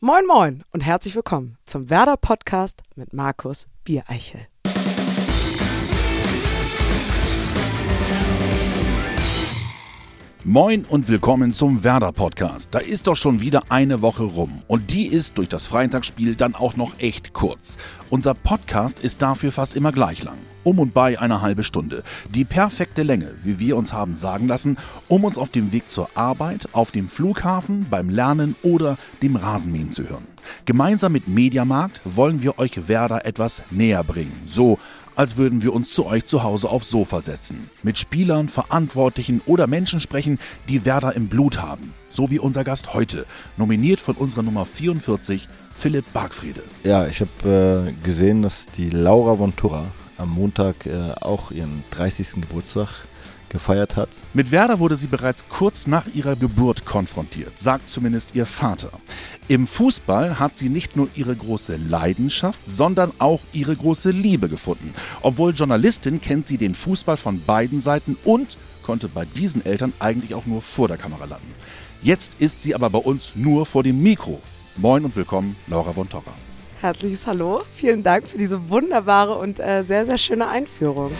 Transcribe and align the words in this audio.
Moin 0.00 0.24
Moin 0.28 0.62
und 0.70 0.80
herzlich 0.80 1.16
willkommen 1.16 1.58
zum 1.64 1.90
Werder 1.90 2.16
Podcast 2.16 2.82
mit 2.94 3.12
Markus 3.12 3.66
Biereichel. 3.82 4.46
Moin 10.44 10.84
und 10.84 11.08
willkommen 11.08 11.52
zum 11.52 11.82
Werder 11.82 12.12
Podcast. 12.12 12.68
Da 12.70 12.78
ist 12.78 13.08
doch 13.08 13.16
schon 13.16 13.40
wieder 13.40 13.64
eine 13.70 14.00
Woche 14.00 14.22
rum 14.22 14.62
und 14.68 14.92
die 14.92 15.08
ist 15.08 15.36
durch 15.36 15.48
das 15.48 15.66
Freitagsspiel 15.66 16.36
dann 16.36 16.54
auch 16.54 16.76
noch 16.76 17.00
echt 17.00 17.32
kurz. 17.32 17.76
Unser 18.08 18.34
Podcast 18.34 19.00
ist 19.00 19.20
dafür 19.20 19.50
fast 19.50 19.74
immer 19.74 19.90
gleich 19.90 20.22
lang. 20.22 20.38
Um 20.68 20.80
und 20.80 20.92
bei 20.92 21.18
eine 21.18 21.40
halbe 21.40 21.64
Stunde. 21.64 22.02
Die 22.28 22.44
perfekte 22.44 23.02
Länge, 23.02 23.32
wie 23.42 23.58
wir 23.58 23.74
uns 23.74 23.94
haben 23.94 24.14
sagen 24.14 24.48
lassen, 24.48 24.76
um 25.08 25.24
uns 25.24 25.38
auf 25.38 25.48
dem 25.48 25.72
Weg 25.72 25.88
zur 25.88 26.10
Arbeit, 26.14 26.68
auf 26.72 26.90
dem 26.90 27.08
Flughafen, 27.08 27.86
beim 27.88 28.10
Lernen 28.10 28.54
oder 28.62 28.98
dem 29.22 29.36
Rasenmähen 29.36 29.90
zu 29.92 30.06
hören. 30.10 30.26
Gemeinsam 30.66 31.12
mit 31.12 31.26
Mediamarkt 31.26 32.02
wollen 32.04 32.42
wir 32.42 32.58
euch 32.58 32.86
Werder 32.86 33.24
etwas 33.24 33.62
näher 33.70 34.04
bringen. 34.04 34.42
So 34.44 34.78
als 35.16 35.38
würden 35.38 35.62
wir 35.62 35.72
uns 35.72 35.90
zu 35.90 36.04
euch 36.04 36.26
zu 36.26 36.42
Hause 36.42 36.68
aufs 36.68 36.90
Sofa 36.90 37.22
setzen. 37.22 37.70
Mit 37.82 37.96
Spielern, 37.96 38.50
Verantwortlichen 38.50 39.40
oder 39.46 39.66
Menschen 39.68 40.00
sprechen, 40.00 40.38
die 40.68 40.84
Werder 40.84 41.16
im 41.16 41.28
Blut 41.28 41.62
haben. 41.62 41.94
So 42.10 42.30
wie 42.30 42.38
unser 42.38 42.62
Gast 42.62 42.92
heute, 42.92 43.24
nominiert 43.56 44.02
von 44.02 44.16
unserer 44.16 44.42
Nummer 44.42 44.66
44, 44.66 45.48
Philipp 45.72 46.12
Bargfriede. 46.12 46.62
Ja, 46.84 47.06
ich 47.06 47.22
habe 47.22 47.88
äh, 47.88 48.04
gesehen, 48.04 48.42
dass 48.42 48.66
die 48.66 48.90
Laura 48.90 49.34
von 49.34 49.56
Tura 49.56 49.86
am 50.18 50.30
Montag 50.30 50.86
äh, 50.86 51.12
auch 51.20 51.50
ihren 51.50 51.84
30. 51.92 52.42
Geburtstag 52.42 52.88
gefeiert 53.48 53.96
hat. 53.96 54.08
Mit 54.34 54.50
Werder 54.50 54.78
wurde 54.78 54.96
sie 54.96 55.06
bereits 55.06 55.48
kurz 55.48 55.86
nach 55.86 56.06
ihrer 56.14 56.36
Geburt 56.36 56.84
konfrontiert, 56.84 57.58
sagt 57.58 57.88
zumindest 57.88 58.34
ihr 58.34 58.46
Vater. 58.46 58.90
Im 59.48 59.66
Fußball 59.66 60.38
hat 60.38 60.58
sie 60.58 60.68
nicht 60.68 60.96
nur 60.96 61.08
ihre 61.14 61.34
große 61.34 61.76
Leidenschaft, 61.76 62.60
sondern 62.66 63.12
auch 63.18 63.40
ihre 63.52 63.74
große 63.74 64.10
Liebe 64.10 64.48
gefunden. 64.48 64.92
Obwohl 65.22 65.54
Journalistin 65.54 66.20
kennt 66.20 66.46
sie 66.46 66.58
den 66.58 66.74
Fußball 66.74 67.16
von 67.16 67.42
beiden 67.44 67.80
Seiten 67.80 68.16
und 68.24 68.58
konnte 68.82 69.08
bei 69.08 69.24
diesen 69.24 69.64
Eltern 69.64 69.92
eigentlich 69.98 70.34
auch 70.34 70.46
nur 70.46 70.62
vor 70.62 70.88
der 70.88 70.98
Kamera 70.98 71.24
landen. 71.24 71.54
Jetzt 72.02 72.34
ist 72.38 72.62
sie 72.62 72.74
aber 72.74 72.90
bei 72.90 72.98
uns 72.98 73.32
nur 73.34 73.66
vor 73.66 73.82
dem 73.82 74.02
Mikro. 74.02 74.40
Moin 74.76 75.04
und 75.04 75.16
willkommen, 75.16 75.56
Laura 75.66 75.92
von 75.92 76.08
Torra. 76.08 76.32
Herzliches 76.80 77.26
Hallo, 77.26 77.62
vielen 77.74 78.04
Dank 78.04 78.28
für 78.28 78.38
diese 78.38 78.70
wunderbare 78.70 79.34
und 79.34 79.58
äh, 79.58 79.82
sehr, 79.82 80.06
sehr 80.06 80.16
schöne 80.16 80.46
Einführung. 80.46 81.10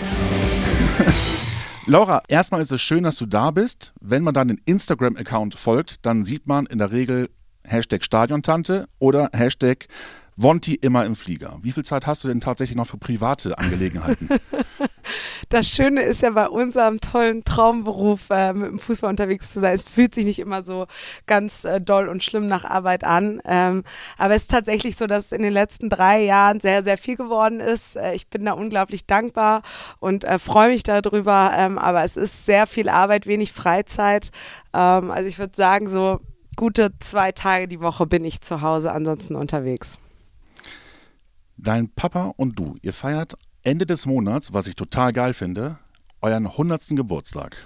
Laura, 1.86 2.22
erstmal 2.28 2.60
ist 2.60 2.70
es 2.70 2.80
schön, 2.80 3.02
dass 3.02 3.16
du 3.16 3.26
da 3.26 3.50
bist. 3.50 3.92
Wenn 4.00 4.22
man 4.22 4.34
deinen 4.34 4.60
Instagram-Account 4.66 5.58
folgt, 5.58 6.06
dann 6.06 6.24
sieht 6.24 6.46
man 6.46 6.66
in 6.66 6.78
der 6.78 6.92
Regel 6.92 7.28
Hashtag 7.64 8.04
Stadiontante 8.04 8.88
oder 9.00 9.30
Hashtag 9.32 9.88
Wonti 10.36 10.74
immer 10.74 11.04
im 11.04 11.16
Flieger. 11.16 11.58
Wie 11.62 11.72
viel 11.72 11.84
Zeit 11.84 12.06
hast 12.06 12.22
du 12.22 12.28
denn 12.28 12.40
tatsächlich 12.40 12.76
noch 12.76 12.86
für 12.86 12.98
private 12.98 13.58
Angelegenheiten? 13.58 14.28
Das 15.48 15.66
Schöne 15.66 16.02
ist 16.02 16.20
ja 16.20 16.30
bei 16.30 16.46
unserem 16.46 17.00
tollen 17.00 17.42
Traumberuf, 17.42 18.28
äh, 18.28 18.52
mit 18.52 18.70
dem 18.70 18.78
Fußball 18.78 19.08
unterwegs 19.08 19.50
zu 19.50 19.60
sein. 19.60 19.74
Es 19.74 19.84
fühlt 19.84 20.14
sich 20.14 20.26
nicht 20.26 20.40
immer 20.40 20.62
so 20.62 20.86
ganz 21.26 21.64
äh, 21.64 21.80
doll 21.80 22.08
und 22.08 22.22
schlimm 22.22 22.48
nach 22.48 22.64
Arbeit 22.64 23.02
an. 23.02 23.40
Ähm, 23.46 23.82
aber 24.18 24.34
es 24.34 24.42
ist 24.42 24.50
tatsächlich 24.50 24.96
so, 24.96 25.06
dass 25.06 25.32
in 25.32 25.42
den 25.42 25.54
letzten 25.54 25.88
drei 25.88 26.22
Jahren 26.22 26.60
sehr, 26.60 26.82
sehr 26.82 26.98
viel 26.98 27.16
geworden 27.16 27.60
ist. 27.60 27.96
Äh, 27.96 28.14
ich 28.14 28.28
bin 28.28 28.44
da 28.44 28.52
unglaublich 28.52 29.06
dankbar 29.06 29.62
und 30.00 30.24
äh, 30.24 30.38
freue 30.38 30.68
mich 30.68 30.82
darüber. 30.82 31.52
Ähm, 31.56 31.78
aber 31.78 32.04
es 32.04 32.18
ist 32.18 32.44
sehr 32.44 32.66
viel 32.66 32.90
Arbeit, 32.90 33.26
wenig 33.26 33.52
Freizeit. 33.52 34.30
Ähm, 34.74 35.10
also 35.10 35.28
ich 35.28 35.38
würde 35.38 35.56
sagen, 35.56 35.88
so 35.88 36.18
gute 36.56 36.90
zwei 36.98 37.32
Tage 37.32 37.68
die 37.68 37.80
Woche 37.80 38.04
bin 38.04 38.22
ich 38.22 38.42
zu 38.42 38.60
Hause, 38.60 38.92
ansonsten 38.92 39.34
unterwegs. 39.34 39.98
Dein 41.56 41.88
Papa 41.88 42.34
und 42.36 42.58
du, 42.58 42.76
ihr 42.82 42.92
feiert 42.92 43.34
Ende 43.68 43.86
des 43.86 44.06
Monats, 44.06 44.54
was 44.54 44.66
ich 44.66 44.74
total 44.74 45.12
geil 45.12 45.34
finde, 45.34 45.76
euren 46.22 46.46
100. 46.46 46.82
Geburtstag. 46.90 47.56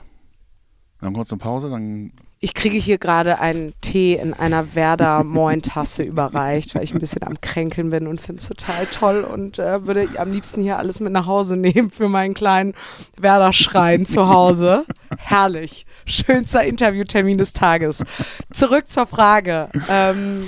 Dann 1.00 1.14
kurz 1.14 1.30
eine 1.32 1.38
Pause, 1.38 1.70
dann. 1.70 2.12
Ich 2.40 2.54
kriege 2.54 2.76
hier 2.76 2.98
gerade 2.98 3.38
einen 3.38 3.72
Tee 3.82 4.14
in 4.14 4.34
einer 4.34 4.74
Werder 4.74 5.22
Moin-Tasse 5.22 6.02
überreicht, 6.02 6.74
weil 6.74 6.82
ich 6.82 6.92
ein 6.92 6.98
bisschen 6.98 7.22
am 7.22 7.40
Kränkeln 7.40 7.90
bin 7.90 8.08
und 8.08 8.20
finde 8.20 8.40
es 8.42 8.48
total 8.48 8.86
toll 8.86 9.22
und 9.22 9.60
äh, 9.60 9.86
würde 9.86 10.08
am 10.18 10.32
liebsten 10.32 10.60
hier 10.60 10.76
alles 10.78 10.98
mit 10.98 11.12
nach 11.12 11.26
Hause 11.26 11.56
nehmen 11.56 11.90
für 11.92 12.08
meinen 12.08 12.34
kleinen 12.34 12.74
Werder-Schrein 13.20 14.06
zu 14.06 14.28
Hause. 14.28 14.84
Herrlich. 15.18 15.86
Schönster 16.04 16.64
Interviewtermin 16.64 17.38
des 17.38 17.52
Tages. 17.52 18.04
Zurück 18.52 18.88
zur 18.88 19.06
Frage. 19.06 19.68
Ähm, 19.88 20.42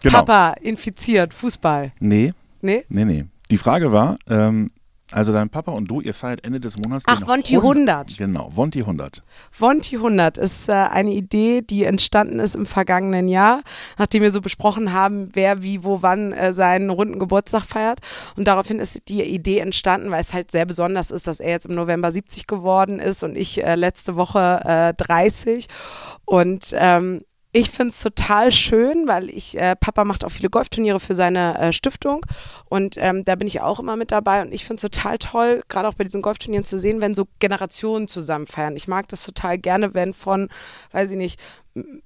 Genau. 0.00 0.18
Papa 0.18 0.52
infiziert, 0.60 1.34
Fußball. 1.34 1.90
Nee, 1.98 2.32
Nee? 2.60 2.84
nee, 2.88 3.04
nee. 3.04 3.24
Die 3.50 3.58
Frage 3.58 3.90
war, 3.90 4.16
ähm, 4.28 4.70
also 5.12 5.32
dein 5.32 5.48
Papa 5.48 5.72
und 5.72 5.86
du, 5.90 6.00
ihr 6.00 6.14
feiert 6.14 6.44
Ende 6.44 6.60
des 6.60 6.76
Monats. 6.76 7.04
Ach, 7.06 7.18
den 7.20 7.28
Wonti 7.28 7.54
Hund- 7.54 7.88
100. 7.88 8.18
Genau, 8.18 8.48
Wonti 8.54 8.80
100. 8.80 9.22
Wonti 9.58 9.96
100 9.96 10.36
ist 10.38 10.68
äh, 10.68 10.72
eine 10.72 11.12
Idee, 11.12 11.62
die 11.62 11.84
entstanden 11.84 12.40
ist 12.40 12.54
im 12.54 12.66
vergangenen 12.66 13.28
Jahr, 13.28 13.62
nachdem 13.96 14.22
wir 14.22 14.30
so 14.30 14.40
besprochen 14.40 14.92
haben, 14.92 15.30
wer 15.32 15.62
wie, 15.62 15.82
wo, 15.84 16.02
wann 16.02 16.32
äh, 16.32 16.52
seinen 16.52 16.90
runden 16.90 17.18
Geburtstag 17.18 17.64
feiert. 17.64 18.00
Und 18.36 18.46
daraufhin 18.48 18.78
ist 18.78 19.08
die 19.08 19.22
Idee 19.22 19.58
entstanden, 19.60 20.10
weil 20.10 20.20
es 20.20 20.34
halt 20.34 20.50
sehr 20.50 20.66
besonders 20.66 21.10
ist, 21.10 21.26
dass 21.26 21.40
er 21.40 21.50
jetzt 21.50 21.66
im 21.66 21.74
November 21.74 22.12
70 22.12 22.46
geworden 22.46 22.98
ist 22.98 23.22
und 23.22 23.36
ich 23.36 23.64
äh, 23.64 23.74
letzte 23.76 24.16
Woche 24.16 24.60
äh, 24.64 24.94
30. 24.94 25.68
Und 26.24 26.74
ähm, 26.74 27.22
ich 27.52 27.70
finde 27.70 27.90
es 27.90 28.00
total 28.02 28.52
schön, 28.52 29.08
weil 29.08 29.30
ich, 29.30 29.58
äh, 29.58 29.74
Papa 29.74 30.04
macht 30.04 30.24
auch 30.24 30.30
viele 30.30 30.50
Golfturniere 30.50 31.00
für 31.00 31.14
seine 31.14 31.58
äh, 31.58 31.72
Stiftung 31.72 32.24
und 32.66 32.96
ähm, 32.98 33.24
da 33.24 33.36
bin 33.36 33.48
ich 33.48 33.62
auch 33.62 33.80
immer 33.80 33.96
mit 33.96 34.12
dabei 34.12 34.42
und 34.42 34.52
ich 34.52 34.64
finde 34.66 34.76
es 34.76 34.82
total 34.82 35.18
toll, 35.18 35.62
gerade 35.68 35.88
auch 35.88 35.94
bei 35.94 36.04
diesen 36.04 36.20
Golfturnieren 36.20 36.64
zu 36.64 36.78
sehen, 36.78 37.00
wenn 37.00 37.14
so 37.14 37.26
Generationen 37.38 38.06
zusammen 38.06 38.46
feiern. 38.46 38.76
Ich 38.76 38.86
mag 38.86 39.08
das 39.08 39.24
total 39.24 39.56
gerne, 39.56 39.94
wenn 39.94 40.12
von, 40.12 40.48
weiß 40.92 41.12
ich 41.12 41.16
nicht, 41.16 41.40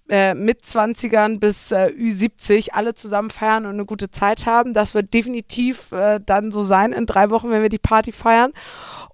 äh, 0.08 0.34
mit 0.34 0.62
20ern 0.62 1.41
bis 1.41 1.72
äh, 1.72 1.91
Ü70 1.97 2.70
alle 2.72 2.94
zusammen 2.94 3.30
feiern 3.30 3.66
und 3.66 3.72
eine 3.72 3.86
gute 3.86 4.10
Zeit 4.10 4.47
haben. 4.47 4.74
Das 4.74 4.94
wird 4.94 5.12
definitiv 5.14 5.91
äh, 5.92 6.20
dann 6.24 6.53
so 6.53 6.62
sein 6.62 6.92
in 6.92 7.06
drei 7.06 7.30
Wochen, 7.30 7.50
wenn 7.50 7.62
wir 7.62 7.69
die 7.69 7.78
Party 7.78 8.12
feiern. 8.12 8.53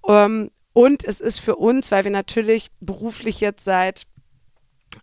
Ähm, 0.07 0.51
und 0.73 1.03
es 1.03 1.19
ist 1.19 1.39
für 1.39 1.55
uns, 1.55 1.91
weil 1.91 2.03
wir 2.03 2.11
natürlich 2.11 2.69
beruflich 2.79 3.41
jetzt 3.41 3.63
seit 3.63 4.03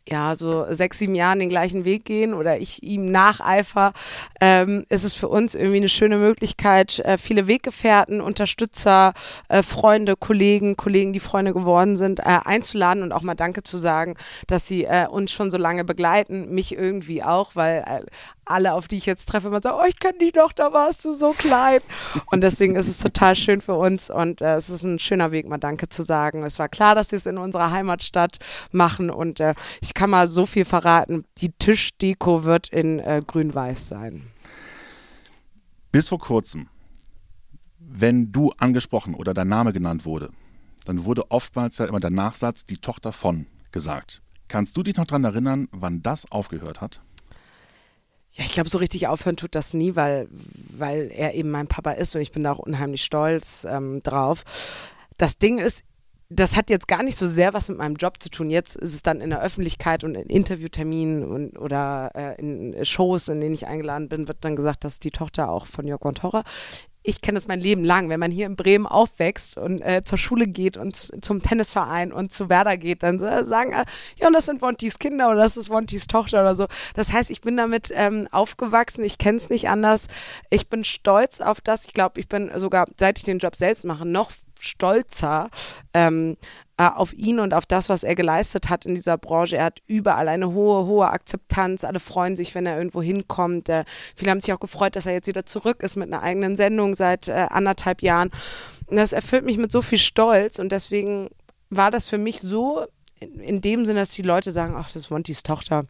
ja, 0.08 0.34
so 0.36 0.66
sechs, 0.72 0.98
sieben 0.98 1.14
Jahren 1.14 1.40
den 1.40 1.48
gleichen 1.48 1.84
Weg 1.84 2.04
gehen 2.04 2.34
oder 2.34 2.58
ich 2.58 2.82
ihm 2.82 3.10
nacheifer, 3.10 3.92
ähm, 4.40 4.84
ist 4.88 5.04
es 5.04 5.14
für 5.14 5.28
uns 5.28 5.54
irgendwie 5.54 5.78
eine 5.78 5.88
schöne 5.88 6.18
Möglichkeit, 6.18 7.00
äh, 7.00 7.18
viele 7.18 7.48
Weggefährten, 7.48 8.20
Unterstützer, 8.20 9.14
äh, 9.48 9.62
Freunde, 9.62 10.16
Kollegen, 10.16 10.76
Kollegen, 10.76 11.12
die 11.12 11.20
Freunde 11.20 11.52
geworden 11.52 11.96
sind, 11.96 12.20
äh, 12.20 12.38
einzuladen 12.44 13.02
und 13.02 13.12
auch 13.12 13.22
mal 13.22 13.34
Danke 13.34 13.62
zu 13.62 13.78
sagen, 13.78 14.16
dass 14.46 14.66
sie 14.66 14.84
äh, 14.84 15.06
uns 15.08 15.32
schon 15.32 15.50
so 15.50 15.58
lange 15.58 15.84
begleiten, 15.84 16.54
mich 16.54 16.76
irgendwie 16.76 17.22
auch, 17.22 17.50
weil 17.54 17.84
äh, 17.86 18.06
alle, 18.46 18.72
auf 18.72 18.88
die 18.88 18.96
ich 18.96 19.06
jetzt 19.06 19.28
treffe, 19.28 19.48
immer 19.48 19.60
sagen, 19.60 19.78
oh, 19.80 19.86
ich 19.88 19.98
kenne 19.98 20.18
dich 20.18 20.34
noch, 20.34 20.52
da 20.52 20.72
warst 20.72 21.04
du 21.04 21.12
so 21.12 21.32
klein. 21.32 21.80
Und 22.30 22.40
deswegen 22.40 22.76
ist 22.76 22.88
es 22.88 22.98
total 22.98 23.36
schön 23.36 23.60
für 23.60 23.74
uns 23.74 24.08
und 24.08 24.40
äh, 24.40 24.54
es 24.54 24.70
ist 24.70 24.84
ein 24.84 24.98
schöner 24.98 25.32
Weg, 25.32 25.48
mal 25.48 25.58
Danke 25.58 25.88
zu 25.88 26.04
sagen. 26.04 26.44
Es 26.44 26.58
war 26.58 26.68
klar, 26.68 26.94
dass 26.94 27.12
wir 27.12 27.16
es 27.16 27.26
in 27.26 27.38
unserer 27.38 27.70
Heimatstadt 27.70 28.38
machen 28.72 29.10
und 29.10 29.40
äh, 29.40 29.54
ich 29.80 29.94
kann 29.94 30.10
mal 30.10 30.28
so 30.28 30.46
viel 30.46 30.64
verraten, 30.64 31.24
die 31.38 31.50
Tischdeko 31.50 32.44
wird 32.44 32.68
in 32.68 33.00
äh, 33.00 33.22
grün-weiß 33.26 33.88
sein. 33.88 34.30
Bis 35.92 36.08
vor 36.08 36.18
kurzem, 36.18 36.68
wenn 37.78 38.30
du 38.32 38.52
angesprochen 38.58 39.14
oder 39.14 39.34
dein 39.34 39.48
Name 39.48 39.72
genannt 39.72 40.04
wurde, 40.04 40.30
dann 40.86 41.04
wurde 41.04 41.30
oftmals 41.30 41.78
ja 41.78 41.86
immer 41.86 42.00
der 42.00 42.10
Nachsatz 42.10 42.64
die 42.64 42.78
Tochter 42.78 43.12
von 43.12 43.46
gesagt. 43.72 44.22
Kannst 44.48 44.76
du 44.76 44.82
dich 44.82 44.96
noch 44.96 45.06
daran 45.06 45.24
erinnern, 45.24 45.68
wann 45.72 46.02
das 46.02 46.30
aufgehört 46.30 46.80
hat? 46.80 47.00
Ja, 48.36 48.44
ich 48.44 48.52
glaube, 48.52 48.68
so 48.68 48.78
richtig 48.78 49.06
aufhören 49.06 49.36
tut 49.36 49.54
das 49.54 49.72
nie, 49.72 49.96
weil, 49.96 50.28
weil 50.76 51.10
er 51.10 51.34
eben 51.34 51.50
mein 51.50 51.68
Papa 51.68 51.92
ist 51.92 52.14
und 52.14 52.20
ich 52.20 52.32
bin 52.32 52.42
da 52.42 52.52
auch 52.52 52.58
unheimlich 52.58 53.02
stolz 53.02 53.66
ähm, 53.68 54.02
drauf. 54.02 54.44
Das 55.16 55.38
Ding 55.38 55.58
ist, 55.58 55.84
das 56.28 56.56
hat 56.56 56.70
jetzt 56.70 56.88
gar 56.88 57.02
nicht 57.02 57.16
so 57.16 57.28
sehr 57.28 57.54
was 57.54 57.68
mit 57.68 57.78
meinem 57.78 57.94
Job 57.94 58.20
zu 58.20 58.28
tun. 58.28 58.50
Jetzt 58.50 58.76
ist 58.76 58.94
es 58.94 59.02
dann 59.02 59.20
in 59.20 59.30
der 59.30 59.42
Öffentlichkeit 59.42 60.04
und 60.04 60.16
in 60.16 60.28
Interviewterminen 60.28 61.24
und, 61.24 61.58
oder 61.58 62.10
äh, 62.14 62.38
in 62.40 62.84
Shows, 62.84 63.28
in 63.28 63.40
denen 63.40 63.54
ich 63.54 63.66
eingeladen 63.66 64.08
bin, 64.08 64.28
wird 64.28 64.44
dann 64.44 64.56
gesagt, 64.56 64.84
dass 64.84 64.98
die 64.98 65.12
Tochter 65.12 65.48
auch 65.48 65.66
von 65.66 65.86
Jörg 65.86 66.02
Torra. 66.14 66.42
Ich 67.08 67.20
kenne 67.20 67.36
das 67.36 67.46
mein 67.46 67.60
Leben 67.60 67.84
lang. 67.84 68.08
Wenn 68.08 68.18
man 68.18 68.32
hier 68.32 68.46
in 68.46 68.56
Bremen 68.56 68.84
aufwächst 68.84 69.56
und 69.58 69.80
äh, 69.80 70.02
zur 70.04 70.18
Schule 70.18 70.48
geht 70.48 70.76
und 70.76 70.96
zum 70.96 71.40
Tennisverein 71.40 72.12
und 72.12 72.32
zu 72.32 72.48
Werder 72.48 72.76
geht, 72.76 73.04
dann 73.04 73.20
äh, 73.20 73.44
sagen 73.44 73.74
alle, 73.74 73.84
ja, 74.16 74.26
und 74.26 74.32
das 74.32 74.46
sind 74.46 74.60
Wontis 74.60 74.98
Kinder 74.98 75.30
oder 75.30 75.40
das 75.42 75.56
ist 75.56 75.70
Wontis 75.70 76.08
Tochter 76.08 76.40
oder 76.40 76.56
so. 76.56 76.66
Das 76.94 77.12
heißt, 77.12 77.30
ich 77.30 77.42
bin 77.42 77.56
damit 77.56 77.92
ähm, 77.94 78.26
aufgewachsen. 78.32 79.04
Ich 79.04 79.18
kenne 79.18 79.38
es 79.38 79.50
nicht 79.50 79.68
anders. 79.68 80.08
Ich 80.50 80.68
bin 80.68 80.82
stolz 80.82 81.40
auf 81.40 81.60
das. 81.60 81.84
Ich 81.84 81.92
glaube, 81.92 82.18
ich 82.18 82.28
bin 82.28 82.50
sogar, 82.56 82.86
seit 82.98 83.18
ich 83.18 83.24
den 83.24 83.38
Job 83.38 83.54
selbst 83.54 83.84
mache, 83.84 84.04
noch 84.04 84.32
stolzer. 84.66 85.50
Ähm, 85.94 86.36
äh, 86.78 86.88
auf 86.88 87.14
ihn 87.14 87.40
und 87.40 87.54
auf 87.54 87.64
das, 87.64 87.88
was 87.88 88.02
er 88.02 88.14
geleistet 88.14 88.68
hat 88.68 88.84
in 88.84 88.94
dieser 88.94 89.16
Branche. 89.16 89.56
Er 89.56 89.64
hat 89.64 89.80
überall 89.86 90.28
eine 90.28 90.52
hohe, 90.52 90.84
hohe 90.84 91.08
Akzeptanz. 91.08 91.84
Alle 91.84 92.00
freuen 92.00 92.36
sich, 92.36 92.54
wenn 92.54 92.66
er 92.66 92.76
irgendwo 92.76 93.00
hinkommt. 93.00 93.70
Äh, 93.70 93.84
viele 94.14 94.30
haben 94.30 94.42
sich 94.42 94.52
auch 94.52 94.60
gefreut, 94.60 94.94
dass 94.94 95.06
er 95.06 95.14
jetzt 95.14 95.26
wieder 95.26 95.46
zurück 95.46 95.82
ist 95.82 95.96
mit 95.96 96.12
einer 96.12 96.22
eigenen 96.22 96.54
Sendung 96.54 96.94
seit 96.94 97.28
äh, 97.28 97.46
anderthalb 97.48 98.02
Jahren. 98.02 98.30
Und 98.88 98.96
das 98.96 99.14
erfüllt 99.14 99.46
mich 99.46 99.56
mit 99.56 99.72
so 99.72 99.80
viel 99.80 99.96
Stolz 99.96 100.58
und 100.58 100.70
deswegen 100.70 101.30
war 101.70 101.90
das 101.90 102.08
für 102.08 102.18
mich 102.18 102.40
so 102.40 102.84
in, 103.20 103.40
in 103.40 103.60
dem 103.62 103.86
Sinne, 103.86 104.00
dass 104.00 104.10
die 104.10 104.22
Leute 104.22 104.52
sagen, 104.52 104.74
ach, 104.76 104.88
das 104.88 104.96
ist 104.96 105.10
Wontis 105.10 105.42
Tochter. 105.42 105.84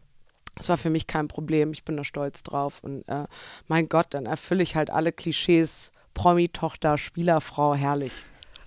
Das 0.55 0.69
war 0.69 0.77
für 0.77 0.89
mich 0.89 1.05
kein 1.05 1.27
Problem. 1.27 1.73
Ich 1.73 1.83
bin 1.83 1.97
da 1.97 2.05
stolz 2.05 2.43
drauf. 2.43 2.79
Und 2.81 3.07
äh, 3.09 3.25
mein 3.67 3.89
Gott, 3.89 4.07
dann 4.11 4.25
erfülle 4.25 4.63
ich 4.63 4.75
halt 4.75 4.89
alle 4.89 5.11
Klischees. 5.11 5.91
Promi-Tochter, 6.13 6.97
Spielerfrau, 6.97 7.75
herrlich. 7.75 8.13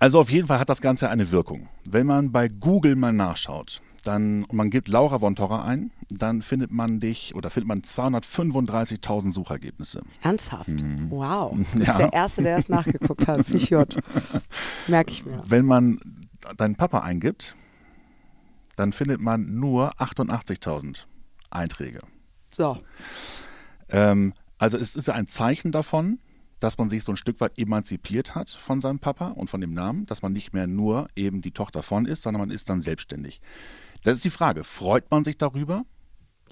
Also 0.01 0.19
auf 0.19 0.31
jeden 0.31 0.49
Fall 0.49 0.59
hat 0.59 0.71
das 0.71 0.81
Ganze 0.81 1.11
eine 1.11 1.31
Wirkung. 1.31 1.69
Wenn 1.85 2.07
man 2.07 2.33
bei 2.33 2.49
Google 2.49 2.97
mal 2.97 3.13
nachschaut, 3.13 3.83
dann 4.03 4.45
und 4.45 4.57
man 4.57 4.71
gibt 4.71 4.89
Laura 4.89 5.19
von 5.19 5.37
Torra 5.37 5.67
ein, 5.67 5.91
dann 6.09 6.41
findet 6.41 6.71
man 6.71 7.01
dich 7.01 7.35
oder 7.35 7.51
findet 7.51 7.69
man 7.69 7.81
235.000 7.81 9.31
Suchergebnisse. 9.31 10.03
Ernsthaft? 10.23 10.69
Mhm. 10.69 11.11
Wow. 11.11 11.53
Du 11.53 11.59
bist 11.79 11.99
ja. 11.99 11.99
der 11.99 12.13
Erste, 12.15 12.43
der 12.43 12.57
das 12.57 12.71
nachgeguckt 12.71 13.29
hat. 13.29 13.47
Ich 13.51 13.71
Merke 14.89 15.11
ich 15.11 15.27
mir. 15.27 15.43
Wenn 15.47 15.67
man 15.67 16.01
deinen 16.57 16.77
Papa 16.77 17.01
eingibt, 17.01 17.55
dann 18.77 18.93
findet 18.93 19.21
man 19.21 19.55
nur 19.55 19.93
88.000 20.01 21.05
Einträge. 21.51 22.01
So. 22.51 22.79
Ähm, 23.91 24.33
also 24.57 24.79
es 24.79 24.97
ist 24.97 25.11
ein 25.11 25.27
Zeichen 25.27 25.73
davon, 25.73 26.21
dass 26.61 26.79
man 26.79 26.89
sich 26.89 27.03
so 27.03 27.13
ein 27.13 27.17
Stück 27.17 27.41
weit 27.41 27.59
emanzipiert 27.59 28.35
hat 28.35 28.51
von 28.51 28.81
seinem 28.81 28.99
Papa 28.99 29.29
und 29.29 29.51
von 29.51 29.61
dem 29.61 29.75
Namen, 29.75 30.07
dass 30.07 30.23
man 30.23 30.33
nicht 30.33 30.53
mehr 30.53 30.67
nur 30.67 31.09
eben 31.17 31.43
die 31.43 31.53
Tochter 31.53 31.83
von 31.83 32.07
ist, 32.07 32.23
sondern 32.23 32.41
man 32.41 32.51
ist 32.51 32.71
dann 32.71 32.81
selbstständig. 32.81 33.41
Das 34.05 34.15
ist 34.15 34.25
die 34.25 34.31
Frage. 34.31 34.65
Freut 34.65 35.11
man 35.11 35.25
sich 35.25 35.37
darüber? 35.37 35.85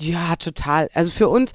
Ja, 0.01 0.37
total. 0.37 0.89
Also 0.95 1.11
für 1.11 1.29
uns 1.29 1.51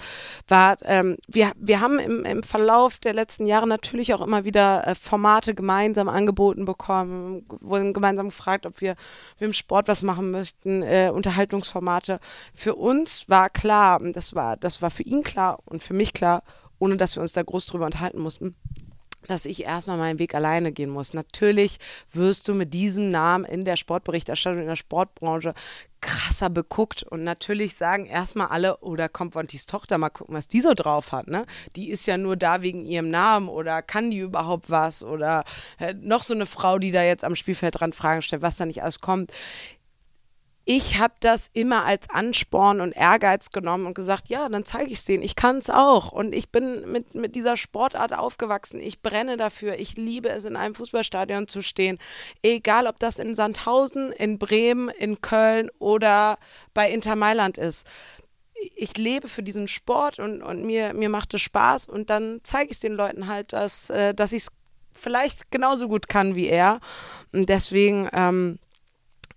war, 0.49 0.75
ähm, 0.83 1.15
wir, 1.29 1.53
wir 1.55 1.79
haben 1.79 1.97
im, 1.97 2.25
im 2.25 2.43
Verlauf 2.43 2.97
der 2.97 3.13
letzten 3.13 3.45
Jahre 3.45 3.67
natürlich 3.67 4.13
auch 4.13 4.19
immer 4.19 4.43
wieder 4.43 4.85
äh, 4.85 4.95
Formate 4.95 5.55
gemeinsam 5.55 6.09
angeboten 6.09 6.65
bekommen, 6.65 7.45
wurden 7.61 7.93
gemeinsam 7.93 8.27
gefragt, 8.27 8.65
ob 8.65 8.81
wir, 8.81 8.97
wir 9.37 9.47
im 9.47 9.53
Sport 9.53 9.87
was 9.87 10.03
machen 10.03 10.31
möchten, 10.31 10.81
äh, 10.81 11.09
Unterhaltungsformate. 11.13 12.19
Für 12.53 12.75
uns 12.75 13.29
war 13.29 13.49
klar, 13.49 14.01
das 14.11 14.35
war, 14.35 14.57
das 14.57 14.81
war 14.81 14.91
für 14.91 15.03
ihn 15.03 15.23
klar 15.23 15.59
und 15.63 15.81
für 15.81 15.93
mich 15.93 16.11
klar, 16.11 16.43
ohne 16.79 16.97
dass 16.97 17.15
wir 17.15 17.21
uns 17.21 17.33
da 17.33 17.43
groß 17.43 17.65
drüber 17.65 17.85
unterhalten 17.85 18.19
mussten, 18.19 18.55
dass 19.27 19.45
ich 19.45 19.63
erstmal 19.63 19.97
meinen 19.97 20.19
Weg 20.19 20.35
alleine 20.35 20.71
gehen 20.71 20.89
muss. 20.89 21.13
Natürlich 21.13 21.77
wirst 22.11 22.47
du 22.47 22.53
mit 22.53 22.73
diesem 22.73 23.09
Namen 23.09 23.45
in 23.45 23.65
der 23.65 23.75
Sportberichterstattung, 23.75 24.61
in 24.61 24.67
der 24.67 24.75
Sportbranche 24.75 25.53
krasser 26.01 26.49
beguckt 26.49 27.03
und 27.03 27.23
natürlich 27.23 27.75
sagen 27.75 28.05
erstmal 28.05 28.47
alle, 28.47 28.77
oder 28.77 29.05
oh, 29.05 29.09
kommt 29.13 29.35
Wantis 29.35 29.65
Tochter, 29.65 29.97
mal 29.97 30.09
gucken, 30.09 30.35
was 30.35 30.49
die 30.49 30.59
so 30.59 30.73
drauf 30.73 31.13
hat, 31.13 31.29
ne? 31.29 31.45
Die 31.77 31.89
ist 31.89 32.05
ja 32.05 32.17
nur 32.17 32.35
da 32.35 32.61
wegen 32.61 32.85
ihrem 32.85 33.09
Namen 33.09 33.47
oder 33.47 33.81
kann 33.81 34.11
die 34.11 34.19
überhaupt 34.19 34.69
was 34.69 35.01
oder 35.03 35.45
äh, 35.79 35.93
noch 35.93 36.23
so 36.23 36.33
eine 36.33 36.45
Frau, 36.45 36.77
die 36.77 36.91
da 36.91 37.03
jetzt 37.03 37.23
am 37.23 37.35
Spielfeld 37.35 37.79
dran 37.79 37.93
Fragen 37.93 38.21
stellt, 38.21 38.41
was 38.41 38.57
da 38.57 38.65
nicht 38.65 38.83
alles 38.83 38.99
kommt 38.99 39.31
ich 40.65 40.97
habe 40.97 41.13
das 41.19 41.49
immer 41.51 41.83
als 41.83 42.09
Ansporn 42.09 42.79
und 42.79 42.95
Ehrgeiz 42.95 43.49
genommen 43.49 43.85
und 43.85 43.95
gesagt, 43.95 44.29
ja, 44.29 44.47
dann 44.47 44.63
zeige 44.63 44.91
ich 44.91 44.99
es 44.99 45.05
denen. 45.05 45.21
Ich 45.21 45.35
kann 45.35 45.57
es 45.57 45.69
auch. 45.69 46.13
Und 46.13 46.33
ich 46.33 46.51
bin 46.51 46.89
mit, 46.89 47.15
mit 47.15 47.35
dieser 47.35 47.57
Sportart 47.57 48.17
aufgewachsen. 48.17 48.79
Ich 48.79 49.01
brenne 49.01 49.35
dafür. 49.35 49.77
Ich 49.77 49.97
liebe 49.97 50.29
es, 50.29 50.45
in 50.45 50.55
einem 50.55 50.73
Fußballstadion 50.73 51.49
zu 51.49 51.61
stehen. 51.61 51.99
Egal, 52.43 52.87
ob 52.87 52.97
das 52.99 53.19
in 53.19 53.35
Sandhausen, 53.35 54.13
in 54.13 54.39
Bremen, 54.39 54.87
in 54.87 55.19
Köln 55.19 55.69
oder 55.79 56.37
bei 56.73 56.89
Inter 56.89 57.17
Mailand 57.17 57.57
ist. 57.57 57.85
Ich 58.75 58.97
lebe 58.97 59.27
für 59.27 59.43
diesen 59.43 59.67
Sport 59.67 60.19
und, 60.19 60.41
und 60.41 60.63
mir, 60.63 60.93
mir 60.93 61.09
macht 61.09 61.33
es 61.33 61.41
Spaß. 61.41 61.87
Und 61.87 62.09
dann 62.09 62.39
zeige 62.43 62.67
ich 62.67 62.75
es 62.77 62.79
den 62.79 62.93
Leuten 62.93 63.27
halt, 63.27 63.51
dass, 63.51 63.89
äh, 63.89 64.13
dass 64.13 64.31
ich 64.31 64.43
es 64.43 64.47
vielleicht 64.93 65.51
genauso 65.51 65.89
gut 65.89 66.07
kann 66.07 66.35
wie 66.35 66.47
er. 66.47 66.79
Und 67.33 67.49
deswegen. 67.49 68.07
Ähm, 68.13 68.59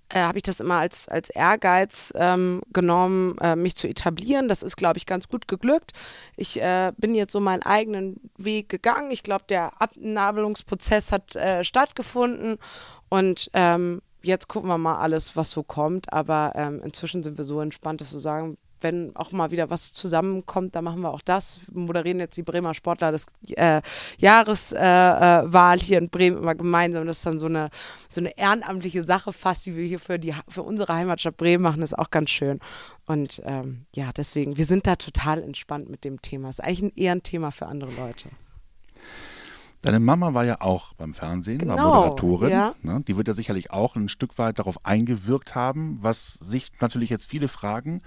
äh, 0.09 0.21
habe 0.21 0.39
ich 0.39 0.43
das 0.43 0.61
immer 0.61 0.77
als, 0.77 1.09
als 1.09 1.31
Ehrgeiz 1.31 2.13
ähm, 2.17 2.63
genommen, 2.73 3.37
äh, 3.39 3.57
mich 3.57 3.75
zu 3.75 3.89
etablieren. 3.89 4.49
Das 4.49 4.63
ist, 4.63 4.77
glaube 4.77 4.99
ich, 4.99 5.07
ganz 5.07 5.29
gut 5.29 5.49
geglückt. 5.49 5.93
Ich 6.37 6.61
äh, 6.61 6.93
bin 6.97 7.15
jetzt 7.15 7.33
so 7.33 7.41
meinen 7.41 7.63
eigenen 7.63 8.21
Weg 8.37 8.69
gegangen. 8.69 9.11
Ich 9.11 9.23
glaube, 9.23 9.45
der 9.49 9.81
Abnabelungsprozess 9.81 11.13
hat 11.13 11.35
äh, 11.37 11.65
stattgefunden 11.65 12.59
und 13.09 13.51
ähm, 13.53 14.01
jetzt 14.23 14.49
gucken 14.49 14.69
wir 14.69 14.79
mal 14.79 14.99
alles, 14.99 15.37
was 15.37 15.51
so 15.51 15.63
kommt. 15.63 16.13
Aber 16.13 16.53
ähm, 16.55 16.81
inzwischen 16.85 17.23
sind 17.23 17.39
wir 17.39 17.45
so 17.45 17.61
entspannt, 17.61 18.01
dass 18.01 18.13
wir 18.13 18.21
sagen, 18.21 18.57
wenn 18.81 19.15
auch 19.17 19.33
mal 19.33 19.51
wieder 19.51 19.71
was 19.71 19.93
zusammenkommt, 19.93 20.75
dann 20.75 20.85
machen 20.85 21.01
wir 21.01 21.13
auch 21.13 21.21
das. 21.21 21.61
Wir 21.69 21.81
moderieren 21.81 22.21
jetzt 22.21 22.37
die 22.37 22.43
Bremer 22.43 22.75
Sportler 22.75 23.13
des 23.13 23.27
äh, 23.49 23.83
Jahreswahl 24.19 25.79
äh, 25.79 25.81
hier 25.81 25.99
in 25.99 26.11
Bremen 26.11 26.39
immer 26.39 26.55
gemeinsam. 26.55 27.07
Das 27.07 27.19
ist 27.19 27.27
dann 27.27 27.39
so 27.39 27.47
eine, 27.47 27.71
so 28.09 28.21
eine 28.21 28.37
ehrenamtliche 28.37 29.03
Sache 29.03 29.33
fast, 29.33 29.67
die 29.67 29.77
wir 29.77 29.87
hier 29.87 30.01
für, 30.01 30.19
die, 30.19 30.35
für 30.49 30.63
unsere 30.63 30.95
Heimatstadt 30.95 31.37
Bremen 31.37 31.63
machen. 31.63 31.81
Das 31.81 31.93
ist 31.93 31.99
auch 31.99 32.11
ganz 32.11 32.31
schön. 32.31 32.61
Und 33.07 33.43
ähm, 33.45 33.87
ja, 33.95 34.11
deswegen, 34.17 34.57
wir 34.57 34.65
sind 34.65 34.87
da 34.87 34.97
total 34.97 35.43
entspannt 35.43 35.89
mit 35.89 36.05
dem 36.05 36.21
Thema. 36.23 36.49
Das 36.49 36.59
ist 36.59 36.65
eigentlich 36.65 36.83
ein, 36.83 36.93
eher 36.97 37.13
ein 37.13 37.23
Thema 37.23 37.51
für 37.51 37.67
andere 37.67 37.93
Leute. 37.93 38.29
Deine 39.87 40.01
Mama 40.01 40.35
war 40.35 40.45
ja 40.45 40.61
auch 40.61 40.95
beim 40.95 41.15
Fernsehen, 41.15 41.59
genau, 41.59 41.77
war 41.77 41.95
Moderatorin. 41.95 42.51
Ja. 42.51 42.75
Ne? 42.83 43.03
Die 43.07 43.17
wird 43.17 43.29
ja 43.29 43.35
sicherlich 43.35 43.71
auch 43.71 43.95
ein 43.97 44.09
Stück 44.09 44.37
weit 44.39 44.59
darauf 44.59 44.85
eingewirkt 44.85 45.55
haben, 45.55 45.99
was 46.01 46.35
sich 46.35 46.73
natürlich 46.81 47.09
jetzt 47.09 47.31
viele 47.31 47.49
fragen. 47.49 48.03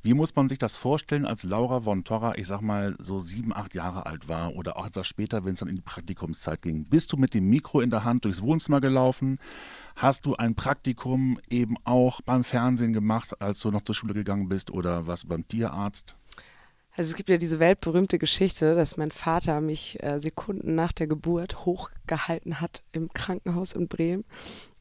Wie 0.00 0.14
muss 0.14 0.36
man 0.36 0.48
sich 0.48 0.58
das 0.58 0.76
vorstellen, 0.76 1.26
als 1.26 1.42
Laura 1.42 1.80
von 1.80 2.04
Torra, 2.04 2.36
ich 2.36 2.46
sag 2.46 2.60
mal, 2.60 2.94
so 2.98 3.18
sieben, 3.18 3.54
acht 3.54 3.74
Jahre 3.74 4.06
alt 4.06 4.28
war 4.28 4.54
oder 4.54 4.76
auch 4.76 4.86
etwas 4.86 5.06
später, 5.06 5.44
wenn 5.44 5.54
es 5.54 5.60
dann 5.60 5.68
in 5.68 5.76
die 5.76 5.82
Praktikumszeit 5.82 6.62
ging? 6.62 6.84
Bist 6.84 7.12
du 7.12 7.16
mit 7.16 7.34
dem 7.34 7.50
Mikro 7.50 7.80
in 7.80 7.90
der 7.90 8.04
Hand 8.04 8.24
durchs 8.24 8.40
Wohnzimmer 8.40 8.80
gelaufen? 8.80 9.38
Hast 9.96 10.24
du 10.24 10.36
ein 10.36 10.54
Praktikum 10.54 11.38
eben 11.50 11.76
auch 11.84 12.20
beim 12.22 12.44
Fernsehen 12.44 12.92
gemacht, 12.92 13.40
als 13.42 13.60
du 13.60 13.70
noch 13.70 13.82
zur 13.82 13.94
Schule 13.94 14.14
gegangen 14.14 14.48
bist 14.48 14.70
oder 14.70 15.06
warst 15.06 15.24
du 15.24 15.28
beim 15.28 15.46
Tierarzt? 15.46 16.14
Also 16.98 17.10
es 17.10 17.14
gibt 17.14 17.28
ja 17.28 17.36
diese 17.36 17.60
weltberühmte 17.60 18.18
Geschichte, 18.18 18.74
dass 18.74 18.96
mein 18.96 19.12
Vater 19.12 19.60
mich 19.60 20.02
äh, 20.02 20.18
Sekunden 20.18 20.74
nach 20.74 20.90
der 20.90 21.06
Geburt 21.06 21.64
hochgehalten 21.64 22.60
hat 22.60 22.82
im 22.90 23.12
Krankenhaus 23.12 23.74
in 23.74 23.86
Bremen 23.86 24.24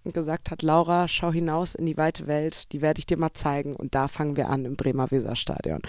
und 0.03 0.15
gesagt 0.15 0.49
hat, 0.49 0.63
Laura, 0.63 1.07
schau 1.07 1.31
hinaus 1.31 1.75
in 1.75 1.85
die 1.85 1.95
weite 1.95 2.25
Welt, 2.25 2.71
die 2.71 2.81
werde 2.81 2.97
ich 2.97 3.05
dir 3.05 3.17
mal 3.17 3.33
zeigen. 3.33 3.75
Und 3.75 3.93
da 3.93 4.07
fangen 4.07 4.35
wir 4.35 4.49
an 4.49 4.65
im 4.65 4.75
Bremer 4.75 5.11
Weserstadion. 5.11 5.83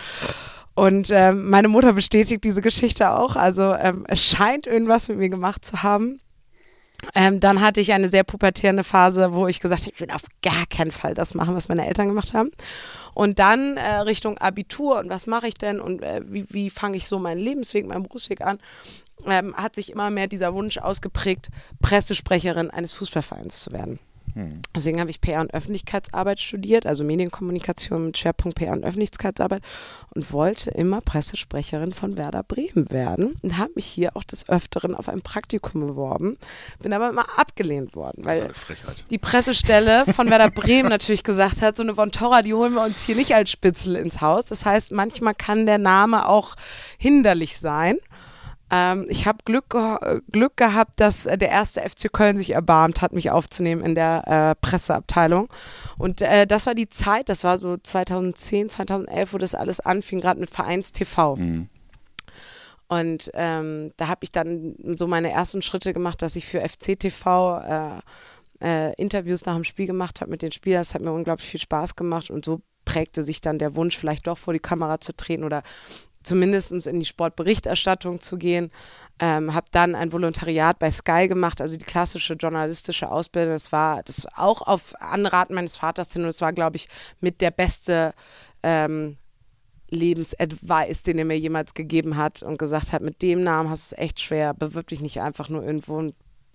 Und 0.74 1.08
ähm, 1.10 1.48
meine 1.48 1.68
Mutter 1.68 1.94
bestätigt 1.94 2.44
diese 2.44 2.60
Geschichte 2.60 3.10
auch. 3.10 3.34
Also 3.34 3.72
ähm, 3.72 4.04
es 4.06 4.22
scheint 4.22 4.66
irgendwas 4.66 5.08
mit 5.08 5.16
mir 5.16 5.30
gemacht 5.30 5.64
zu 5.64 5.82
haben. 5.82 6.20
Ähm, 7.14 7.38
dann 7.38 7.60
hatte 7.60 7.80
ich 7.80 7.92
eine 7.92 8.08
sehr 8.08 8.24
pubertierende 8.24 8.82
Phase, 8.82 9.32
wo 9.32 9.46
ich 9.46 9.60
gesagt 9.60 9.82
habe, 9.82 9.92
ich 9.94 10.00
will 10.00 10.10
auf 10.10 10.24
gar 10.42 10.66
keinen 10.66 10.90
Fall 10.90 11.14
das 11.14 11.34
machen, 11.34 11.54
was 11.54 11.68
meine 11.68 11.86
Eltern 11.86 12.08
gemacht 12.08 12.34
haben. 12.34 12.50
Und 13.14 13.38
dann 13.38 13.76
äh, 13.76 14.00
Richtung 14.00 14.38
Abitur 14.38 14.98
und 14.98 15.08
was 15.08 15.26
mache 15.26 15.46
ich 15.46 15.54
denn 15.54 15.80
und 15.80 16.02
äh, 16.02 16.22
wie, 16.26 16.46
wie 16.50 16.70
fange 16.70 16.96
ich 16.96 17.06
so 17.06 17.18
meinen 17.18 17.40
Lebensweg, 17.40 17.86
meinen 17.86 18.02
Berufsweg 18.02 18.40
an, 18.40 18.58
ähm, 19.26 19.54
hat 19.56 19.76
sich 19.76 19.90
immer 19.90 20.10
mehr 20.10 20.26
dieser 20.26 20.54
Wunsch 20.54 20.78
ausgeprägt, 20.78 21.48
Pressesprecherin 21.80 22.70
eines 22.70 22.92
Fußballvereins 22.94 23.60
zu 23.60 23.72
werden. 23.72 24.00
Hm. 24.34 24.62
Deswegen 24.74 25.00
habe 25.00 25.10
ich 25.10 25.20
PR 25.20 25.40
und 25.40 25.52
Öffentlichkeitsarbeit 25.52 26.40
studiert, 26.40 26.86
also 26.86 27.04
Medienkommunikation 27.04 28.06
mit 28.06 28.18
Schwerpunkt 28.18 28.58
PR 28.58 28.72
und 28.72 28.84
Öffentlichkeitsarbeit 28.84 29.62
und 30.14 30.32
wollte 30.32 30.70
immer 30.70 31.00
Pressesprecherin 31.00 31.92
von 31.92 32.16
Werder 32.16 32.42
Bremen 32.42 32.90
werden 32.90 33.36
und 33.42 33.58
habe 33.58 33.72
mich 33.74 33.86
hier 33.86 34.16
auch 34.16 34.24
des 34.24 34.48
Öfteren 34.48 34.94
auf 34.94 35.08
ein 35.08 35.22
Praktikum 35.22 35.86
beworben, 35.86 36.38
bin 36.82 36.92
aber 36.92 37.10
immer 37.10 37.26
abgelehnt 37.38 37.94
worden, 37.94 38.24
weil 38.24 38.50
die 39.10 39.18
Pressestelle 39.18 40.04
von 40.12 40.30
Werder 40.30 40.50
Bremen 40.50 40.88
natürlich 40.88 41.22
gesagt 41.22 41.62
hat, 41.62 41.76
so 41.76 41.82
eine 41.82 41.94
Von 41.94 42.12
Torra, 42.12 42.42
die 42.42 42.54
holen 42.54 42.74
wir 42.74 42.82
uns 42.82 43.04
hier 43.04 43.16
nicht 43.16 43.34
als 43.34 43.50
Spitzel 43.50 43.96
ins 43.96 44.20
Haus. 44.20 44.46
Das 44.46 44.64
heißt, 44.64 44.92
manchmal 44.92 45.34
kann 45.34 45.66
der 45.66 45.78
Name 45.78 46.28
auch 46.28 46.54
hinderlich 46.98 47.58
sein. 47.58 47.98
Ähm, 48.70 49.06
ich 49.08 49.26
habe 49.26 49.38
Glück, 49.44 49.70
ge 49.70 50.20
Glück 50.30 50.56
gehabt, 50.56 51.00
dass 51.00 51.26
äh, 51.26 51.38
der 51.38 51.50
erste 51.50 51.80
FC 51.80 52.12
Köln 52.12 52.36
sich 52.36 52.50
erbarmt 52.50 53.00
hat, 53.00 53.12
mich 53.12 53.30
aufzunehmen 53.30 53.84
in 53.84 53.94
der 53.94 54.26
äh, 54.26 54.54
Presseabteilung. 54.60 55.48
Und 55.96 56.22
äh, 56.22 56.46
das 56.46 56.66
war 56.66 56.74
die 56.74 56.88
Zeit, 56.88 57.28
das 57.28 57.44
war 57.44 57.58
so 57.58 57.76
2010, 57.76 58.68
2011, 58.68 59.32
wo 59.32 59.38
das 59.38 59.54
alles 59.54 59.80
anfing, 59.80 60.20
gerade 60.20 60.40
mit 60.40 60.50
Vereins 60.50 60.92
TV. 60.92 61.36
Mhm. 61.36 61.68
Und 62.88 63.30
ähm, 63.34 63.92
da 63.96 64.08
habe 64.08 64.20
ich 64.22 64.32
dann 64.32 64.74
so 64.96 65.06
meine 65.06 65.30
ersten 65.30 65.60
Schritte 65.60 65.92
gemacht, 65.92 66.22
dass 66.22 66.36
ich 66.36 66.46
für 66.46 66.66
FC 66.66 66.98
TV 66.98 67.58
äh, 67.60 68.00
äh, 68.62 68.94
Interviews 68.94 69.44
nach 69.44 69.54
dem 69.54 69.64
Spiel 69.64 69.86
gemacht 69.86 70.20
habe 70.20 70.30
mit 70.30 70.42
den 70.42 70.52
Spielern. 70.52 70.80
Das 70.80 70.94
hat 70.94 71.02
mir 71.02 71.12
unglaublich 71.12 71.48
viel 71.48 71.60
Spaß 71.60 71.96
gemacht 71.96 72.30
und 72.30 72.44
so 72.44 72.62
prägte 72.86 73.22
sich 73.22 73.42
dann 73.42 73.58
der 73.58 73.76
Wunsch, 73.76 73.98
vielleicht 73.98 74.26
doch 74.26 74.38
vor 74.38 74.54
die 74.54 74.60
Kamera 74.60 74.98
zu 74.98 75.14
treten 75.14 75.44
oder 75.44 75.62
zumindest 76.22 76.86
in 76.86 77.00
die 77.00 77.06
Sportberichterstattung 77.06 78.20
zu 78.20 78.36
gehen. 78.36 78.70
Ähm, 79.20 79.54
habe 79.54 79.66
dann 79.72 79.94
ein 79.94 80.12
Volontariat 80.12 80.78
bei 80.78 80.90
Sky 80.90 81.26
gemacht, 81.26 81.60
also 81.60 81.76
die 81.76 81.84
klassische 81.84 82.34
journalistische 82.34 83.10
Ausbildung. 83.10 83.54
Das 83.54 83.72
war 83.72 84.02
das 84.04 84.24
war 84.24 84.32
auch 84.36 84.62
auf 84.62 84.94
Anraten 85.00 85.54
meines 85.54 85.76
Vaters 85.76 86.12
hin 86.12 86.22
und 86.22 86.28
es 86.28 86.40
war, 86.40 86.52
glaube 86.52 86.76
ich, 86.76 86.88
mit 87.20 87.40
der 87.40 87.50
beste 87.50 88.14
ähm, 88.62 89.16
Lebensadvice, 89.90 91.02
den 91.02 91.18
er 91.18 91.24
mir 91.24 91.38
jemals 91.38 91.74
gegeben 91.74 92.16
hat 92.16 92.42
und 92.42 92.58
gesagt 92.58 92.92
hat, 92.92 93.02
mit 93.02 93.22
dem 93.22 93.42
Namen 93.42 93.70
hast 93.70 93.92
du 93.92 93.96
es 93.96 94.02
echt 94.02 94.20
schwer, 94.20 94.54
bewirb 94.54 94.88
dich 94.88 95.00
nicht 95.00 95.20
einfach 95.20 95.48
nur 95.48 95.64
irgendwo 95.64 95.96
und 95.96 96.14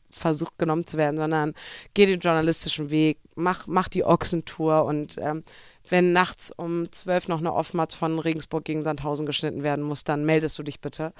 versuch 0.10 0.52
genommen 0.58 0.86
zu 0.86 0.98
werden, 0.98 1.18
sondern 1.18 1.54
geh 1.94 2.06
den 2.06 2.20
journalistischen 2.20 2.92
Weg, 2.92 3.18
mach, 3.36 3.68
mach 3.68 3.88
die 3.88 4.04
Ochsentour 4.04 4.86
und 4.86 5.18
ähm, 5.18 5.44
wenn 5.90 6.14
nachts 6.14 6.52
um 6.56 6.92
zwölf 6.92 7.28
noch 7.28 7.40
eine 7.40 7.54
Offmatz 7.54 7.94
von 7.96 8.20
Regensburg 8.20 8.66
gegen 8.66 8.84
Sandhausen 8.84 9.26
geschnitten 9.26 9.64
werden 9.64 9.84
muss, 9.84 10.04
dann 10.04 10.26
meldest 10.26 10.58
du 10.58 10.64
dich 10.64 10.80
bitte. 10.80 11.14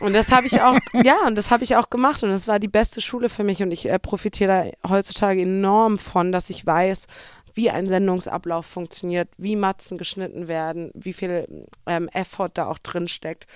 Und 0.00 0.14
das 0.14 0.32
habe 0.32 0.46
ich 0.46 0.60
auch, 0.62 0.78
ja, 1.04 1.16
und 1.26 1.36
das 1.36 1.50
habe 1.50 1.64
ich 1.64 1.76
auch 1.76 1.90
gemacht 1.90 2.22
und 2.22 2.30
das 2.30 2.48
war 2.48 2.58
die 2.58 2.68
beste 2.68 3.00
Schule 3.00 3.28
für 3.28 3.44
mich 3.44 3.62
und 3.62 3.70
ich 3.70 3.88
äh, 3.88 3.98
profitiere 3.98 4.72
da 4.82 4.90
heutzutage 4.90 5.42
enorm 5.42 5.98
von, 5.98 6.32
dass 6.32 6.50
ich 6.50 6.64
weiß, 6.64 7.06
wie 7.54 7.70
ein 7.70 7.88
Sendungsablauf 7.88 8.66
funktioniert, 8.66 9.28
wie 9.38 9.56
Matzen 9.56 9.98
geschnitten 9.98 10.46
werden, 10.46 10.90
wie 10.94 11.14
viel 11.14 11.66
ähm, 11.86 12.08
Effort 12.08 12.50
da 12.54 12.66
auch 12.66 12.78
drin 12.78 13.08
steckt. 13.08 13.46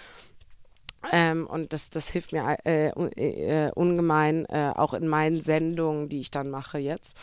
Ähm, 1.13 1.47
und 1.47 1.73
das, 1.73 1.91
das 1.91 2.09
hilft 2.09 2.33
mir 2.33 2.57
äh, 2.65 2.89
äh, 2.89 3.71
ungemein, 3.73 4.47
äh, 4.47 4.73
auch 4.75 4.95
in 4.95 5.09
meinen 5.09 5.41
Sendungen, 5.41 6.09
die 6.09 6.21
ich 6.21 6.31
dann 6.31 6.51
mache 6.51 6.79
jetzt. 6.79 7.17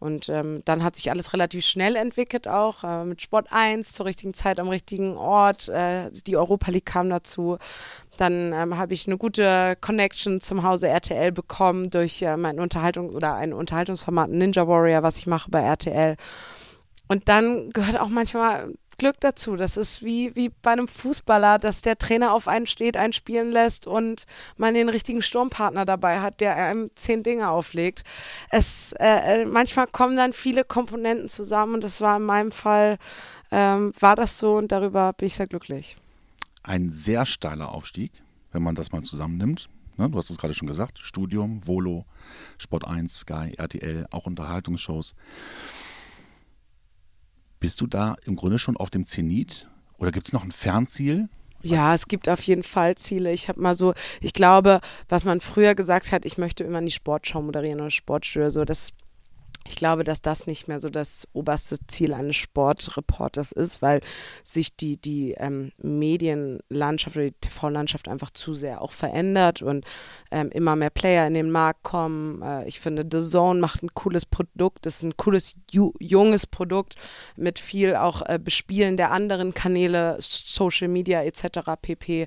Und 0.00 0.28
ähm, 0.28 0.62
dann 0.64 0.84
hat 0.84 0.94
sich 0.94 1.10
alles 1.10 1.32
relativ 1.32 1.64
schnell 1.64 1.96
entwickelt, 1.96 2.46
auch 2.46 2.84
äh, 2.84 3.04
mit 3.04 3.20
Sport 3.20 3.48
1 3.50 3.92
zur 3.92 4.06
richtigen 4.06 4.32
Zeit 4.32 4.60
am 4.60 4.68
richtigen 4.68 5.16
Ort. 5.16 5.68
Äh, 5.68 6.10
die 6.26 6.36
Europa 6.36 6.70
League 6.70 6.86
kam 6.86 7.10
dazu. 7.10 7.58
Dann 8.16 8.52
ähm, 8.52 8.78
habe 8.78 8.94
ich 8.94 9.06
eine 9.06 9.18
gute 9.18 9.76
Connection 9.80 10.40
zum 10.40 10.62
Hause 10.62 10.88
RTL 10.88 11.32
bekommen 11.32 11.90
durch 11.90 12.22
äh, 12.22 12.36
mein 12.36 12.60
Unterhaltung 12.60 13.10
oder 13.10 13.34
ein 13.34 13.52
Unterhaltungsformat 13.52 14.30
Ninja 14.30 14.68
Warrior, 14.68 15.02
was 15.02 15.18
ich 15.18 15.26
mache 15.26 15.50
bei 15.50 15.62
RTL. 15.62 16.16
Und 17.08 17.28
dann 17.28 17.70
gehört 17.70 17.98
auch 17.98 18.08
manchmal 18.08 18.74
Glück 18.98 19.20
dazu. 19.20 19.56
Das 19.56 19.76
ist 19.76 20.02
wie, 20.02 20.34
wie 20.36 20.48
bei 20.48 20.72
einem 20.72 20.88
Fußballer, 20.88 21.58
dass 21.58 21.82
der 21.82 21.96
Trainer 21.96 22.32
auf 22.32 22.48
einen 22.48 22.66
steht, 22.66 22.96
einen 22.96 23.12
spielen 23.12 23.52
lässt 23.52 23.86
und 23.86 24.26
man 24.56 24.74
den 24.74 24.88
richtigen 24.88 25.22
Sturmpartner 25.22 25.86
dabei 25.86 26.20
hat, 26.20 26.40
der 26.40 26.56
einem 26.56 26.90
zehn 26.96 27.22
Dinge 27.22 27.48
auflegt. 27.48 28.04
Es, 28.50 28.92
äh, 28.98 29.42
äh, 29.42 29.44
manchmal 29.46 29.86
kommen 29.86 30.16
dann 30.16 30.32
viele 30.32 30.64
Komponenten 30.64 31.28
zusammen 31.28 31.74
und 31.74 31.84
das 31.84 32.00
war 32.00 32.16
in 32.16 32.24
meinem 32.24 32.50
Fall, 32.50 32.98
ähm, 33.50 33.92
war 34.00 34.16
das 34.16 34.38
so 34.38 34.56
und 34.56 34.72
darüber 34.72 35.12
bin 35.12 35.26
ich 35.26 35.34
sehr 35.34 35.46
glücklich. 35.46 35.96
Ein 36.64 36.90
sehr 36.90 37.24
steiler 37.24 37.70
Aufstieg, 37.72 38.12
wenn 38.52 38.62
man 38.62 38.74
das 38.74 38.92
mal 38.92 39.02
zusammennimmt. 39.02 39.68
Ne, 39.96 40.10
du 40.10 40.18
hast 40.18 40.30
es 40.30 40.38
gerade 40.38 40.54
schon 40.54 40.68
gesagt, 40.68 40.98
Studium, 41.00 41.66
Volo, 41.66 42.04
Sport 42.58 42.86
1, 42.86 43.20
Sky, 43.20 43.54
RTL, 43.56 44.06
auch 44.10 44.26
Unterhaltungsshows. 44.26 45.14
Bist 47.60 47.80
du 47.80 47.86
da 47.86 48.16
im 48.24 48.36
Grunde 48.36 48.58
schon 48.58 48.76
auf 48.76 48.90
dem 48.90 49.04
Zenit? 49.04 49.68
Oder 49.98 50.12
gibt 50.12 50.26
es 50.26 50.32
noch 50.32 50.44
ein 50.44 50.52
Fernziel? 50.52 51.28
Ja, 51.62 51.92
es 51.92 52.06
gibt 52.06 52.28
auf 52.28 52.40
jeden 52.42 52.62
Fall 52.62 52.94
Ziele. 52.94 53.32
Ich 53.32 53.48
habe 53.48 53.60
mal 53.60 53.74
so, 53.74 53.94
ich 54.20 54.32
glaube, 54.32 54.80
was 55.08 55.24
man 55.24 55.40
früher 55.40 55.74
gesagt 55.74 56.12
hat, 56.12 56.24
ich 56.24 56.38
möchte 56.38 56.62
immer 56.62 56.78
in 56.78 56.86
die 56.86 56.92
Sportschau 56.92 57.42
moderieren 57.42 57.80
oder 57.80 57.90
Sportstudio, 57.90 58.50
so 58.50 58.64
das 58.64 58.92
ich 59.68 59.76
glaube, 59.76 60.02
dass 60.02 60.22
das 60.22 60.46
nicht 60.46 60.66
mehr 60.66 60.80
so 60.80 60.88
das 60.88 61.28
oberste 61.34 61.76
Ziel 61.86 62.14
eines 62.14 62.36
Sportreporters 62.36 63.52
ist, 63.52 63.82
weil 63.82 64.00
sich 64.42 64.74
die, 64.74 64.96
die 64.96 65.32
ähm, 65.32 65.72
Medienlandschaft 65.76 67.16
oder 67.16 67.26
die 67.26 67.36
TV-Landschaft 67.38 68.08
einfach 68.08 68.30
zu 68.30 68.54
sehr 68.54 68.80
auch 68.80 68.92
verändert 68.92 69.60
und 69.60 69.84
ähm, 70.30 70.50
immer 70.52 70.74
mehr 70.74 70.88
Player 70.88 71.26
in 71.26 71.34
den 71.34 71.50
Markt 71.50 71.82
kommen. 71.82 72.40
Äh, 72.40 72.66
ich 72.66 72.80
finde, 72.80 73.06
The 73.10 73.28
Zone 73.28 73.60
macht 73.60 73.82
ein 73.82 73.92
cooles 73.92 74.24
Produkt, 74.24 74.86
das 74.86 74.96
ist 74.96 75.02
ein 75.02 75.16
cooles, 75.18 75.56
junges 75.70 76.46
Produkt 76.46 76.94
mit 77.36 77.58
viel 77.58 77.94
auch 77.94 78.22
äh, 78.22 78.38
Bespielen 78.42 78.96
der 78.96 79.10
anderen 79.10 79.52
Kanäle, 79.52 80.16
Social 80.18 80.88
Media 80.88 81.22
etc. 81.22 81.72
pp. 81.80 82.26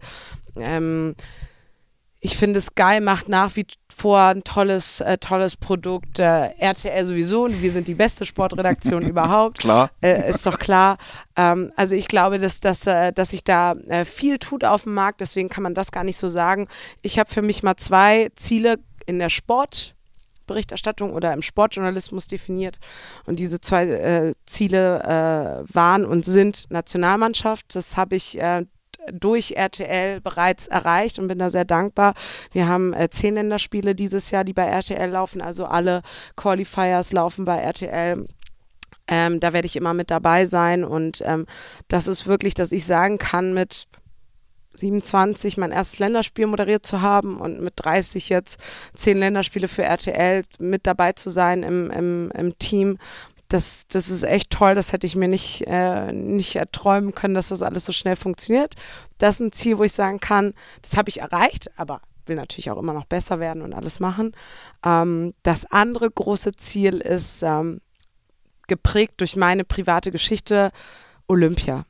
Ähm, 0.57 1.15
ich 2.23 2.37
finde, 2.37 2.61
Sky 2.61 2.99
macht 3.01 3.29
nach 3.29 3.55
wie 3.55 3.65
vor 3.91 4.19
ein 4.19 4.43
tolles, 4.43 5.01
äh, 5.01 5.17
tolles 5.17 5.57
Produkt. 5.57 6.19
Äh, 6.19 6.49
RTL 6.57 7.05
sowieso 7.05 7.45
und 7.45 7.61
wir 7.61 7.71
sind 7.71 7.87
die 7.87 7.93
beste 7.93 8.25
Sportredaktion 8.25 9.01
überhaupt. 9.07 9.59
Klar. 9.59 9.91
Äh, 10.01 10.29
ist 10.29 10.45
doch 10.45 10.57
klar. 10.57 10.97
Ähm, 11.35 11.71
also 11.75 11.95
ich 11.95 12.07
glaube, 12.07 12.39
dass, 12.39 12.61
dass, 12.61 12.87
äh, 12.87 13.11
dass 13.11 13.31
sich 13.31 13.43
da 13.43 13.73
äh, 13.87 14.05
viel 14.05 14.37
tut 14.37 14.63
auf 14.63 14.83
dem 14.83 14.93
Markt, 14.93 15.21
deswegen 15.21 15.49
kann 15.49 15.63
man 15.63 15.73
das 15.73 15.91
gar 15.91 16.03
nicht 16.03 16.17
so 16.17 16.27
sagen. 16.27 16.67
Ich 17.01 17.19
habe 17.19 17.31
für 17.31 17.41
mich 17.41 17.63
mal 17.63 17.75
zwei 17.75 18.29
Ziele 18.35 18.79
in 19.05 19.19
der 19.19 19.29
Sportberichterstattung 19.29 21.13
oder 21.13 21.33
im 21.33 21.41
Sportjournalismus 21.41 22.27
definiert. 22.27 22.79
Und 23.25 23.39
diese 23.39 23.61
zwei 23.61 23.87
äh, 23.87 24.33
Ziele 24.45 25.03
äh, 25.03 25.75
waren 25.75 26.05
und 26.05 26.25
sind 26.25 26.69
Nationalmannschaft. 26.69 27.75
Das 27.75 27.97
habe 27.97 28.15
ich 28.15 28.39
äh, 28.39 28.65
durch 29.11 29.51
RTL 29.51 30.21
bereits 30.21 30.67
erreicht 30.67 31.19
und 31.19 31.27
bin 31.27 31.39
da 31.39 31.49
sehr 31.49 31.65
dankbar. 31.65 32.13
Wir 32.51 32.67
haben 32.67 32.93
äh, 32.93 33.09
zehn 33.09 33.35
Länderspiele 33.35 33.95
dieses 33.95 34.31
Jahr, 34.31 34.43
die 34.43 34.53
bei 34.53 34.65
RTL 34.65 35.09
laufen, 35.09 35.41
also 35.41 35.65
alle 35.65 36.01
Qualifiers 36.35 37.13
laufen 37.13 37.45
bei 37.45 37.57
RTL. 37.57 38.27
Ähm, 39.07 39.39
da 39.39 39.53
werde 39.53 39.65
ich 39.65 39.75
immer 39.75 39.93
mit 39.93 40.11
dabei 40.11 40.45
sein 40.45 40.83
und 40.83 41.21
ähm, 41.25 41.45
das 41.87 42.07
ist 42.07 42.27
wirklich, 42.27 42.53
dass 42.53 42.71
ich 42.71 42.85
sagen 42.85 43.17
kann, 43.17 43.53
mit 43.53 43.87
27 44.73 45.57
mein 45.57 45.71
erstes 45.71 45.99
Länderspiel 45.99 46.47
moderiert 46.47 46.85
zu 46.85 47.01
haben 47.01 47.39
und 47.39 47.61
mit 47.61 47.73
30 47.75 48.29
jetzt 48.29 48.59
zehn 48.93 49.17
Länderspiele 49.17 49.67
für 49.67 49.83
RTL 49.83 50.43
mit 50.59 50.87
dabei 50.87 51.11
zu 51.13 51.29
sein 51.29 51.63
im, 51.63 51.91
im, 51.91 52.31
im 52.31 52.57
Team 52.57 52.97
das, 53.51 53.85
das 53.87 54.09
ist 54.09 54.23
echt 54.23 54.49
toll. 54.49 54.75
Das 54.75 54.93
hätte 54.93 55.05
ich 55.05 55.15
mir 55.15 55.27
nicht, 55.27 55.65
äh, 55.67 56.13
nicht 56.13 56.55
erträumen 56.55 57.13
können, 57.13 57.33
dass 57.33 57.49
das 57.49 57.61
alles 57.61 57.85
so 57.85 57.91
schnell 57.91 58.15
funktioniert. 58.15 58.75
Das 59.17 59.35
ist 59.35 59.39
ein 59.41 59.51
Ziel, 59.51 59.77
wo 59.77 59.83
ich 59.83 59.91
sagen 59.91 60.19
kann, 60.21 60.53
das 60.81 60.95
habe 60.95 61.09
ich 61.09 61.19
erreicht, 61.19 61.69
aber 61.75 62.01
will 62.25 62.37
natürlich 62.37 62.71
auch 62.71 62.77
immer 62.77 62.93
noch 62.93 63.05
besser 63.05 63.39
werden 63.41 63.61
und 63.61 63.73
alles 63.73 63.99
machen. 63.99 64.31
Ähm, 64.85 65.33
das 65.43 65.69
andere 65.69 66.09
große 66.09 66.53
Ziel 66.53 66.99
ist 66.99 67.43
ähm, 67.43 67.81
geprägt 68.67 69.15
durch 69.17 69.35
meine 69.35 69.65
private 69.65 70.11
Geschichte 70.11 70.71
Olympia. 71.27 71.85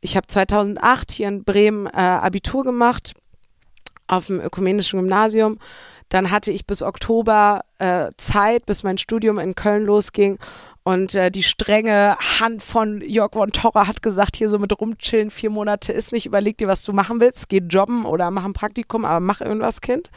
Ich 0.00 0.16
habe 0.16 0.26
2008 0.26 1.12
hier 1.12 1.28
in 1.28 1.44
Bremen 1.44 1.86
äh, 1.86 1.90
Abitur 1.90 2.64
gemacht 2.64 3.12
auf 4.06 4.26
dem 4.26 4.40
ökumenischen 4.40 4.98
Gymnasium 4.98 5.58
dann 6.12 6.30
hatte 6.30 6.50
ich 6.50 6.66
bis 6.66 6.82
Oktober 6.82 7.64
äh, 7.78 8.10
Zeit, 8.18 8.66
bis 8.66 8.82
mein 8.82 8.98
Studium 8.98 9.38
in 9.38 9.54
Köln 9.54 9.86
losging. 9.86 10.38
Und 10.82 11.14
äh, 11.14 11.30
die 11.30 11.42
strenge 11.42 12.18
Hand 12.38 12.62
von 12.62 13.00
Jörg 13.00 13.32
von 13.32 13.50
Torra 13.50 13.86
hat 13.86 14.02
gesagt, 14.02 14.36
hier 14.36 14.50
so 14.50 14.58
mit 14.58 14.78
rumchillen, 14.78 15.30
vier 15.30 15.48
Monate 15.48 15.92
ist 15.92 16.12
nicht, 16.12 16.26
überleg 16.26 16.58
dir, 16.58 16.68
was 16.68 16.82
du 16.82 16.92
machen 16.92 17.18
willst, 17.20 17.48
geh 17.48 17.62
jobben 17.66 18.04
oder 18.04 18.30
mach 18.30 18.44
ein 18.44 18.52
Praktikum, 18.52 19.06
aber 19.06 19.20
mach 19.20 19.40
irgendwas, 19.40 19.80
Kind. 19.80 20.10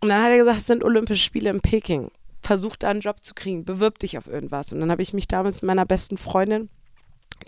Und 0.00 0.08
dann 0.08 0.22
hat 0.22 0.30
er 0.30 0.38
gesagt, 0.38 0.58
es 0.58 0.66
sind 0.66 0.82
Olympische 0.82 1.22
Spiele 1.22 1.50
in 1.50 1.60
Peking. 1.60 2.10
Versuch 2.40 2.76
da 2.76 2.88
einen 2.88 3.00
Job 3.00 3.22
zu 3.22 3.34
kriegen, 3.34 3.64
bewirb 3.64 3.98
dich 3.98 4.16
auf 4.16 4.26
irgendwas. 4.26 4.72
Und 4.72 4.80
dann 4.80 4.90
habe 4.90 5.02
ich 5.02 5.12
mich 5.12 5.28
damals 5.28 5.60
mit 5.60 5.66
meiner 5.66 5.86
besten 5.86 6.16
Freundin 6.16 6.70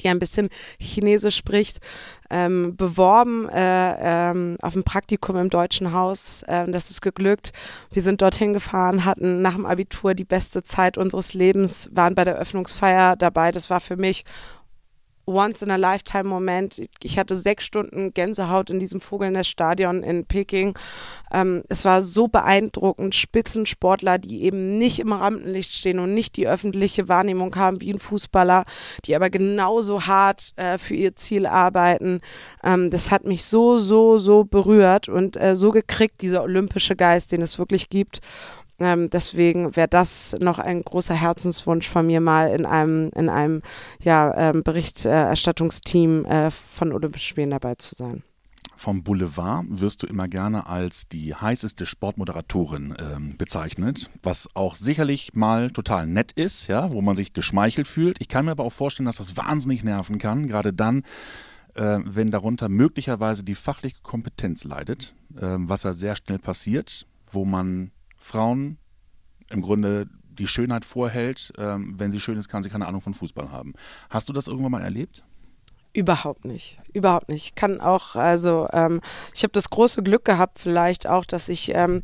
die 0.00 0.08
ein 0.08 0.18
bisschen 0.18 0.48
Chinesisch 0.78 1.36
spricht, 1.36 1.78
ähm, 2.30 2.76
beworben 2.76 3.48
äh, 3.48 4.30
ähm, 4.30 4.56
auf 4.60 4.74
ein 4.74 4.82
Praktikum 4.82 5.36
im 5.36 5.50
Deutschen 5.50 5.92
Haus. 5.92 6.44
Ähm, 6.48 6.72
das 6.72 6.90
ist 6.90 7.00
geglückt. 7.00 7.52
Wir 7.92 8.02
sind 8.02 8.22
dorthin 8.22 8.52
gefahren, 8.52 9.04
hatten 9.04 9.42
nach 9.42 9.54
dem 9.54 9.66
Abitur 9.66 10.14
die 10.14 10.24
beste 10.24 10.62
Zeit 10.62 10.98
unseres 10.98 11.34
Lebens, 11.34 11.88
waren 11.92 12.14
bei 12.14 12.24
der 12.24 12.36
Öffnungsfeier 12.36 13.16
dabei. 13.16 13.52
Das 13.52 13.70
war 13.70 13.80
für 13.80 13.96
mich 13.96 14.24
Once-in-a-Lifetime-Moment. 15.26 16.82
Ich 17.02 17.18
hatte 17.18 17.36
sechs 17.36 17.64
Stunden 17.64 18.14
Gänsehaut 18.14 18.70
in 18.70 18.78
diesem 18.78 19.00
Vogelneststadion 19.00 20.02
in 20.02 20.24
Peking. 20.24 20.78
Ähm, 21.32 21.62
es 21.68 21.84
war 21.84 22.02
so 22.02 22.28
beeindruckend. 22.28 23.14
Spitzensportler, 23.14 24.18
die 24.18 24.42
eben 24.42 24.78
nicht 24.78 25.00
im 25.00 25.12
Rampenlicht 25.12 25.74
stehen 25.74 25.98
und 25.98 26.14
nicht 26.14 26.36
die 26.36 26.46
öffentliche 26.46 27.08
Wahrnehmung 27.08 27.54
haben 27.56 27.80
wie 27.80 27.92
ein 27.92 27.98
Fußballer, 27.98 28.64
die 29.04 29.16
aber 29.16 29.30
genauso 29.30 30.06
hart 30.06 30.52
äh, 30.56 30.78
für 30.78 30.94
ihr 30.94 31.16
Ziel 31.16 31.46
arbeiten. 31.46 32.20
Ähm, 32.62 32.90
das 32.90 33.10
hat 33.10 33.24
mich 33.24 33.44
so, 33.44 33.78
so, 33.78 34.18
so 34.18 34.44
berührt 34.44 35.08
und 35.08 35.36
äh, 35.36 35.56
so 35.56 35.72
gekriegt, 35.72 36.22
dieser 36.22 36.42
olympische 36.42 36.96
Geist, 36.96 37.32
den 37.32 37.42
es 37.42 37.58
wirklich 37.58 37.88
gibt. 37.88 38.20
Ähm, 38.78 39.08
deswegen 39.10 39.74
wäre 39.76 39.88
das 39.88 40.36
noch 40.38 40.58
ein 40.58 40.82
großer 40.82 41.14
Herzenswunsch 41.14 41.88
von 41.88 42.06
mir, 42.06 42.20
mal 42.20 42.50
in 42.50 42.66
einem, 42.66 43.10
in 43.14 43.28
einem 43.28 43.62
ja, 44.02 44.50
ähm, 44.50 44.62
Berichterstattungsteam 44.62 46.24
äh, 46.26 46.50
von 46.50 46.92
Olympischen 46.92 47.28
Spielen 47.28 47.50
dabei 47.50 47.74
zu 47.76 47.94
sein. 47.94 48.22
Vom 48.78 49.02
Boulevard 49.02 49.64
wirst 49.68 50.02
du 50.02 50.06
immer 50.06 50.28
gerne 50.28 50.66
als 50.66 51.08
die 51.08 51.34
heißeste 51.34 51.86
Sportmoderatorin 51.86 52.94
ähm, 52.98 53.36
bezeichnet, 53.38 54.10
was 54.22 54.50
auch 54.54 54.74
sicherlich 54.74 55.32
mal 55.32 55.70
total 55.70 56.06
nett 56.06 56.32
ist, 56.32 56.66
ja, 56.66 56.92
wo 56.92 57.00
man 57.00 57.16
sich 57.16 57.32
geschmeichelt 57.32 57.88
fühlt. 57.88 58.20
Ich 58.20 58.28
kann 58.28 58.44
mir 58.44 58.50
aber 58.50 58.64
auch 58.64 58.72
vorstellen, 58.72 59.06
dass 59.06 59.16
das 59.16 59.38
wahnsinnig 59.38 59.82
nerven 59.82 60.18
kann, 60.18 60.46
gerade 60.46 60.74
dann, 60.74 61.04
äh, 61.74 62.00
wenn 62.04 62.30
darunter 62.30 62.68
möglicherweise 62.68 63.44
die 63.44 63.54
fachliche 63.54 63.96
Kompetenz 64.02 64.64
leidet, 64.64 65.14
äh, 65.36 65.56
was 65.58 65.84
ja 65.84 65.94
sehr 65.94 66.14
schnell 66.14 66.38
passiert, 66.38 67.06
wo 67.30 67.46
man 67.46 67.92
Frauen 68.18 68.78
im 69.48 69.62
Grunde 69.62 70.08
die 70.24 70.46
Schönheit 70.46 70.84
vorhält, 70.84 71.52
äh, 71.56 71.76
wenn 71.78 72.12
sie 72.12 72.20
schön 72.20 72.36
ist, 72.38 72.48
kann 72.48 72.62
sie 72.62 72.70
keine 72.70 72.86
Ahnung 72.86 73.00
von 73.00 73.14
Fußball 73.14 73.50
haben. 73.50 73.74
Hast 74.10 74.28
du 74.28 74.32
das 74.32 74.48
irgendwann 74.48 74.72
mal 74.72 74.82
erlebt? 74.82 75.24
Überhaupt 75.96 76.44
nicht. 76.44 76.78
Überhaupt 76.92 77.30
nicht. 77.30 77.46
Ich 77.46 77.54
kann 77.54 77.80
auch, 77.80 78.16
also 78.16 78.68
ähm, 78.74 79.00
ich 79.34 79.44
habe 79.44 79.52
das 79.52 79.70
große 79.70 80.02
Glück 80.02 80.26
gehabt, 80.26 80.58
vielleicht 80.58 81.06
auch, 81.06 81.24
dass 81.24 81.48
ich 81.48 81.72
ähm, 81.74 82.02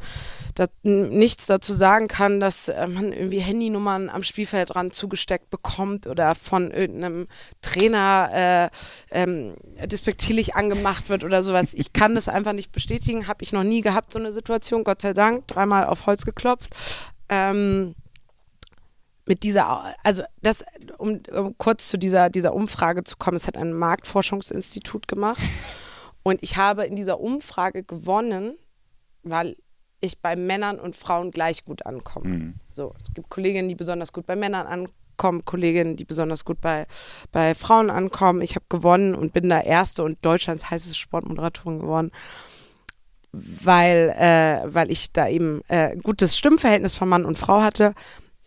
da 0.54 0.64
nichts 0.82 1.44
dazu 1.44 1.74
sagen 1.74 2.08
kann, 2.08 2.40
dass 2.40 2.68
äh, 2.68 2.86
man 2.86 3.12
irgendwie 3.12 3.40
Handynummern 3.40 4.08
am 4.08 4.22
Spielfeldrand 4.22 4.94
zugesteckt 4.94 5.50
bekommt 5.50 6.06
oder 6.06 6.34
von 6.34 6.70
irgendeinem 6.70 7.28
Trainer 7.60 8.30
äh, 8.32 8.70
ähm, 9.10 9.56
despektierlich 9.84 10.54
angemacht 10.54 11.10
wird 11.10 11.22
oder 11.22 11.42
sowas. 11.42 11.74
Ich 11.74 11.92
kann 11.92 12.14
das 12.14 12.28
einfach 12.28 12.54
nicht 12.54 12.72
bestätigen. 12.72 13.28
Habe 13.28 13.44
ich 13.44 13.52
noch 13.52 13.64
nie 13.64 13.82
gehabt, 13.82 14.10
so 14.10 14.18
eine 14.18 14.32
Situation, 14.32 14.84
Gott 14.84 15.02
sei 15.02 15.12
Dank. 15.12 15.46
Dreimal 15.48 15.84
auf 15.84 16.06
Holz 16.06 16.24
geklopft. 16.24 16.70
Ähm, 17.28 17.94
mit 19.32 19.44
dieser, 19.44 19.94
also 20.04 20.24
das, 20.42 20.62
um, 20.98 21.18
um, 21.32 21.56
kurz 21.56 21.88
zu 21.88 21.96
dieser, 21.96 22.28
dieser 22.28 22.52
Umfrage 22.52 23.02
zu 23.02 23.16
kommen, 23.16 23.34
es 23.34 23.46
hat 23.46 23.56
ein 23.56 23.72
Marktforschungsinstitut 23.72 25.08
gemacht 25.08 25.40
und 26.22 26.42
ich 26.42 26.58
habe 26.58 26.84
in 26.84 26.96
dieser 26.96 27.18
Umfrage 27.18 27.82
gewonnen, 27.82 28.58
weil 29.22 29.56
ich 30.02 30.20
bei 30.20 30.36
Männern 30.36 30.78
und 30.78 30.94
Frauen 30.94 31.30
gleich 31.30 31.64
gut 31.64 31.86
ankomme. 31.86 32.28
Mhm. 32.28 32.54
So, 32.68 32.92
es 33.00 33.14
gibt 33.14 33.30
Kolleginnen, 33.30 33.70
die 33.70 33.74
besonders 33.74 34.12
gut 34.12 34.26
bei 34.26 34.36
Männern 34.36 34.66
ankommen, 34.66 35.46
Kolleginnen, 35.46 35.96
die 35.96 36.04
besonders 36.04 36.44
gut 36.44 36.60
bei, 36.60 36.86
bei 37.30 37.54
Frauen 37.54 37.88
ankommen. 37.88 38.42
Ich 38.42 38.54
habe 38.54 38.66
gewonnen 38.68 39.14
und 39.14 39.32
bin 39.32 39.48
da 39.48 39.62
erste 39.62 40.04
und 40.04 40.22
Deutschlands 40.22 40.68
heißeste 40.68 40.98
Sportmoderatorin 40.98 41.78
geworden 41.78 42.10
weil, 43.34 44.14
äh, 44.18 44.74
weil 44.74 44.90
ich 44.90 45.10
da 45.10 45.26
eben 45.26 45.62
äh, 45.68 45.96
gutes 45.96 46.36
Stimmverhältnis 46.36 46.96
von 46.96 47.08
Mann 47.08 47.24
und 47.24 47.38
Frau 47.38 47.62
hatte. 47.62 47.94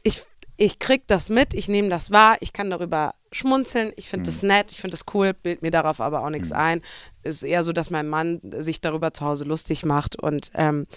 Ich 0.03 0.21
ich 0.57 0.79
krieg 0.79 1.03
das 1.07 1.29
mit, 1.29 1.53
ich 1.53 1.67
nehme 1.67 1.89
das 1.89 2.11
wahr, 2.11 2.37
ich 2.39 2.53
kann 2.53 2.69
darüber 2.69 3.13
schmunzeln, 3.31 3.91
ich 3.97 4.07
finde 4.09 4.23
mhm. 4.23 4.25
das 4.25 4.43
nett, 4.43 4.71
ich 4.71 4.79
finde 4.79 4.91
das 4.91 5.05
cool, 5.13 5.33
bild 5.33 5.61
mir 5.61 5.71
darauf 5.71 5.99
aber 5.99 6.23
auch 6.23 6.29
nichts 6.29 6.49
mhm. 6.49 6.55
ein. 6.55 6.81
Ist 7.23 7.43
eher 7.43 7.63
so, 7.63 7.73
dass 7.73 7.89
mein 7.89 8.07
Mann 8.07 8.39
sich 8.57 8.81
darüber 8.81 9.13
zu 9.13 9.25
Hause 9.25 9.43
lustig 9.43 9.85
macht 9.85 10.15
und 10.15 10.51
ähm, 10.53 10.87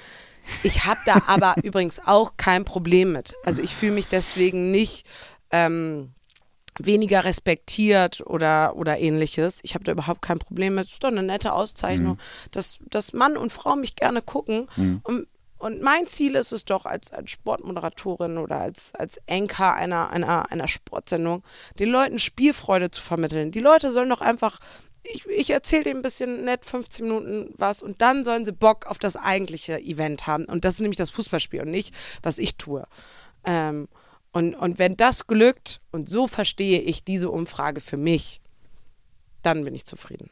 ich 0.62 0.84
habe 0.84 1.00
da 1.06 1.22
aber 1.26 1.56
übrigens 1.62 2.00
auch 2.04 2.36
kein 2.36 2.64
Problem 2.64 3.12
mit. 3.12 3.34
Also 3.44 3.62
ich 3.62 3.74
fühle 3.74 3.92
mich 3.92 4.06
deswegen 4.06 4.70
nicht 4.70 5.04
ähm, 5.50 6.12
weniger 6.78 7.24
respektiert 7.24 8.22
oder, 8.24 8.76
oder 8.76 8.98
ähnliches. 8.98 9.58
Ich 9.62 9.74
habe 9.74 9.84
da 9.84 9.92
überhaupt 9.92 10.22
kein 10.22 10.38
Problem 10.38 10.76
mit. 10.76 10.86
Es 10.86 10.92
ist 10.92 11.04
doch 11.04 11.10
eine 11.10 11.22
nette 11.24 11.52
Auszeichnung, 11.52 12.14
mhm. 12.14 12.50
dass, 12.52 12.78
dass 12.88 13.12
Mann 13.12 13.36
und 13.36 13.52
Frau 13.52 13.74
mich 13.74 13.96
gerne 13.96 14.22
gucken. 14.22 14.68
Mhm. 14.76 15.00
Und 15.02 15.26
und 15.58 15.82
mein 15.82 16.06
Ziel 16.06 16.36
ist 16.36 16.52
es 16.52 16.64
doch, 16.64 16.86
als, 16.86 17.12
als 17.12 17.30
Sportmoderatorin 17.30 18.38
oder 18.38 18.60
als, 18.60 18.94
als 18.94 19.20
Anchor 19.28 19.74
einer, 19.74 20.10
einer, 20.10 20.50
einer 20.52 20.68
Sportsendung, 20.68 21.42
den 21.78 21.90
Leuten 21.90 22.18
Spielfreude 22.18 22.90
zu 22.90 23.02
vermitteln. 23.02 23.50
Die 23.50 23.60
Leute 23.60 23.90
sollen 23.90 24.08
doch 24.08 24.20
einfach, 24.20 24.60
ich, 25.02 25.26
ich 25.26 25.50
erzähle 25.50 25.84
denen 25.84 26.00
ein 26.00 26.02
bisschen 26.02 26.44
nett 26.44 26.64
15 26.64 27.04
Minuten 27.04 27.54
was 27.56 27.82
und 27.82 28.00
dann 28.00 28.22
sollen 28.24 28.44
sie 28.44 28.52
Bock 28.52 28.86
auf 28.86 28.98
das 28.98 29.16
eigentliche 29.16 29.80
Event 29.80 30.26
haben. 30.26 30.44
Und 30.44 30.64
das 30.64 30.74
ist 30.74 30.80
nämlich 30.80 30.98
das 30.98 31.10
Fußballspiel 31.10 31.62
und 31.62 31.70
nicht, 31.70 31.94
was 32.22 32.38
ich 32.38 32.56
tue. 32.56 32.86
Ähm, 33.44 33.88
und, 34.30 34.54
und 34.54 34.78
wenn 34.78 34.96
das 34.96 35.26
glückt, 35.26 35.80
und 35.90 36.08
so 36.08 36.28
verstehe 36.28 36.80
ich 36.80 37.02
diese 37.02 37.30
Umfrage 37.30 37.80
für 37.80 37.96
mich, 37.96 38.40
dann 39.42 39.64
bin 39.64 39.74
ich 39.74 39.86
zufrieden. 39.86 40.30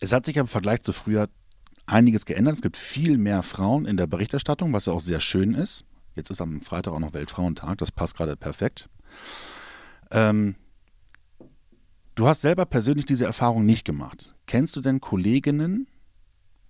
Es 0.00 0.12
hat 0.12 0.24
sich 0.24 0.36
im 0.36 0.46
Vergleich 0.46 0.82
zu 0.82 0.92
früher 0.92 1.28
einiges 1.88 2.26
geändert. 2.26 2.54
Es 2.54 2.62
gibt 2.62 2.76
viel 2.76 3.18
mehr 3.18 3.42
Frauen 3.42 3.86
in 3.86 3.96
der 3.96 4.06
Berichterstattung, 4.06 4.72
was 4.72 4.86
ja 4.86 4.92
auch 4.92 5.00
sehr 5.00 5.20
schön 5.20 5.54
ist. 5.54 5.84
Jetzt 6.14 6.30
ist 6.30 6.40
am 6.40 6.62
Freitag 6.62 6.94
auch 6.94 6.98
noch 6.98 7.14
Weltfrauentag, 7.14 7.78
das 7.78 7.92
passt 7.92 8.16
gerade 8.16 8.36
perfekt. 8.36 8.88
Ähm, 10.10 10.56
du 12.14 12.26
hast 12.26 12.40
selber 12.40 12.66
persönlich 12.66 13.04
diese 13.04 13.24
Erfahrung 13.24 13.64
nicht 13.64 13.84
gemacht. 13.84 14.34
Kennst 14.46 14.74
du 14.76 14.80
denn 14.80 15.00
Kolleginnen, 15.00 15.86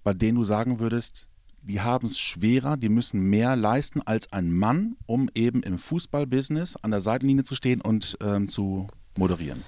bei 0.05 0.13
denen 0.13 0.37
du 0.37 0.45
sagen 0.45 0.81
würdest, 0.81 1.29
die 1.63 1.81
haben 1.81 2.07
es 2.07 2.19
schwerer, 2.19 2.77
die 2.77 2.89
müssen 2.89 3.21
mehr 3.21 3.57
leisten 3.57 4.01
als 4.03 4.33
ein 4.33 4.53
Mann, 4.53 4.97
um 5.07 5.29
eben 5.35 5.63
im 5.63 5.79
Fußballbusiness 5.79 6.77
an 6.77 6.91
der 6.91 7.01
Seitenlinie 7.01 7.45
zu 7.45 7.55
stehen 7.55 7.81
und 7.81 8.17
ähm, 8.21 8.49
zu 8.49 8.87
moderieren? 9.17 9.65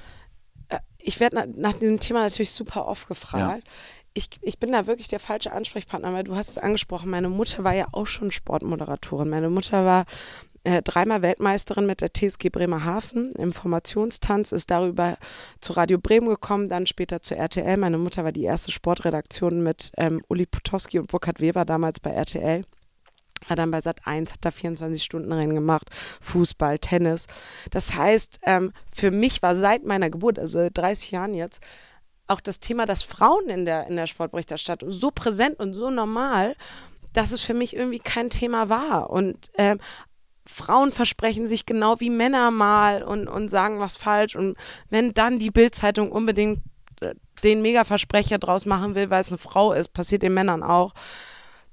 Äh, 0.68 0.78
ich 0.98 1.20
werde 1.20 1.50
nach, 1.58 1.74
diesem 1.74 1.98
Thema 1.98 2.20
natürlich 2.20 2.52
super 2.52 2.86
oft 2.86 3.08
gefragt. 3.08 3.64
Ja 3.64 3.70
ich, 4.14 4.29
ich 4.42 4.59
bin 4.59 4.73
da 4.73 4.87
wirklich 4.87 5.09
der 5.09 5.20
falsche 5.20 5.53
Ansprechpartner, 5.53 6.12
weil 6.12 6.25
du 6.25 6.35
hast 6.35 6.51
es 6.51 6.59
angesprochen, 6.59 7.11
meine 7.11 7.29
Mutter 7.29 7.64
war 7.64 7.75
ja 7.75 7.87
auch 7.92 8.07
schon 8.07 8.31
Sportmoderatorin. 8.31 9.29
Meine 9.29 9.51
Mutter 9.51 9.85
war 9.85 10.05
äh, 10.64 10.83
dreimal 10.83 11.23
Weltmeisterin 11.23 11.87
mit 11.87 12.01
der 12.01 12.12
TSG 12.12 12.51
Bremerhaven 12.51 13.33
im 13.33 13.53
Formationstanz, 13.53 14.53
ist 14.53 14.70
darüber 14.70 15.16
zu 15.61 15.73
Radio 15.75 15.99
Bremen 15.99 16.29
gekommen, 16.29 16.68
dann 16.68 16.87
später 16.87 17.23
zu 17.23 17.37
RTL. 17.37 17.77
Meine 17.77 17.99
Mutter 17.99 18.25
war 18.25 18.33
die 18.33 18.44
erste 18.44 18.73
Sportredaktion 18.73 19.62
mit 19.62 19.92
ähm, 19.96 20.23
Uli 20.29 20.46
Potowski 20.46 20.99
und 20.99 21.09
Burkhard 21.09 21.40
Weber 21.40 21.64
damals 21.64 22.01
bei 22.01 22.11
RTL 22.11 22.64
war 23.49 23.57
dann 23.57 23.70
bei 23.70 23.81
Sat 23.81 24.07
1, 24.07 24.33
hat 24.33 24.44
da 24.44 24.51
24 24.51 25.03
Stunden 25.03 25.33
Rennen 25.33 25.55
gemacht, 25.55 25.90
Fußball, 26.20 26.79
Tennis. 26.79 27.27
Das 27.70 27.94
heißt, 27.94 28.40
ähm, 28.44 28.73
für 28.92 29.11
mich 29.11 29.42
war 29.42 29.55
seit 29.55 29.85
meiner 29.85 30.11
Geburt, 30.11 30.38
also 30.38 30.68
30 30.73 31.11
Jahren 31.11 31.35
jetzt, 31.35 31.61
auch 32.30 32.40
das 32.40 32.60
Thema, 32.60 32.86
dass 32.86 33.02
Frauen 33.02 33.48
in 33.48 33.64
der, 33.64 33.86
in 33.86 33.96
der 33.96 34.06
Sportberichterstattung 34.06 34.90
so 34.90 35.10
präsent 35.10 35.58
und 35.58 35.74
so 35.74 35.90
normal, 35.90 36.54
dass 37.12 37.32
es 37.32 37.42
für 37.42 37.54
mich 37.54 37.74
irgendwie 37.74 37.98
kein 37.98 38.30
Thema 38.30 38.68
war. 38.68 39.10
Und 39.10 39.50
äh, 39.54 39.76
Frauen 40.46 40.92
versprechen 40.92 41.46
sich 41.46 41.66
genau 41.66 42.00
wie 42.00 42.10
Männer 42.10 42.50
mal 42.50 43.02
und, 43.02 43.28
und 43.28 43.48
sagen 43.48 43.80
was 43.80 43.96
falsch. 43.96 44.36
Und 44.36 44.56
wenn 44.88 45.14
dann 45.14 45.38
die 45.38 45.50
Bildzeitung 45.50 46.12
unbedingt 46.12 46.60
äh, 47.00 47.14
den 47.42 47.62
Mega-Versprecher 47.62 48.38
draus 48.38 48.66
machen 48.66 48.94
will, 48.94 49.10
weil 49.10 49.20
es 49.20 49.30
eine 49.30 49.38
Frau 49.38 49.72
ist, 49.72 49.92
passiert 49.92 50.22
den 50.22 50.34
Männern 50.34 50.62
auch. 50.62 50.94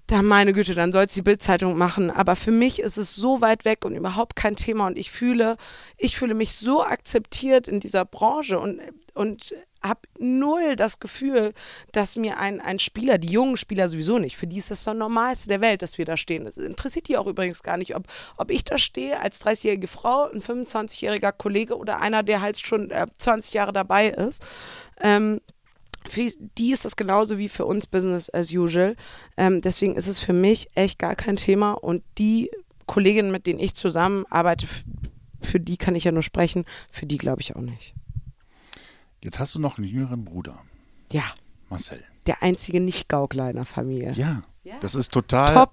Da 0.07 0.21
meine 0.21 0.53
Güte, 0.53 0.73
dann 0.73 0.93
soll 0.93 1.03
es 1.03 1.13
die 1.13 1.21
Bildzeitung 1.21 1.77
machen. 1.77 2.09
Aber 2.09 2.37
für 2.37 2.51
mich 2.51 2.79
ist 2.79 2.97
es 2.97 3.13
so 3.13 3.41
weit 3.41 3.65
weg 3.65 3.83
und 3.83 3.93
überhaupt 3.93 4.37
kein 4.37 4.55
Thema. 4.55 4.87
Und 4.87 4.97
ich 4.97 5.11
fühle, 5.11 5.57
ich 5.97 6.17
fühle 6.17 6.33
mich 6.33 6.55
so 6.55 6.83
akzeptiert 6.83 7.67
in 7.67 7.81
dieser 7.81 8.05
Branche 8.05 8.57
und, 8.57 8.79
und 9.13 9.53
habe 9.87 10.01
null 10.19 10.75
das 10.75 10.99
Gefühl, 10.99 11.53
dass 11.91 12.15
mir 12.15 12.37
ein, 12.37 12.61
ein 12.61 12.79
Spieler, 12.79 13.17
die 13.17 13.31
jungen 13.31 13.57
Spieler 13.57 13.89
sowieso 13.89 14.19
nicht, 14.19 14.37
für 14.37 14.47
die 14.47 14.57
ist 14.57 14.71
das 14.71 14.83
das 14.83 14.95
Normalste 14.95 15.49
der 15.49 15.61
Welt, 15.61 15.81
dass 15.81 15.97
wir 15.97 16.05
da 16.05 16.17
stehen. 16.17 16.45
Das 16.45 16.57
interessiert 16.57 17.07
die 17.07 17.17
auch 17.17 17.27
übrigens 17.27 17.63
gar 17.63 17.77
nicht, 17.77 17.95
ob, 17.95 18.05
ob 18.37 18.51
ich 18.51 18.63
da 18.63 18.77
stehe 18.77 19.19
als 19.19 19.43
30-jährige 19.43 19.87
Frau, 19.87 20.29
ein 20.29 20.41
25-jähriger 20.41 21.31
Kollege 21.31 21.77
oder 21.77 21.99
einer, 21.99 22.23
der 22.23 22.41
halt 22.41 22.59
schon 22.59 22.91
äh, 22.91 23.05
20 23.17 23.53
Jahre 23.53 23.73
dabei 23.73 24.09
ist. 24.09 24.43
Ähm, 25.01 25.41
für 26.07 26.29
die 26.57 26.71
ist 26.71 26.85
das 26.85 26.95
genauso 26.95 27.37
wie 27.37 27.49
für 27.49 27.65
uns 27.65 27.85
Business 27.87 28.33
as 28.33 28.51
usual. 28.51 28.95
Ähm, 29.35 29.61
deswegen 29.61 29.95
ist 29.95 30.07
es 30.07 30.19
für 30.19 30.33
mich 30.33 30.67
echt 30.75 30.99
gar 30.99 31.15
kein 31.15 31.35
Thema 31.35 31.73
und 31.73 32.03
die 32.17 32.49
Kolleginnen, 32.85 33.31
mit 33.31 33.45
denen 33.45 33.59
ich 33.59 33.75
zusammenarbeite, 33.75 34.67
für 35.41 35.59
die 35.59 35.77
kann 35.77 35.95
ich 35.95 36.05
ja 36.05 36.11
nur 36.11 36.23
sprechen, 36.23 36.65
für 36.89 37.05
die 37.05 37.17
glaube 37.17 37.41
ich 37.41 37.55
auch 37.55 37.61
nicht. 37.61 37.93
Jetzt 39.27 39.39
hast 39.39 39.55
du 39.55 39.59
noch 39.59 39.77
einen 39.77 39.85
jüngeren 39.85 40.23
Bruder. 40.23 40.57
Ja. 41.11 41.23
Marcel. 41.69 42.01
Der 42.27 42.43
einzige 42.43 42.79
Nicht-Gaukler 42.79 43.49
in 43.49 43.57
der 43.57 43.65
Familie. 43.65 44.13
Ja. 44.13 44.43
Das 44.79 44.95
ist 44.95 45.11
total 45.11 45.67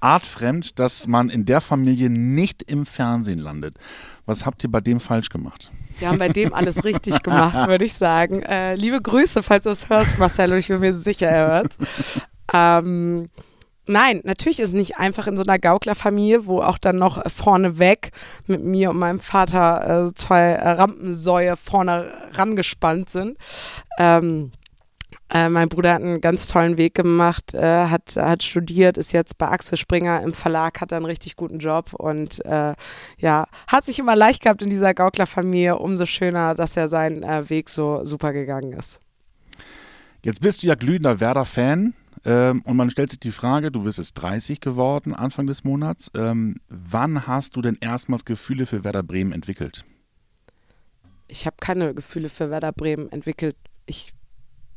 artfremd, 0.00 0.78
dass 0.78 1.06
man 1.06 1.30
in 1.30 1.46
der 1.46 1.62
Familie 1.62 2.10
nicht 2.10 2.70
im 2.70 2.84
Fernsehen 2.84 3.38
landet. 3.38 3.78
Was 4.26 4.44
habt 4.44 4.62
ihr 4.62 4.70
bei 4.70 4.82
dem 4.82 5.00
falsch 5.00 5.30
gemacht? 5.30 5.72
Wir 6.00 6.08
haben 6.08 6.18
bei 6.18 6.28
dem 6.28 6.52
alles 6.52 6.84
richtig 6.84 7.22
gemacht, 7.22 7.66
würde 7.66 7.86
ich 7.86 7.94
sagen. 7.94 8.42
Äh, 8.42 8.74
liebe 8.74 9.00
Grüße, 9.00 9.42
falls 9.42 9.64
du 9.64 9.70
es 9.70 9.88
hörst, 9.88 10.18
Marcel, 10.18 10.52
und 10.52 10.58
ich 10.58 10.68
bin 10.68 10.80
mir 10.80 10.92
sicher, 10.92 11.28
er 11.28 11.46
hört. 11.48 11.78
Ähm, 12.54 13.28
Nein, 13.86 14.20
natürlich 14.24 14.60
ist 14.60 14.68
es 14.68 14.74
nicht 14.74 14.98
einfach 14.98 15.26
in 15.26 15.36
so 15.36 15.42
einer 15.42 15.58
Gauklerfamilie, 15.58 16.46
wo 16.46 16.62
auch 16.62 16.78
dann 16.78 16.98
noch 16.98 17.28
vorneweg 17.28 18.12
mit 18.46 18.62
mir 18.62 18.90
und 18.90 18.98
meinem 18.98 19.18
Vater 19.18 20.06
äh, 20.06 20.14
zwei 20.14 20.54
Rampensäue 20.54 21.56
vorne 21.56 22.12
rangespannt 22.32 23.10
sind. 23.10 23.36
Ähm, 23.98 24.52
äh, 25.32 25.48
mein 25.48 25.68
Bruder 25.68 25.94
hat 25.94 26.02
einen 26.02 26.20
ganz 26.20 26.46
tollen 26.46 26.76
Weg 26.76 26.94
gemacht, 26.94 27.54
äh, 27.54 27.86
hat, 27.86 28.16
hat 28.16 28.42
studiert, 28.42 28.98
ist 28.98 29.12
jetzt 29.12 29.38
bei 29.38 29.48
Axel 29.48 29.78
Springer 29.78 30.22
im 30.22 30.32
Verlag, 30.32 30.80
hat 30.80 30.92
einen 30.92 31.06
richtig 31.06 31.36
guten 31.36 31.58
Job 31.58 31.94
und 31.94 32.44
äh, 32.44 32.74
ja, 33.16 33.46
hat 33.66 33.84
sich 33.84 33.98
immer 33.98 34.14
leicht 34.14 34.42
gehabt 34.42 34.62
in 34.62 34.68
dieser 34.68 34.92
Gauklerfamilie. 34.92 35.76
Umso 35.78 36.04
schöner, 36.04 36.54
dass 36.54 36.76
er 36.76 36.88
seinen 36.88 37.22
äh, 37.22 37.48
Weg 37.48 37.70
so 37.70 38.04
super 38.04 38.32
gegangen 38.32 38.74
ist. 38.74 39.00
Jetzt 40.22 40.40
bist 40.40 40.62
du 40.62 40.66
ja 40.66 40.74
glühender 40.74 41.18
Werder-Fan. 41.18 41.94
Ähm, 42.24 42.62
und 42.62 42.76
man 42.76 42.90
stellt 42.90 43.10
sich 43.10 43.20
die 43.20 43.32
Frage, 43.32 43.70
du 43.70 43.82
bist 43.82 43.98
jetzt 43.98 44.14
30 44.14 44.60
geworden 44.60 45.14
Anfang 45.14 45.46
des 45.46 45.64
Monats. 45.64 46.10
Ähm, 46.14 46.56
wann 46.68 47.26
hast 47.26 47.56
du 47.56 47.62
denn 47.62 47.76
erstmals 47.80 48.24
Gefühle 48.24 48.66
für 48.66 48.84
Werder 48.84 49.02
Bremen 49.02 49.32
entwickelt? 49.32 49.84
ich 51.32 51.46
habe 51.46 51.56
keine 51.58 51.94
Gefühle 51.94 52.28
für 52.28 52.50
Werder 52.50 52.72
Bremen 52.72 53.10
entwickelt. 53.10 53.56
Ich 53.86 54.12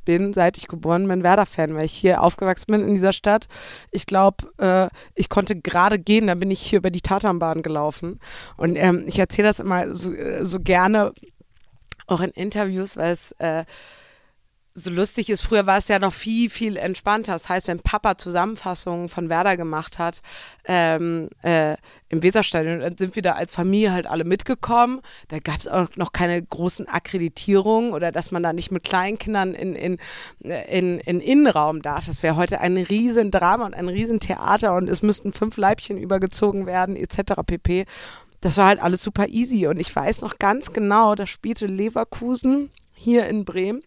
bin, 0.06 0.34
seit 0.34 0.58
ich 0.58 0.68
geboren 0.68 1.08
bin, 1.08 1.24
Werder-Fan, 1.24 1.76
weil 1.76 1.86
ich 1.86 1.92
hier 1.92 2.24
aufgewachsen 2.24 2.72
bin 2.72 2.82
in 2.82 2.94
dieser 2.94 3.12
Stadt. 3.12 3.48
Ich 3.92 4.06
glaube, 4.06 4.52
äh, 4.58 4.88
ich 5.16 5.30
konnte 5.30 5.60
gerade 5.60 6.00
gehen, 6.00 6.28
da 6.28 6.36
bin 6.36 6.52
ich 6.52 6.62
hier 6.62 6.78
über 6.78 6.92
die 6.92 7.02
Tatanbahn 7.02 7.62
gelaufen. 7.62 8.20
Und 8.56 8.78
ähm, 8.78 9.04
ich 9.08 9.20
erzähle 9.20 9.50
das 9.50 9.60
immer 9.60 9.94
so, 9.94 10.14
äh, 10.14 10.46
so, 10.46 10.60
gerne, 10.60 11.12
auch 12.08 12.22
in 12.22 12.30
Interviews, 12.30 12.96
weil 12.96 13.12
es 13.12 13.32
äh, 13.40 13.66
so 14.78 14.92
lustig 14.92 15.30
ist, 15.30 15.40
früher 15.40 15.66
war 15.66 15.78
es 15.78 15.88
ja 15.88 16.00
noch 16.00 16.14
viel, 16.14 16.50
viel 16.50 16.76
entspannter. 16.76 17.32
Das 17.32 17.48
heißt, 17.48 17.70
wenn 17.70 17.80
Papa 17.80 18.18
Zusammenfassungen 18.18 19.08
von 19.08 19.30
Werder 19.30 19.56
gemacht 19.56 20.00
hat 20.00 20.22
ähm, 20.66 21.30
äh, 21.44 21.78
im 22.10 22.22
Weserstadion, 22.22 22.82
dann 22.82 22.98
sind 22.98 23.16
wir 23.16 23.24
da 23.24 23.32
als 23.34 23.56
Familie 23.56 23.94
halt 23.94 24.06
alle 24.06 24.26
mitgekommen. 24.26 25.00
Da 25.30 25.40
gab 25.40 25.60
es 25.60 25.70
auch 25.70 25.88
noch 25.96 26.12
keine 26.12 26.44
großen 26.44 26.90
Akkreditierungen 26.90 27.94
oder 27.94 28.12
dass 28.12 28.32
man 28.32 28.44
da 28.44 28.52
nicht 28.52 28.70
mit 28.70 28.84
Kleinkindern 28.84 29.54
in, 29.54 29.76
in, 29.76 29.98
in, 30.42 31.00
in 31.00 31.22
Innenraum 31.22 31.82
darf. 31.82 32.06
Das 32.08 32.22
wäre 32.22 32.36
heute 32.36 32.60
ein 32.60 32.76
Riesendrama 32.76 33.66
und 33.66 33.76
ein 33.76 33.88
Riesentheater 33.88 34.76
und 34.76 34.90
es 34.90 35.02
müssten 35.02 35.32
fünf 35.32 35.56
Leibchen 35.56 35.98
übergezogen 35.98 36.66
werden 36.66 36.98
etc. 36.98 37.44
pp. 37.46 37.86
Das 38.42 38.58
war 38.58 38.68
halt 38.68 38.82
alles 38.82 39.02
super 39.02 39.30
easy 39.30 39.68
und 39.68 39.80
ich 39.80 39.96
weiß 39.96 40.20
noch 40.20 40.38
ganz 40.38 40.74
genau, 40.74 41.16
da 41.16 41.26
spielte 41.26 41.66
Leverkusen 41.66 42.72
hier 42.94 43.26
in 43.28 43.46
Bremen 43.46 43.82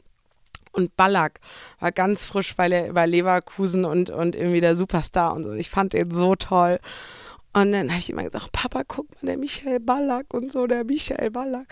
und 0.79 0.97
Ballack 0.97 1.41
war 1.81 1.93
ganz 1.93 2.25
frisch 2.25 2.55
bei, 2.55 2.69
Le 2.69 2.93
bei 2.93 3.05
Leverkusen 3.05 3.85
und, 3.85 4.11
und 4.11 4.37
irgendwie 4.37 4.61
der 4.61 4.77
Superstar 4.77 5.35
und 5.35 5.43
so. 5.43 5.53
Ich 5.53 5.69
fand 5.69 5.93
den 5.93 6.11
so 6.11 6.37
toll. 6.37 6.79
Und 7.53 7.73
dann 7.73 7.89
habe 7.89 7.99
ich 7.99 8.11
immer 8.11 8.23
gesagt, 8.23 8.53
Papa, 8.53 8.83
guck 8.87 9.11
mal, 9.11 9.27
der 9.27 9.39
Michael 9.39 9.81
Ballack 9.81 10.33
und 10.33 10.53
so, 10.53 10.67
der 10.67 10.85
Michael 10.85 11.31
Ballack. 11.31 11.67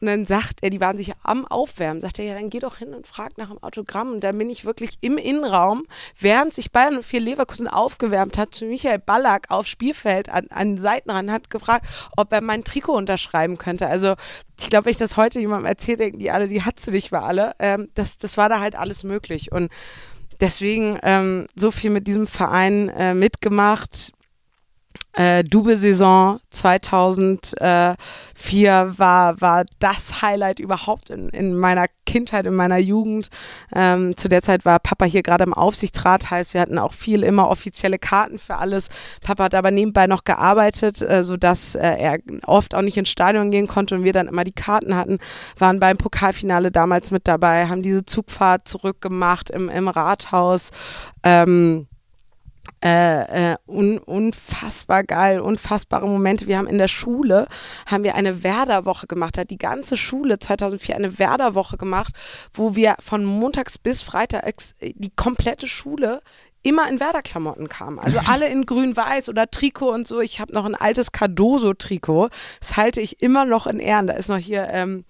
Und 0.00 0.08
dann 0.08 0.24
sagt 0.24 0.58
er, 0.62 0.70
die 0.70 0.80
waren 0.80 0.96
sich 0.96 1.12
am 1.22 1.46
Aufwärmen, 1.46 2.00
sagt 2.00 2.18
er, 2.18 2.24
ja, 2.24 2.34
dann 2.34 2.50
geh 2.50 2.58
doch 2.58 2.78
hin 2.78 2.94
und 2.94 3.06
frag 3.06 3.38
nach 3.38 3.48
dem 3.48 3.62
Autogramm. 3.62 4.12
Und 4.12 4.20
dann 4.20 4.36
bin 4.36 4.50
ich 4.50 4.64
wirklich 4.64 4.98
im 5.00 5.18
Innenraum, 5.18 5.84
während 6.18 6.52
sich 6.52 6.72
Bayern 6.72 7.02
4 7.02 7.20
Leverkusen 7.20 7.68
aufgewärmt 7.68 8.36
hat, 8.36 8.54
zu 8.54 8.66
Michael 8.66 8.98
Ballack 8.98 9.50
aufs 9.50 9.68
Spielfeld 9.68 10.28
an, 10.28 10.46
an 10.50 10.78
Seitenrand, 10.78 11.30
hat 11.30 11.50
gefragt, 11.50 11.86
ob 12.16 12.32
er 12.32 12.40
mein 12.40 12.64
Trikot 12.64 12.94
unterschreiben 12.94 13.58
könnte. 13.58 13.86
Also 13.86 14.14
ich 14.58 14.70
glaube, 14.70 14.86
wenn 14.86 14.92
ich 14.92 14.96
das 14.96 15.16
heute 15.16 15.40
jemandem 15.40 15.66
erzähle, 15.66 15.98
denken 15.98 16.18
die 16.18 16.30
alle, 16.30 16.48
die 16.48 16.62
hat 16.62 16.78
sie 16.78 16.90
nicht 16.90 17.08
für 17.08 17.20
alle. 17.20 17.54
Ähm, 17.58 17.88
das, 17.94 18.18
das 18.18 18.36
war 18.36 18.48
da 18.48 18.60
halt 18.60 18.76
alles 18.76 19.04
möglich. 19.04 19.52
Und 19.52 19.70
deswegen 20.40 20.98
ähm, 21.02 21.46
so 21.54 21.70
viel 21.70 21.90
mit 21.90 22.06
diesem 22.06 22.26
Verein 22.26 22.88
äh, 22.90 23.14
mitgemacht 23.14 24.12
äh, 25.14 25.44
Double-Saison 25.44 26.40
2004 26.50 27.96
war, 28.98 29.40
war 29.40 29.64
das 29.78 30.22
Highlight 30.22 30.58
überhaupt 30.58 31.10
in, 31.10 31.28
in 31.28 31.56
meiner 31.56 31.86
Kindheit, 32.04 32.46
in 32.46 32.54
meiner 32.54 32.78
Jugend. 32.78 33.30
Ähm, 33.74 34.16
zu 34.16 34.28
der 34.28 34.42
Zeit 34.42 34.64
war 34.64 34.78
Papa 34.78 35.04
hier 35.04 35.22
gerade 35.22 35.44
im 35.44 35.54
Aufsichtsrat, 35.54 36.30
heißt, 36.30 36.54
wir 36.54 36.60
hatten 36.60 36.78
auch 36.78 36.92
viel 36.92 37.22
immer 37.22 37.48
offizielle 37.48 37.98
Karten 37.98 38.38
für 38.38 38.56
alles. 38.56 38.88
Papa 39.22 39.44
hat 39.44 39.54
aber 39.54 39.70
nebenbei 39.70 40.06
noch 40.06 40.24
gearbeitet, 40.24 41.00
äh, 41.00 41.22
sodass 41.22 41.76
äh, 41.76 41.80
er 41.80 42.18
oft 42.46 42.74
auch 42.74 42.82
nicht 42.82 42.96
ins 42.96 43.08
Stadion 43.10 43.50
gehen 43.50 43.66
konnte 43.68 43.94
und 43.94 44.04
wir 44.04 44.12
dann 44.12 44.28
immer 44.28 44.44
die 44.44 44.52
Karten 44.52 44.96
hatten, 44.96 45.18
waren 45.58 45.80
beim 45.80 45.96
Pokalfinale 45.96 46.70
damals 46.70 47.10
mit 47.10 47.28
dabei, 47.28 47.68
haben 47.68 47.82
diese 47.82 48.04
Zugfahrt 48.04 48.66
zurückgemacht 48.68 49.50
im, 49.50 49.68
im 49.68 49.88
Rathaus. 49.88 50.70
Ähm, 51.22 51.86
äh, 52.82 53.52
äh, 53.52 53.56
un, 53.66 53.98
unfassbar 53.98 55.04
geil, 55.04 55.40
unfassbare 55.40 56.06
Momente. 56.06 56.46
Wir 56.46 56.58
haben 56.58 56.66
in 56.66 56.78
der 56.78 56.88
Schule, 56.88 57.46
haben 57.86 58.04
wir 58.04 58.14
eine 58.14 58.42
Werderwoche 58.42 59.06
gemacht, 59.06 59.38
hat 59.38 59.50
die 59.50 59.58
ganze 59.58 59.96
Schule 59.96 60.38
2004 60.38 60.96
eine 60.96 61.18
Werderwoche 61.18 61.76
gemacht, 61.76 62.14
wo 62.52 62.76
wir 62.76 62.96
von 63.00 63.24
montags 63.24 63.78
bis 63.78 64.02
freitags 64.02 64.74
die 64.80 65.12
komplette 65.14 65.66
Schule 65.66 66.20
immer 66.62 66.88
in 66.90 66.98
Werder-Klamotten 66.98 67.68
kamen. 67.68 67.98
Also 67.98 68.18
alle 68.26 68.48
in 68.48 68.66
grün-weiß 68.66 69.28
oder 69.28 69.50
Trikot 69.50 69.90
und 69.90 70.08
so. 70.08 70.20
Ich 70.20 70.40
habe 70.40 70.52
noch 70.52 70.64
ein 70.64 70.74
altes 70.74 71.12
Cardoso-Trikot. 71.12 72.28
Das 72.60 72.76
halte 72.76 73.00
ich 73.00 73.22
immer 73.22 73.44
noch 73.44 73.66
in 73.66 73.78
Ehren. 73.78 74.08
Da 74.08 74.14
ist 74.14 74.28
noch 74.28 74.38
hier 74.38 74.68
ähm, 74.70 75.04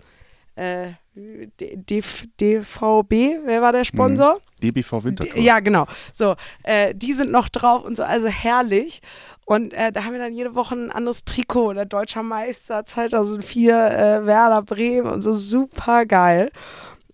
äh, 0.56 0.92
DVB, 1.16 3.12
wer 3.44 3.62
war 3.62 3.72
der 3.72 3.84
Sponsor? 3.84 4.34
Mhm. 4.34 4.60
DBV 4.62 5.04
Winterthur. 5.04 5.40
Ja, 5.40 5.60
genau. 5.60 5.86
So, 6.12 6.34
äh, 6.64 6.94
die 6.94 7.12
sind 7.12 7.30
noch 7.30 7.48
drauf 7.48 7.84
und 7.84 7.96
so, 7.96 8.02
also 8.02 8.26
herrlich. 8.26 9.00
Und 9.44 9.72
äh, 9.74 9.92
da 9.92 10.04
haben 10.04 10.12
wir 10.12 10.18
dann 10.18 10.32
jede 10.32 10.54
Woche 10.54 10.74
ein 10.74 10.90
anderes 10.90 11.24
Trikot 11.24 11.68
oder 11.70 11.84
Deutscher 11.84 12.22
Meister 12.22 12.84
2004 12.84 13.74
äh, 13.74 14.26
Werder 14.26 14.62
Bremen 14.62 15.06
und 15.06 15.22
so 15.22 15.34
super 15.34 16.06
geil. 16.06 16.50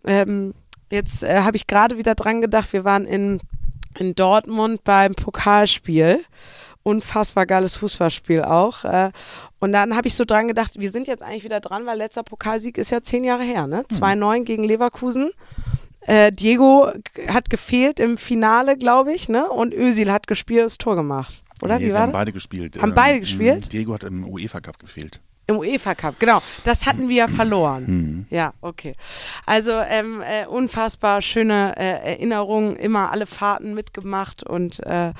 Ähm, 0.06 0.54
jetzt 0.90 1.22
äh, 1.22 1.40
habe 1.40 1.56
ich 1.56 1.66
gerade 1.66 1.98
wieder 1.98 2.14
dran 2.14 2.40
gedacht, 2.40 2.72
wir 2.72 2.84
waren 2.84 3.04
in, 3.04 3.40
in 3.98 4.14
Dortmund 4.14 4.84
beim 4.84 5.14
Pokalspiel 5.14 6.24
unfassbar 6.82 7.46
geiles 7.46 7.74
Fußballspiel 7.76 8.42
auch. 8.42 8.84
Äh, 8.84 9.10
und 9.58 9.72
dann 9.72 9.96
habe 9.96 10.08
ich 10.08 10.14
so 10.14 10.24
dran 10.24 10.48
gedacht, 10.48 10.78
wir 10.78 10.90
sind 10.90 11.06
jetzt 11.06 11.22
eigentlich 11.22 11.44
wieder 11.44 11.60
dran, 11.60 11.86
weil 11.86 11.98
letzter 11.98 12.22
Pokalsieg 12.22 12.78
ist 12.78 12.90
ja 12.90 13.02
zehn 13.02 13.24
Jahre 13.24 13.42
her, 13.42 13.66
ne? 13.66 13.82
2-9 13.90 14.38
mhm. 14.38 14.44
gegen 14.44 14.64
Leverkusen. 14.64 15.30
Äh, 16.00 16.32
Diego 16.32 16.90
hat 17.28 17.50
gefehlt 17.50 18.00
im 18.00 18.16
Finale, 18.16 18.76
glaube 18.76 19.12
ich, 19.12 19.28
ne? 19.28 19.48
Und 19.50 19.74
Özil 19.74 20.10
hat 20.10 20.26
gespielt, 20.26 20.64
das 20.64 20.78
Tor 20.78 20.96
gemacht. 20.96 21.42
Oder? 21.62 21.78
Nee, 21.78 21.86
Wie 21.86 21.94
war 21.94 22.02
haben 22.02 22.12
beide 22.12 22.32
gespielt. 22.32 22.80
Haben 22.80 22.94
beide 22.94 23.16
ähm, 23.16 23.20
gespielt? 23.20 23.72
Diego 23.72 23.92
hat 23.92 24.04
im 24.04 24.26
UEFA 24.26 24.60
Cup 24.60 24.78
gefehlt. 24.78 25.20
Im 25.50 25.58
UEFA 25.58 25.96
Cup, 25.96 26.20
genau. 26.20 26.40
Das 26.64 26.86
hatten 26.86 27.08
wir 27.08 27.16
ja 27.16 27.28
verloren. 27.28 27.84
Mhm. 27.86 28.26
Ja, 28.30 28.54
okay. 28.60 28.94
Also 29.46 29.72
ähm, 29.72 30.22
äh, 30.22 30.46
unfassbar 30.46 31.20
schöne 31.22 31.76
äh, 31.76 32.12
Erinnerungen, 32.12 32.76
immer 32.76 33.10
alle 33.10 33.26
Fahrten 33.26 33.74
mitgemacht 33.74 34.44
und 34.44 34.78
äh, 34.86 35.12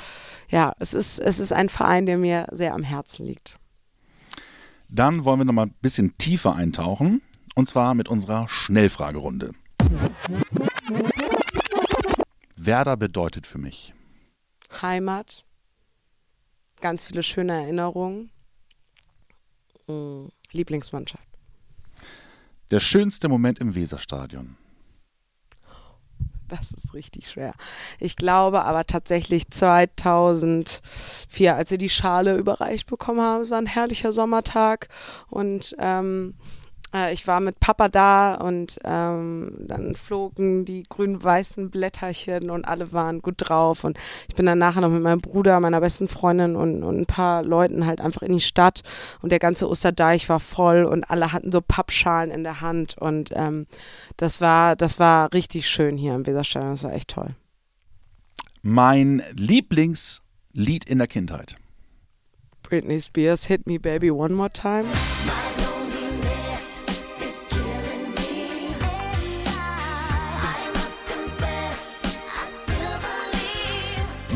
ja, 0.49 0.73
es 0.79 0.95
ist, 0.95 1.19
es 1.19 1.41
ist 1.41 1.53
ein 1.53 1.69
Verein, 1.69 2.07
der 2.07 2.17
mir 2.17 2.47
sehr 2.53 2.75
am 2.75 2.85
Herzen 2.85 3.27
liegt. 3.27 3.57
Dann 4.89 5.25
wollen 5.25 5.41
wir 5.41 5.45
noch 5.47 5.53
mal 5.53 5.67
ein 5.67 5.75
bisschen 5.83 6.17
tiefer 6.17 6.55
eintauchen 6.55 7.23
und 7.57 7.69
zwar 7.69 7.95
mit 7.95 8.09
unserer 8.09 8.47
Schnellfragerunde. 8.47 9.51
Werder 12.57 12.97
bedeutet 12.97 13.49
für 13.49 13.59
mich 13.59 13.95
Heimat, 14.81 15.45
ganz 16.81 17.03
viele 17.03 17.25
schöne 17.25 17.53
Erinnerungen 17.63 18.31
Mm, 19.91 20.29
Lieblingsmannschaft. 20.53 21.27
Der 22.71 22.81
schönste 22.81 23.29
Moment 23.29 23.59
im 23.59 23.75
Weserstadion. 23.75 24.57
Das 26.49 26.73
ist 26.73 26.95
richtig 26.95 27.31
schwer. 27.31 27.55
Ich 28.01 28.17
glaube 28.17 28.65
aber 28.65 28.85
tatsächlich 28.85 29.49
2004, 29.51 31.55
als 31.55 31.71
wir 31.71 31.79
die 31.79 31.89
Schale 31.89 32.37
überreicht 32.37 32.89
bekommen 32.89 33.21
haben, 33.21 33.43
es 33.43 33.51
war 33.51 33.59
ein 33.59 33.67
herrlicher 33.67 34.11
Sommertag 34.11 34.89
und 35.29 35.77
ähm, 35.79 36.35
äh, 36.95 37.13
ich 37.13 37.27
war 37.27 37.41
mit 37.41 37.61
Papa 37.61 37.89
da 37.89 38.35
und 38.35 38.79
ähm, 38.85 39.53
dann 39.61 39.95
flogen 39.95 40.65
die 40.65 40.83
grün-weißen 40.83 41.71
Blätterchen 41.71 42.51
und 42.51 42.65
alle 42.65 42.93
waren 42.93 43.23
gut 43.23 43.37
drauf. 43.39 43.85
Und 43.85 43.99
ich 44.29 44.35
bin 44.35 44.47
dann 44.47 44.59
nachher 44.59 44.81
noch 44.81 44.91
mit 44.91 45.03
meinem 45.03 45.21
Bruder, 45.21 45.61
meiner 45.61 45.81
besten 45.81 46.09
Freundin 46.09 46.57
und, 46.57 46.83
und 46.83 47.01
ein 47.01 47.07
paar 47.07 47.43
Leuten 47.43 47.87
halt 47.87 48.01
einfach 48.01 48.23
in 48.23 48.33
die 48.33 48.41
Stadt. 48.41 48.83
Und 49.23 49.31
der 49.31 49.39
ganze 49.39 49.69
Osterdeich 49.69 50.29
war 50.29 50.41
voll 50.41 50.85
und 50.85 51.11
alle 51.11 51.33
hatten 51.33 51.53
so 51.53 51.61
Pappschalen 51.61 52.31
in 52.31 52.45
der 52.45 52.61
Hand. 52.61 52.97
Und 52.99 53.31
ähm, 53.35 53.67
das 54.17 54.41
war, 54.41 54.77
das 54.77 54.99
war 54.99 55.33
richtig 55.33 55.69
schön 55.69 55.97
hier 55.97 56.15
im 56.15 56.27
Weserstadion. 56.27 56.73
Das 56.73 56.85
war 56.85 56.93
echt 56.93 57.11
toll. 57.11 57.35
Mein 58.63 59.23
Lieblingslied 59.37 60.85
in 60.85 60.99
der 60.99 61.07
Kindheit. 61.07 61.57
Britney 62.63 63.01
Spears, 63.01 63.47
Hit 63.47 63.67
Me 63.67 63.81
Baby 63.81 64.11
One 64.11 64.35
More 64.35 64.51
Time. 64.51 64.85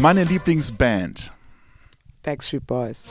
Meine 0.01 0.25
Lieblingsband. 0.25 1.33
Backstreet 2.23 2.67
Boys. 2.67 3.09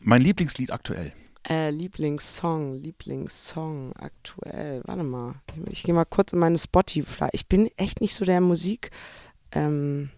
Mein 0.00 0.22
Lieblingslied 0.22 0.70
aktuell. 0.70 1.12
Äh, 1.48 1.70
Lieblingssong, 1.70 2.82
Lieblingssong 2.82 3.94
aktuell. 3.96 4.82
Warte 4.84 5.02
mal. 5.02 5.36
Ich 5.70 5.82
gehe 5.82 5.94
mal 5.94 6.04
kurz 6.04 6.34
in 6.34 6.40
meine 6.40 6.58
Spotify. 6.58 7.28
Ich 7.32 7.46
bin 7.46 7.70
echt 7.76 8.02
nicht 8.02 8.14
so 8.14 8.26
der 8.26 8.42
Musik. 8.42 8.90
Ähm 9.52 10.10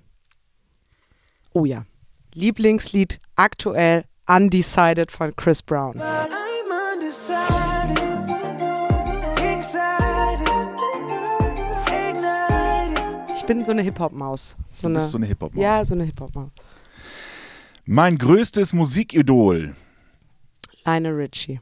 oh 1.53 1.65
ja. 1.65 1.87
Lieblingslied 2.35 3.21
aktuell 3.37 4.05
Undecided 4.29 5.11
von 5.11 5.35
Chris 5.37 5.63
Brown. 5.63 6.01
Ich 13.35 13.45
bin 13.45 13.65
so 13.65 13.73
eine 13.73 13.83
Hip-Hop-Maus. 13.83 14.57
So 14.73 14.89
du 14.89 14.95
bist 14.95 15.11
so 15.11 15.19
eine 15.19 15.27
Hip-Hop-Maus. 15.27 15.63
Ja, 15.63 15.85
so 15.85 15.95
eine 15.95 16.05
Hip-Hop-Maus. 16.05 16.51
Mein 17.85 18.17
größtes 18.17 18.73
Musikidol. 18.73 19.75
Lionel 20.85 21.15
Richie. 21.15 21.61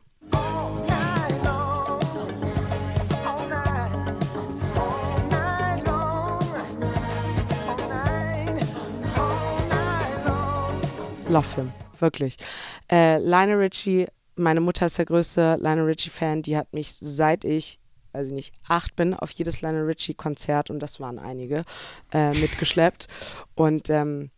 Love 11.28 11.54
him, 11.54 11.72
wirklich. 12.00 12.36
Äh, 12.90 13.18
Lionel 13.18 13.58
Richie, 13.58 14.06
meine 14.36 14.60
Mutter 14.60 14.86
ist 14.86 14.98
der 14.98 15.06
größte 15.06 15.58
Lionel 15.60 15.84
Richie-Fan, 15.86 16.42
die 16.42 16.56
hat 16.56 16.72
mich 16.72 16.94
seit 16.94 17.44
ich 17.44 17.80
weiß 18.12 18.28
ich 18.28 18.32
nicht, 18.32 18.54
acht 18.68 18.96
bin, 18.96 19.14
auf 19.14 19.30
jedes 19.30 19.60
Lionel 19.60 19.84
Richie-Konzert, 19.84 20.70
und 20.70 20.80
das 20.80 21.00
waren 21.00 21.18
einige, 21.18 21.64
äh, 22.12 22.32
mitgeschleppt. 22.32 23.06
Und 23.54 23.88
ähm, 23.90 24.30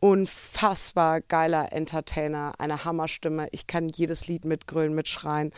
unfassbar 0.00 1.20
geiler 1.20 1.72
Entertainer, 1.72 2.54
eine 2.58 2.84
Hammerstimme. 2.84 3.48
Ich 3.52 3.66
kann 3.66 3.88
jedes 3.88 4.28
Lied 4.28 4.44
mitgrölen, 4.44 4.94
mitschreien. 4.94 5.52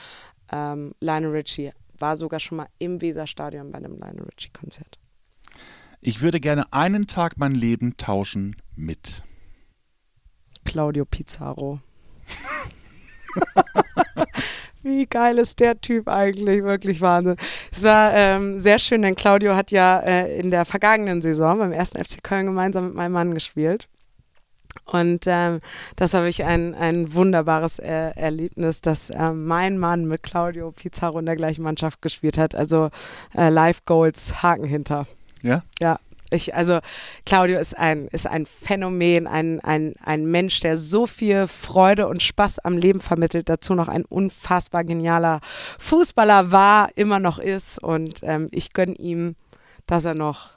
Ähm, 0.53 0.95
Lionel 1.01 1.33
Richie 1.33 1.73
war 1.99 2.17
sogar 2.17 2.41
schon 2.41 2.57
mal 2.57 2.69
im 2.79 3.01
Weserstadion 3.01 3.71
bei 3.71 3.79
einem 3.79 3.99
Lionel 3.99 4.25
Richie-Konzert. 4.25 4.99
Ich 6.01 6.23
würde 6.23 6.41
gerne 6.41 6.73
einen 6.73 7.07
Tag 7.07 7.37
mein 7.37 7.53
Leben 7.53 7.97
tauschen 7.99 8.57
mit. 8.75 9.23
Claudio 10.65 11.05
Pizarro. 11.05 11.81
Wie 14.83 15.07
geil 15.07 15.39
ist 15.39 15.61
der 15.61 15.81
Typ 15.81 16.09
eigentlich? 16.09 16.63
Wirklich 16.63 17.01
Wahnsinn. 17.01 17.37
Es 17.71 17.83
war 17.83 18.13
ähm, 18.15 18.59
sehr 18.59 18.79
schön, 18.79 19.03
denn 19.03 19.15
Claudio 19.15 19.55
hat 19.55 19.71
ja 19.71 20.01
äh, 20.01 20.39
in 20.39 20.51
der 20.51 20.65
vergangenen 20.65 21.21
Saison 21.21 21.59
beim 21.59 21.73
ersten 21.73 22.03
FC 22.03 22.23
Köln 22.23 22.47
gemeinsam 22.47 22.87
mit 22.87 22.95
meinem 22.95 23.13
Mann 23.13 23.35
gespielt. 23.35 23.89
Und 24.87 25.25
ähm, 25.27 25.61
das 25.97 26.15
war 26.15 26.23
wirklich 26.23 26.45
ein, 26.45 26.75
ein 26.75 27.15
wunderbares 27.15 27.79
äh, 27.79 28.11
Erlebnis, 28.17 28.81
dass 28.81 29.11
äh, 29.11 29.33
mein 29.33 29.79
Mann 29.79 30.07
mit 30.07 30.23
Claudio 30.23 30.73
Pizarro 30.73 31.19
in 31.19 31.27
der 31.27 31.37
gleichen 31.37 31.63
Mannschaft 31.63 32.03
gespielt 32.03 32.39
hat. 32.39 32.55
Also 32.55 32.91
äh, 33.37 33.51
Live 33.51 33.85
Goals, 33.85 34.43
Haken 34.43 34.65
hinter. 34.65 35.07
Ja? 35.43 35.63
Ja. 35.81 35.99
Ich, 36.31 36.55
also 36.55 36.81
Claudio 37.27 37.59
ist 37.59 37.77
ein, 37.77 38.09
ist 38.09 38.27
ein 38.27 38.47
Phänomen, 38.47 39.27
ein, 39.27 39.61
ein, 39.61 39.95
ein 40.03 40.27
Mensch, 40.27 40.61
der 40.61 40.77
so 40.77 41.07
viel 41.07 41.47
Freude 41.47 42.09
und 42.09 42.23
Spaß 42.23 42.61
am 42.61 42.79
Leben 42.79 43.01
vermittelt, 43.01 43.49
dazu 43.49 43.75
noch 43.75 43.89
ein 43.89 44.05
unfassbar 44.05 44.85
genialer 44.85 45.41
Fußballer 45.79 46.51
war, 46.51 46.91
immer 46.97 47.19
noch 47.19 47.39
ist. 47.39 47.83
Und 47.83 48.21
ähm, 48.23 48.49
ich 48.53 48.73
gönne 48.73 48.95
ihm, 48.95 49.37
dass 49.87 50.05
er 50.05 50.15
noch 50.15 50.51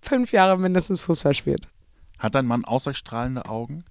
fünf 0.00 0.32
Jahre 0.32 0.58
mindestens 0.58 1.00
Fußball 1.00 1.34
spielt. 1.34 1.68
Hat 2.18 2.34
dein 2.34 2.46
Mann 2.46 2.64
ausstrahlende 2.64 3.46
Augen? 3.46 3.84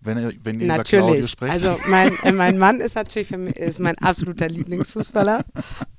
Wenn, 0.00 0.16
wenn 0.44 0.60
ihr 0.60 0.66
natürlich. 0.66 1.02
über 1.02 1.06
Claudio 1.06 1.26
sprecht? 1.26 1.52
Also 1.52 1.80
mein, 1.86 2.12
äh, 2.22 2.32
mein 2.32 2.58
Mann 2.58 2.80
ist 2.80 2.94
natürlich 2.94 3.28
für 3.28 3.38
mich, 3.38 3.56
ist 3.56 3.80
mein 3.80 3.96
absoluter 3.98 4.48
Lieblingsfußballer. 4.50 5.44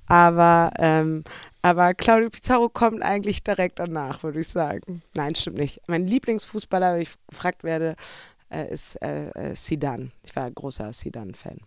Aber, 0.06 0.72
ähm, 0.78 1.24
aber 1.66 1.96
Claudio 1.96 2.30
Pizarro 2.30 2.70
kommt 2.70 3.02
eigentlich 3.02 3.44
direkt 3.44 3.80
danach, 3.80 4.22
würde 4.22 4.40
ich 4.40 4.48
sagen. 4.48 5.02
Nein, 5.16 5.34
stimmt 5.34 5.58
nicht. 5.58 5.82
Mein 5.88 6.06
Lieblingsfußballer, 6.06 6.94
wenn 6.94 7.02
ich 7.02 7.16
gefragt 7.28 7.64
werde, 7.64 7.96
äh, 8.52 8.72
ist 8.72 9.02
äh, 9.02 9.30
äh 9.32 9.56
Sidan. 9.56 10.12
Ich 10.24 10.36
war 10.36 10.44
ein 10.44 10.54
großer 10.54 10.94
Sidan-Fan. 10.94 11.58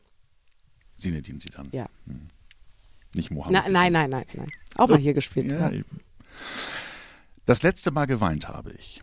Sinedin 0.98 1.40
Sidan. 1.40 1.68
Ja. 1.72 1.87
Hm. 2.06 2.28
Nicht 3.16 3.32
Mohammed. 3.32 3.64
Na, 3.64 3.68
nein, 3.72 3.92
nein, 3.92 4.11
nein, 4.11 4.24
nein. 4.34 4.48
Auch 4.76 4.87
mal 4.87 4.98
hier 4.98 5.14
gespielt. 5.14 5.50
Ja, 5.50 5.68
ja. 5.68 5.82
Das 7.44 7.64
letzte 7.64 7.90
Mal 7.90 8.06
geweint 8.06 8.46
habe 8.46 8.70
ich. 8.78 9.02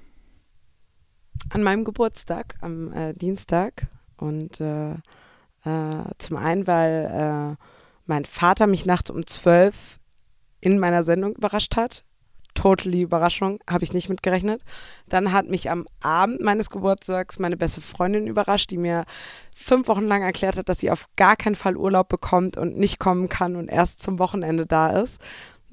An 1.49 1.61
meinem 1.61 1.83
Geburtstag, 1.83 2.55
am 2.61 2.93
äh, 2.93 3.13
Dienstag. 3.13 3.89
Und 4.15 4.61
äh, 4.61 4.93
äh, 4.93 6.05
zum 6.19 6.37
einen, 6.37 6.67
weil 6.67 7.57
mein 8.05 8.23
Vater 8.23 8.65
mich 8.65 8.85
nachts 8.85 9.09
um 9.09 9.27
zwölf 9.27 9.99
in 10.65 10.79
meiner 10.79 11.03
Sendung 11.03 11.35
überrascht 11.35 11.75
hat. 11.75 12.03
Totally 12.55 13.01
Überraschung, 13.01 13.59
habe 13.69 13.83
ich 13.83 13.93
nicht 13.93 14.09
mitgerechnet. 14.09 14.61
Dann 15.07 15.31
hat 15.31 15.47
mich 15.47 15.69
am 15.69 15.85
Abend 16.01 16.41
meines 16.41 16.69
Geburtstags 16.69 17.37
meine 17.37 17.57
beste 17.57 17.81
Freundin 17.81 18.25
überrascht, 18.25 18.71
die 18.71 18.77
mir 18.77 19.03
fünf 19.53 19.87
Wochen 19.89 20.07
lang 20.07 20.23
erklärt 20.23 20.57
hat, 20.57 20.67
dass 20.67 20.79
sie 20.79 20.89
auf 20.89 21.05
gar 21.17 21.35
keinen 21.35 21.55
Fall 21.55 21.77
Urlaub 21.77 22.09
bekommt 22.09 22.57
und 22.57 22.77
nicht 22.77 22.97
kommen 22.97 23.29
kann 23.29 23.55
und 23.55 23.67
erst 23.67 24.01
zum 24.01 24.17
Wochenende 24.17 24.65
da 24.65 24.99
ist. 25.01 25.21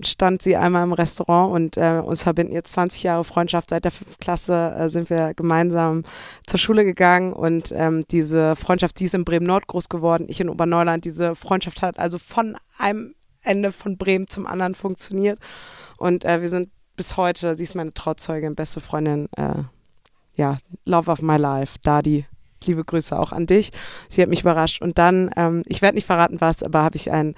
Stand 0.05 0.43
sie 0.43 0.57
einmal 0.57 0.83
im 0.83 0.93
Restaurant 0.93 1.55
und 1.55 1.77
äh, 1.77 2.03
uns 2.05 2.25
verbinden 2.25 2.53
jetzt 2.53 2.73
20 2.73 3.05
Jahre 3.05 3.25
Freundschaft. 3.25 3.71
Seit 3.71 3.85
der 3.85 3.93
fünften 3.93 4.21
Klasse 4.21 4.75
äh, 4.77 4.89
sind 4.89 5.09
wir 5.09 5.33
gemeinsam 5.35 6.03
zur 6.47 6.59
Schule 6.59 6.85
gegangen 6.85 7.33
und 7.33 7.73
ähm, 7.73 8.05
diese 8.11 8.57
Freundschaft, 8.57 8.99
sie 8.99 9.05
ist 9.05 9.15
in 9.15 9.25
Bremen-Nord 9.25 9.69
groß 9.69 9.89
geworden, 9.89 10.27
ich 10.29 10.41
in 10.41 10.51
Oberneuland. 10.51 11.05
Diese 11.05 11.37
Freundschaft 11.37 11.81
hat 11.81 11.99
also 11.99 12.19
von 12.19 12.57
einem 12.77 13.15
Ende 13.43 13.73
von 13.73 13.97
Bremen 13.97 14.29
zum 14.29 14.47
anderen 14.47 14.75
funktioniert. 14.75 15.39
Und 15.97 16.25
äh, 16.25 16.41
wir 16.41 16.49
sind 16.49 16.71
bis 16.97 17.17
heute, 17.17 17.55
sie 17.55 17.65
ist 17.65 17.75
meine 17.75 17.95
Trauzeugin, 17.95 18.55
beste 18.55 18.81
Freundin, 18.81 19.29
äh, 19.37 19.63
ja, 20.35 20.59
Love 20.85 21.11
of 21.11 21.23
my 21.23 21.37
life, 21.37 21.79
Dadi. 21.83 22.27
Liebe 22.65 22.85
Grüße 22.85 23.19
auch 23.19 23.33
an 23.33 23.47
dich. 23.47 23.73
Sie 24.09 24.23
hat 24.23 24.29
mich 24.29 24.43
überrascht. 24.43 24.83
Und 24.83 24.97
dann, 24.99 25.31
ähm, 25.37 25.63
ich 25.67 25.83
werde 25.83 25.97
nicht 25.97 26.07
verraten, 26.07 26.41
was, 26.41 26.63
aber 26.63 26.83
habe 26.83 26.97
ich 26.97 27.11
ein 27.11 27.35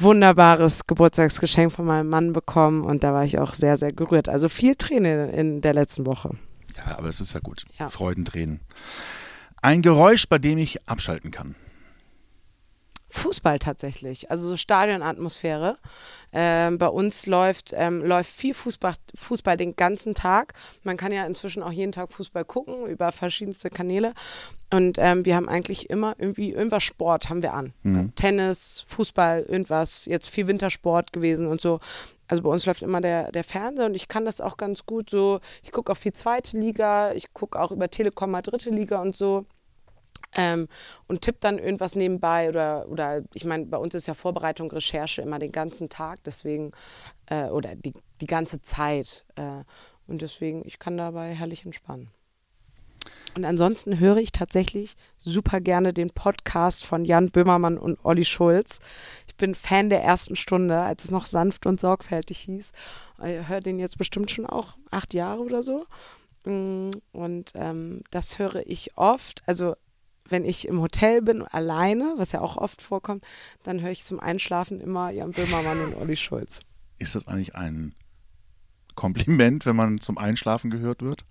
wunderbares 0.00 0.86
Geburtstagsgeschenk 0.86 1.72
von 1.72 1.84
meinem 1.84 2.08
Mann 2.08 2.32
bekommen 2.32 2.84
und 2.84 3.04
da 3.04 3.12
war 3.12 3.24
ich 3.24 3.38
auch 3.38 3.52
sehr, 3.52 3.76
sehr 3.76 3.92
gerührt. 3.92 4.28
Also 4.28 4.48
viel 4.48 4.74
Tränen 4.74 5.28
in 5.30 5.60
der 5.60 5.74
letzten 5.74 6.06
Woche. 6.06 6.30
Ja, 6.76 6.96
aber 6.96 7.08
es 7.08 7.20
ist 7.20 7.34
ja 7.34 7.40
gut. 7.40 7.66
Ja. 7.78 7.90
Freudentränen. 7.90 8.60
Ein 9.60 9.82
Geräusch, 9.82 10.26
bei 10.28 10.38
dem 10.38 10.58
ich 10.58 10.88
abschalten 10.88 11.30
kann. 11.30 11.54
Fußball 13.10 13.58
tatsächlich, 13.58 14.30
also 14.30 14.48
so 14.48 14.56
Stadionatmosphäre. 14.56 15.76
Ähm, 16.32 16.78
bei 16.78 16.88
uns 16.88 17.26
läuft, 17.26 17.72
ähm, 17.74 18.04
läuft 18.04 18.30
viel 18.30 18.54
Fußball, 18.54 18.94
Fußball 19.14 19.56
den 19.56 19.74
ganzen 19.74 20.14
Tag. 20.14 20.54
Man 20.84 20.96
kann 20.96 21.12
ja 21.12 21.26
inzwischen 21.26 21.62
auch 21.62 21.72
jeden 21.72 21.92
Tag 21.92 22.12
Fußball 22.12 22.44
gucken 22.44 22.86
über 22.86 23.10
verschiedenste 23.10 23.68
Kanäle. 23.68 24.12
Und 24.72 24.96
ähm, 24.98 25.24
wir 25.24 25.34
haben 25.34 25.48
eigentlich 25.48 25.90
immer 25.90 26.14
irgendwie 26.18 26.52
irgendwas 26.52 26.84
Sport 26.84 27.28
haben 27.28 27.42
wir 27.42 27.54
an. 27.54 27.72
Mhm. 27.82 28.14
Tennis, 28.14 28.84
Fußball, 28.86 29.42
irgendwas, 29.42 30.06
jetzt 30.06 30.30
viel 30.30 30.46
Wintersport 30.46 31.12
gewesen 31.12 31.48
und 31.48 31.60
so. 31.60 31.80
Also 32.28 32.44
bei 32.44 32.50
uns 32.50 32.64
läuft 32.64 32.82
immer 32.82 33.00
der, 33.00 33.32
der 33.32 33.42
Fernseher 33.42 33.86
und 33.86 33.96
ich 33.96 34.06
kann 34.06 34.24
das 34.24 34.40
auch 34.40 34.56
ganz 34.56 34.86
gut 34.86 35.10
so. 35.10 35.40
Ich 35.64 35.72
gucke 35.72 35.90
auch 35.90 35.96
viel 35.96 36.12
zweite 36.12 36.56
Liga, 36.56 37.12
ich 37.12 37.34
gucke 37.34 37.60
auch 37.60 37.72
über 37.72 37.90
Telekom 37.90 38.30
mal 38.30 38.42
dritte 38.42 38.70
Liga 38.70 39.02
und 39.02 39.16
so. 39.16 39.46
Ähm, 40.36 40.68
und 41.08 41.22
tippt 41.22 41.42
dann 41.42 41.58
irgendwas 41.58 41.96
nebenbei 41.96 42.48
oder, 42.48 42.88
oder 42.88 43.22
ich 43.34 43.44
meine, 43.44 43.66
bei 43.66 43.78
uns 43.78 43.94
ist 43.94 44.06
ja 44.06 44.14
Vorbereitung, 44.14 44.70
Recherche 44.70 45.22
immer 45.22 45.40
den 45.40 45.50
ganzen 45.50 45.88
Tag, 45.88 46.22
deswegen, 46.24 46.70
äh, 47.26 47.46
oder 47.46 47.74
die, 47.74 47.92
die 48.20 48.26
ganze 48.26 48.62
Zeit. 48.62 49.24
Äh, 49.34 49.64
und 50.06 50.22
deswegen, 50.22 50.62
ich 50.64 50.78
kann 50.78 50.96
dabei 50.96 51.34
herrlich 51.34 51.64
entspannen. 51.64 52.10
Und 53.34 53.44
ansonsten 53.44 53.98
höre 54.00 54.16
ich 54.16 54.32
tatsächlich 54.32 54.96
super 55.18 55.60
gerne 55.60 55.92
den 55.92 56.10
Podcast 56.10 56.84
von 56.84 57.04
Jan 57.04 57.30
Böhmermann 57.30 57.78
und 57.78 57.98
Olli 58.04 58.24
Schulz. 58.24 58.80
Ich 59.28 59.36
bin 59.36 59.54
Fan 59.54 59.88
der 59.88 60.02
ersten 60.02 60.36
Stunde, 60.36 60.80
als 60.80 61.04
es 61.04 61.10
noch 61.10 61.26
sanft 61.26 61.66
und 61.66 61.78
sorgfältig 61.78 62.38
hieß. 62.40 62.72
Ich 63.24 63.48
höre 63.48 63.60
den 63.60 63.78
jetzt 63.78 63.98
bestimmt 63.98 64.30
schon 64.30 64.46
auch 64.46 64.76
acht 64.90 65.14
Jahre 65.14 65.42
oder 65.42 65.62
so. 65.62 65.86
Mm, 66.44 66.90
und 67.12 67.52
ähm, 67.54 68.00
das 68.10 68.38
höre 68.38 68.66
ich 68.66 68.96
oft. 68.96 69.42
Also 69.46 69.76
wenn 70.30 70.44
ich 70.44 70.66
im 70.68 70.80
Hotel 70.80 71.22
bin, 71.22 71.42
alleine, 71.42 72.14
was 72.16 72.32
ja 72.32 72.40
auch 72.40 72.56
oft 72.56 72.80
vorkommt, 72.82 73.24
dann 73.64 73.80
höre 73.80 73.90
ich 73.90 74.04
zum 74.04 74.20
Einschlafen 74.20 74.80
immer 74.80 75.10
Jan 75.10 75.32
Böhmermann 75.32 75.80
und 75.80 75.94
Olli 75.96 76.16
Schulz. 76.16 76.60
Ist 76.98 77.14
das 77.14 77.28
eigentlich 77.28 77.54
ein 77.54 77.94
Kompliment, 78.94 79.66
wenn 79.66 79.76
man 79.76 80.00
zum 80.00 80.18
Einschlafen 80.18 80.70
gehört 80.70 81.02
wird? 81.02 81.24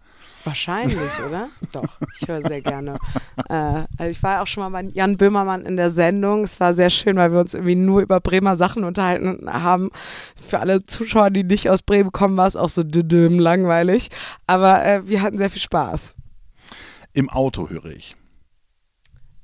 Wahrscheinlich, 0.44 0.98
oder? 1.28 1.50
Doch, 1.72 2.00
ich 2.20 2.28
höre 2.28 2.42
sehr 2.42 2.62
gerne. 2.62 2.98
Äh, 3.48 3.84
also 3.98 4.10
ich 4.10 4.24
war 4.24 4.42
auch 4.42 4.48
schon 4.48 4.64
mal 4.64 4.82
bei 4.82 4.90
Jan 4.92 5.18
Böhmermann 5.18 5.66
in 5.66 5.78
der 5.78 5.90
Sendung. 5.90 6.44
Es 6.44 6.60
war 6.60 6.74
sehr 6.74 6.90
schön, 6.90 7.18
weil 7.18 7.32
wir 7.32 7.40
uns 7.40 7.54
irgendwie 7.54 7.76
nur 7.76 8.02
über 8.02 8.20
Bremer 8.20 8.56
Sachen 8.56 8.84
unterhalten 8.84 9.48
haben. 9.52 9.92
Für 10.36 10.60
alle 10.60 10.84
Zuschauer, 10.86 11.30
die 11.30 11.44
nicht 11.44 11.70
aus 11.70 11.82
Bremen 11.82 12.12
kommen, 12.12 12.38
war 12.38 12.48
es 12.48 12.56
auch 12.56 12.70
so 12.70 12.84
düdüm 12.84 13.40
langweilig. 13.40 14.10
Aber 14.48 14.84
äh, 14.86 15.08
wir 15.08 15.22
hatten 15.22 15.38
sehr 15.38 15.50
viel 15.50 15.62
Spaß. 15.62 16.16
Im 17.14 17.30
Auto 17.30 17.70
höre 17.70 17.86
ich. 17.86 18.16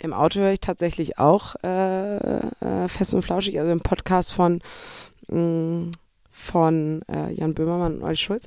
Im 0.05 0.13
Auto 0.13 0.39
höre 0.39 0.51
ich 0.51 0.59
tatsächlich 0.59 1.17
auch 1.17 1.55
äh, 1.63 2.17
äh, 2.17 2.87
fest 2.87 3.15
und 3.15 3.23
flauschig, 3.23 3.59
also 3.59 3.71
im 3.71 3.81
Podcast 3.81 4.31
von, 4.31 4.61
mh, 5.29 5.39
mm, 5.39 5.91
von 6.29 7.01
äh, 7.09 7.31
Jan 7.33 7.55
Böhmermann 7.55 7.95
und 7.95 8.03
Olli 8.03 8.15
Schulz. 8.15 8.45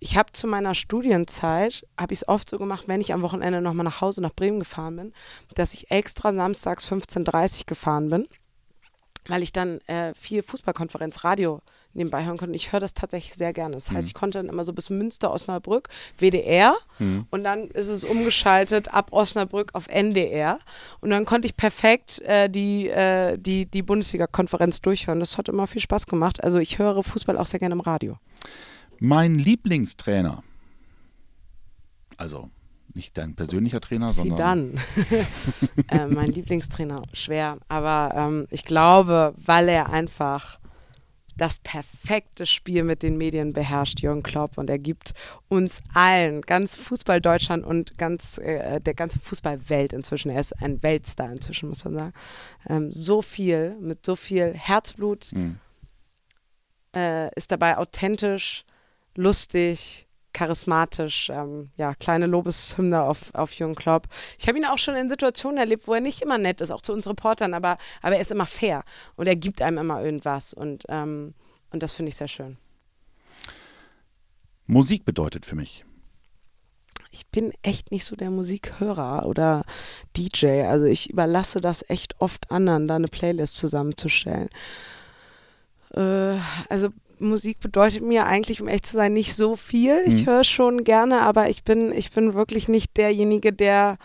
Ich 0.00 0.16
habe 0.16 0.32
zu 0.32 0.48
meiner 0.48 0.74
Studienzeit, 0.74 1.86
habe 1.96 2.12
ich 2.12 2.22
es 2.22 2.28
oft 2.28 2.50
so 2.50 2.58
gemacht, 2.58 2.88
wenn 2.88 3.00
ich 3.00 3.12
am 3.12 3.22
Wochenende 3.22 3.60
nochmal 3.60 3.84
nach 3.84 4.00
Hause 4.00 4.20
nach 4.20 4.32
Bremen 4.34 4.58
gefahren 4.58 4.96
bin, 4.96 5.12
dass 5.54 5.74
ich 5.74 5.92
extra 5.92 6.32
samstags 6.32 6.90
15.30 6.90 7.60
Uhr 7.60 7.66
gefahren 7.66 8.10
bin, 8.10 8.26
weil 9.28 9.44
ich 9.44 9.52
dann 9.52 9.80
äh, 9.82 10.12
viel 10.14 10.42
Fußballkonferenz 10.42 11.22
Radio 11.22 11.60
nebenbei 11.96 12.24
hören 12.24 12.36
konnte. 12.36 12.54
Ich 12.54 12.72
höre 12.72 12.80
das 12.80 12.94
tatsächlich 12.94 13.34
sehr 13.34 13.52
gerne. 13.52 13.74
Das 13.74 13.90
heißt, 13.90 14.08
ich 14.08 14.14
konnte 14.14 14.38
dann 14.38 14.48
immer 14.48 14.64
so 14.64 14.72
bis 14.72 14.90
Münster, 14.90 15.32
Osnabrück, 15.32 15.88
WDR 16.18 16.74
und 17.30 17.44
dann 17.44 17.62
ist 17.68 17.88
es 17.88 18.04
umgeschaltet 18.04 18.92
ab 18.92 19.08
Osnabrück 19.12 19.74
auf 19.74 19.88
NDR 19.88 20.58
und 21.00 21.10
dann 21.10 21.24
konnte 21.24 21.46
ich 21.46 21.56
perfekt 21.56 22.20
äh, 22.22 22.48
die, 22.48 22.88
äh, 22.88 23.36
die, 23.38 23.66
die 23.66 23.82
Bundesliga-Konferenz 23.82 24.80
durchhören. 24.80 25.20
Das 25.20 25.38
hat 25.38 25.48
immer 25.48 25.66
viel 25.66 25.80
Spaß 25.80 26.06
gemacht. 26.06 26.42
Also 26.42 26.58
ich 26.58 26.78
höre 26.78 27.02
Fußball 27.02 27.36
auch 27.38 27.46
sehr 27.46 27.60
gerne 27.60 27.74
im 27.74 27.80
Radio. 27.80 28.18
Mein 28.98 29.34
Lieblingstrainer, 29.34 30.42
also 32.16 32.50
nicht 32.94 33.16
dein 33.18 33.34
persönlicher 33.34 33.80
Trainer, 33.80 34.08
sondern 34.08 34.36
Zidane. 34.36 34.72
äh, 35.88 36.06
mein 36.06 36.30
Lieblingstrainer, 36.32 37.02
schwer. 37.12 37.58
Aber 37.68 38.12
ähm, 38.16 38.46
ich 38.50 38.64
glaube, 38.64 39.34
weil 39.36 39.68
er 39.68 39.90
einfach 39.90 40.58
das 41.36 41.58
perfekte 41.58 42.46
Spiel 42.46 42.82
mit 42.82 43.02
den 43.02 43.18
Medien 43.18 43.52
beherrscht, 43.52 44.00
Jürgen 44.00 44.22
Klopp. 44.22 44.56
Und 44.58 44.70
er 44.70 44.78
gibt 44.78 45.12
uns 45.48 45.82
allen, 45.94 46.40
ganz 46.42 46.76
Fußball 46.76 47.20
Deutschland 47.20 47.64
und 47.64 47.98
ganz 47.98 48.38
äh, 48.38 48.80
der 48.80 48.94
ganze 48.94 49.18
Fußballwelt 49.20 49.92
inzwischen, 49.92 50.30
er 50.30 50.40
ist 50.40 50.60
ein 50.62 50.82
Weltstar 50.82 51.30
inzwischen, 51.30 51.68
muss 51.68 51.84
man 51.84 51.94
sagen, 51.94 52.12
ähm, 52.68 52.92
so 52.92 53.22
viel, 53.22 53.76
mit 53.80 54.04
so 54.06 54.16
viel 54.16 54.54
Herzblut, 54.54 55.32
Mhm. 55.32 55.58
äh, 56.94 57.34
ist 57.34 57.52
dabei 57.52 57.76
authentisch, 57.78 58.64
lustig, 59.14 60.05
charismatisch, 60.36 61.30
ähm, 61.30 61.70
ja, 61.78 61.94
kleine 61.94 62.26
Lobeshymne 62.26 63.02
auf, 63.02 63.34
auf 63.34 63.54
Jürgen 63.54 63.74
Klopp. 63.74 64.06
Ich 64.38 64.46
habe 64.46 64.58
ihn 64.58 64.66
auch 64.66 64.76
schon 64.76 64.94
in 64.94 65.08
Situationen 65.08 65.56
erlebt, 65.56 65.88
wo 65.88 65.94
er 65.94 66.02
nicht 66.02 66.20
immer 66.20 66.36
nett 66.36 66.60
ist, 66.60 66.70
auch 66.70 66.82
zu 66.82 66.92
uns 66.92 67.08
Reportern, 67.08 67.54
aber, 67.54 67.78
aber 68.02 68.16
er 68.16 68.20
ist 68.20 68.32
immer 68.32 68.44
fair 68.44 68.84
und 69.16 69.26
er 69.26 69.36
gibt 69.36 69.62
einem 69.62 69.78
immer 69.78 70.04
irgendwas 70.04 70.52
und, 70.52 70.84
ähm, 70.90 71.32
und 71.70 71.82
das 71.82 71.94
finde 71.94 72.10
ich 72.10 72.16
sehr 72.16 72.28
schön. 72.28 72.58
Musik 74.66 75.06
bedeutet 75.06 75.46
für 75.46 75.54
mich. 75.54 75.86
Ich 77.10 77.26
bin 77.28 77.54
echt 77.62 77.90
nicht 77.90 78.04
so 78.04 78.14
der 78.14 78.30
Musikhörer 78.30 79.24
oder 79.24 79.64
DJ, 80.18 80.64
also 80.64 80.84
ich 80.84 81.08
überlasse 81.08 81.62
das 81.62 81.82
echt 81.88 82.20
oft 82.20 82.50
anderen, 82.50 82.88
da 82.88 82.96
eine 82.96 83.08
Playlist 83.08 83.56
zusammenzustellen. 83.56 84.50
Äh, 85.94 86.36
also 86.68 86.90
Musik 87.18 87.60
bedeutet 87.60 88.02
mir 88.02 88.26
eigentlich, 88.26 88.60
um 88.60 88.68
echt 88.68 88.86
zu 88.86 88.94
sein, 88.96 89.12
nicht 89.12 89.34
so 89.34 89.56
viel. 89.56 90.02
Ich 90.06 90.22
Mhm. 90.22 90.26
höre 90.26 90.44
schon 90.44 90.84
gerne, 90.84 91.22
aber 91.22 91.48
ich 91.48 91.64
bin, 91.64 91.92
ich 91.92 92.10
bin 92.12 92.34
wirklich 92.34 92.68
nicht 92.68 92.96
derjenige, 92.96 93.52
der, 93.52 93.98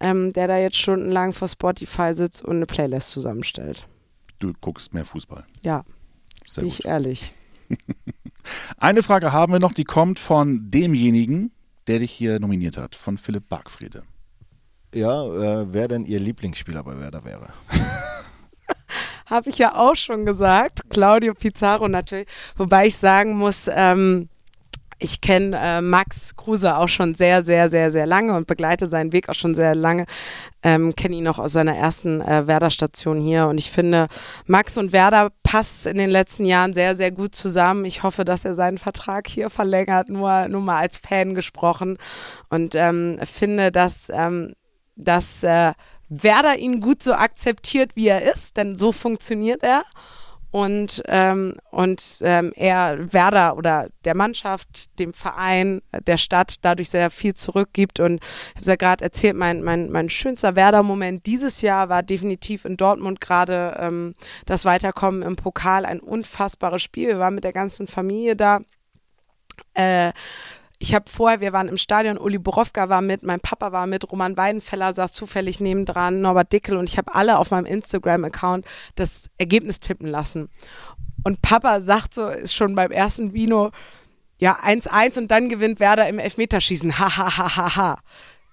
ähm, 0.00 0.32
der 0.32 0.48
da 0.48 0.58
jetzt 0.58 0.76
stundenlang 0.76 1.32
vor 1.32 1.48
Spotify 1.48 2.12
sitzt 2.14 2.42
und 2.44 2.56
eine 2.56 2.66
Playlist 2.66 3.10
zusammenstellt. 3.10 3.86
Du 4.38 4.52
guckst 4.60 4.94
mehr 4.94 5.04
Fußball. 5.04 5.44
Ja, 5.64 5.84
Sehr 6.46 6.62
bin 6.62 6.70
gut. 6.70 6.78
ich 6.80 6.84
ehrlich. 6.86 7.32
Eine 8.78 9.02
Frage 9.02 9.32
haben 9.32 9.52
wir 9.52 9.58
noch, 9.60 9.74
die 9.74 9.84
kommt 9.84 10.18
von 10.18 10.70
demjenigen, 10.70 11.50
der 11.86 11.98
dich 11.98 12.12
hier 12.12 12.38
nominiert 12.40 12.76
hat, 12.76 12.94
von 12.94 13.18
Philipp 13.18 13.48
Bargfriede. 13.48 14.04
Ja, 14.94 15.24
äh, 15.62 15.66
wer 15.72 15.86
denn 15.88 16.06
Ihr 16.06 16.18
Lieblingsspieler 16.20 16.82
bei 16.82 16.98
Werder 16.98 17.24
wäre? 17.24 17.48
Habe 19.28 19.50
ich 19.50 19.58
ja 19.58 19.76
auch 19.76 19.94
schon 19.94 20.24
gesagt. 20.24 20.82
Claudio 20.90 21.34
Pizarro 21.34 21.86
natürlich. 21.88 22.28
Wobei 22.56 22.86
ich 22.86 22.96
sagen 22.96 23.36
muss, 23.36 23.70
ähm, 23.72 24.28
ich 25.00 25.20
kenne 25.20 25.56
äh, 25.56 25.80
Max 25.80 26.34
Kruse 26.34 26.76
auch 26.76 26.88
schon 26.88 27.14
sehr, 27.14 27.42
sehr, 27.42 27.68
sehr, 27.68 27.90
sehr 27.90 28.06
lange 28.06 28.34
und 28.34 28.46
begleite 28.46 28.86
seinen 28.86 29.12
Weg 29.12 29.28
auch 29.28 29.34
schon 29.34 29.54
sehr 29.54 29.74
lange. 29.74 30.06
Ähm, 30.62 30.96
kenne 30.96 31.16
ihn 31.16 31.28
auch 31.28 31.38
aus 31.38 31.52
seiner 31.52 31.76
ersten 31.76 32.20
äh, 32.20 32.46
Werder-Station 32.46 33.20
hier. 33.20 33.46
Und 33.46 33.58
ich 33.58 33.70
finde, 33.70 34.08
Max 34.46 34.76
und 34.76 34.92
Werder 34.92 35.30
passt 35.44 35.86
in 35.86 35.98
den 35.98 36.10
letzten 36.10 36.46
Jahren 36.46 36.74
sehr, 36.74 36.96
sehr 36.96 37.12
gut 37.12 37.34
zusammen. 37.34 37.84
Ich 37.84 38.02
hoffe, 38.02 38.24
dass 38.24 38.44
er 38.44 38.54
seinen 38.54 38.78
Vertrag 38.78 39.28
hier 39.28 39.50
verlängert, 39.50 40.08
nur, 40.08 40.48
nur 40.48 40.62
mal 40.62 40.78
als 40.78 40.98
Fan 40.98 41.34
gesprochen. 41.34 41.98
Und 42.48 42.74
ähm, 42.74 43.20
finde, 43.22 43.70
dass, 43.70 44.10
ähm, 44.12 44.54
dass 44.96 45.44
äh, 45.44 45.74
Werder 46.08 46.56
ihn 46.58 46.80
gut 46.80 47.02
so 47.02 47.12
akzeptiert, 47.12 47.94
wie 47.94 48.08
er 48.08 48.30
ist, 48.32 48.56
denn 48.56 48.76
so 48.76 48.92
funktioniert 48.92 49.62
er. 49.62 49.84
Und, 50.50 51.02
ähm, 51.08 51.56
und 51.70 52.18
ähm, 52.22 52.52
er 52.56 53.12
Werder 53.12 53.58
oder 53.58 53.88
der 54.06 54.16
Mannschaft, 54.16 54.98
dem 54.98 55.12
Verein, 55.12 55.82
der 56.06 56.16
Stadt 56.16 56.54
dadurch 56.62 56.88
sehr 56.88 57.10
viel 57.10 57.34
zurückgibt. 57.34 58.00
Und 58.00 58.22
ich 58.22 58.50
habe 58.50 58.60
es 58.62 58.66
ja 58.66 58.76
gerade 58.76 59.04
erzählt, 59.04 59.36
mein, 59.36 59.62
mein, 59.62 59.90
mein 59.90 60.08
schönster 60.08 60.56
Werder-Moment 60.56 61.26
dieses 61.26 61.60
Jahr 61.60 61.90
war 61.90 62.02
definitiv 62.02 62.64
in 62.64 62.78
Dortmund 62.78 63.20
gerade 63.20 63.76
ähm, 63.78 64.14
das 64.46 64.64
Weiterkommen 64.64 65.20
im 65.20 65.36
Pokal. 65.36 65.84
Ein 65.84 66.00
unfassbares 66.00 66.82
Spiel. 66.82 67.08
Wir 67.08 67.18
waren 67.18 67.34
mit 67.34 67.44
der 67.44 67.52
ganzen 67.52 67.86
Familie 67.86 68.34
da. 68.34 68.60
Äh, 69.74 70.12
ich 70.78 70.94
habe 70.94 71.10
vorher, 71.10 71.40
wir 71.40 71.52
waren 71.52 71.68
im 71.68 71.76
Stadion, 71.76 72.18
Uli 72.18 72.38
Borowka 72.38 72.88
war 72.88 73.02
mit, 73.02 73.24
mein 73.24 73.40
Papa 73.40 73.72
war 73.72 73.86
mit, 73.86 74.10
Roman 74.10 74.36
Weidenfeller 74.36 74.94
saß 74.94 75.12
zufällig 75.12 75.60
nebendran, 75.60 76.20
Norbert 76.20 76.52
Dickel 76.52 76.76
und 76.76 76.88
ich 76.88 76.98
habe 76.98 77.14
alle 77.14 77.38
auf 77.38 77.50
meinem 77.50 77.66
Instagram-Account 77.66 78.64
das 78.94 79.28
Ergebnis 79.38 79.80
tippen 79.80 80.06
lassen. 80.06 80.48
Und 81.24 81.42
Papa 81.42 81.80
sagt 81.80 82.14
so, 82.14 82.28
ist 82.28 82.54
schon 82.54 82.76
beim 82.76 82.92
ersten 82.92 83.32
Vino, 83.32 83.70
ja, 84.40 84.56
1-1 84.56 85.18
und 85.18 85.30
dann 85.32 85.48
gewinnt 85.48 85.80
Werder 85.80 86.08
im 86.08 86.20
Elfmeterschießen. 86.20 86.98
Ha, 87.00 87.16
ha, 87.16 87.36
ha, 87.36 87.56
ha, 87.56 87.76
ha. 87.76 87.98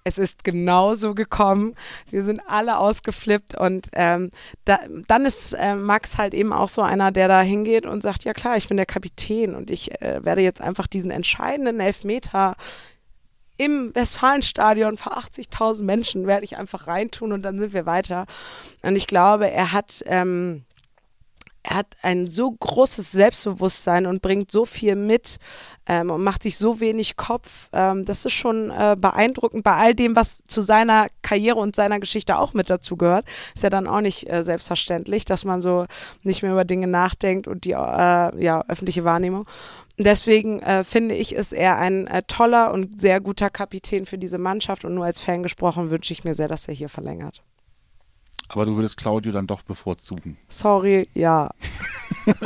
Es 0.07 0.19
ist 0.19 0.43
genauso 0.43 1.15
gekommen. 1.15 1.73
Wir 2.11 2.21
sind 2.21 2.39
alle 2.47 2.77
ausgeflippt 2.77 3.55
und 3.59 3.87
ähm, 3.93 4.29
da, 4.63 4.77
dann 5.07 5.25
ist 5.25 5.53
äh, 5.53 5.73
Max 5.73 6.19
halt 6.19 6.35
eben 6.35 6.53
auch 6.53 6.69
so 6.69 6.83
einer, 6.83 7.11
der 7.11 7.27
da 7.27 7.41
hingeht 7.41 7.87
und 7.87 8.03
sagt, 8.03 8.23
ja 8.23 8.33
klar, 8.33 8.55
ich 8.55 8.67
bin 8.67 8.77
der 8.77 8.85
Kapitän 8.85 9.55
und 9.55 9.71
ich 9.71 9.99
äh, 10.03 10.23
werde 10.23 10.41
jetzt 10.41 10.61
einfach 10.61 10.85
diesen 10.85 11.09
entscheidenden 11.09 11.79
Elfmeter 11.79 12.55
im 13.57 13.95
Westfalenstadion 13.95 14.95
vor 14.95 15.17
80.000 15.17 15.81
Menschen 15.81 16.27
werde 16.27 16.43
ich 16.43 16.57
einfach 16.57 16.85
reintun 16.85 17.31
und 17.31 17.41
dann 17.41 17.57
sind 17.57 17.73
wir 17.73 17.87
weiter. 17.87 18.27
Und 18.83 18.95
ich 18.95 19.07
glaube, 19.07 19.49
er 19.49 19.71
hat 19.71 20.03
ähm, 20.05 20.64
er 21.67 21.77
hat 21.77 21.97
ein 22.03 22.27
so 22.27 22.51
großes 22.51 23.11
Selbstbewusstsein 23.11 24.05
und 24.05 24.21
bringt 24.21 24.51
so 24.51 24.65
viel 24.65 24.95
mit 24.95 25.37
ähm, 25.87 26.11
und 26.11 26.23
macht 26.23 26.43
sich 26.43 26.57
so 26.57 26.79
wenig 26.79 27.17
Kopf. 27.17 27.69
Ähm, 27.73 28.05
das 28.05 28.23
ist 28.23 28.33
schon 28.33 28.69
äh, 28.69 28.95
beeindruckend 28.99 29.63
bei 29.63 29.73
all 29.73 29.95
dem, 29.95 30.15
was 30.15 30.43
zu 30.43 30.61
seiner 30.61 31.07
Karriere 31.23 31.59
und 31.59 31.75
seiner 31.75 31.99
Geschichte 31.99 32.37
auch 32.37 32.53
mit 32.53 32.69
dazu 32.69 32.97
gehört. 32.97 33.25
Ist 33.55 33.63
ja 33.63 33.71
dann 33.71 33.87
auch 33.87 34.01
nicht 34.01 34.31
äh, 34.31 34.43
selbstverständlich, 34.43 35.25
dass 35.25 35.43
man 35.43 35.59
so 35.59 35.85
nicht 36.21 36.43
mehr 36.43 36.51
über 36.51 36.65
Dinge 36.65 36.87
nachdenkt 36.87 37.47
und 37.47 37.65
die 37.65 37.71
äh, 37.71 37.75
ja, 37.75 38.63
öffentliche 38.67 39.03
Wahrnehmung. 39.03 39.47
Deswegen 39.97 40.61
äh, 40.61 40.83
finde 40.83 41.15
ich, 41.15 41.33
ist 41.33 41.51
er 41.51 41.77
ein 41.77 42.05
äh, 42.05 42.21
toller 42.27 42.73
und 42.73 43.01
sehr 43.01 43.21
guter 43.21 43.49
Kapitän 43.49 44.05
für 44.05 44.19
diese 44.19 44.37
Mannschaft. 44.37 44.85
Und 44.85 44.93
nur 44.93 45.05
als 45.05 45.19
Fan 45.19 45.41
gesprochen 45.41 45.89
wünsche 45.89 46.13
ich 46.13 46.23
mir 46.25 46.35
sehr, 46.35 46.47
dass 46.47 46.67
er 46.67 46.75
hier 46.75 46.89
verlängert. 46.89 47.41
Aber 48.47 48.65
du 48.65 48.75
würdest 48.75 48.97
Claudio 48.97 49.31
dann 49.31 49.47
doch 49.47 49.63
bevorzugen. 49.63 50.37
Sorry, 50.47 51.09
ja. 51.13 51.49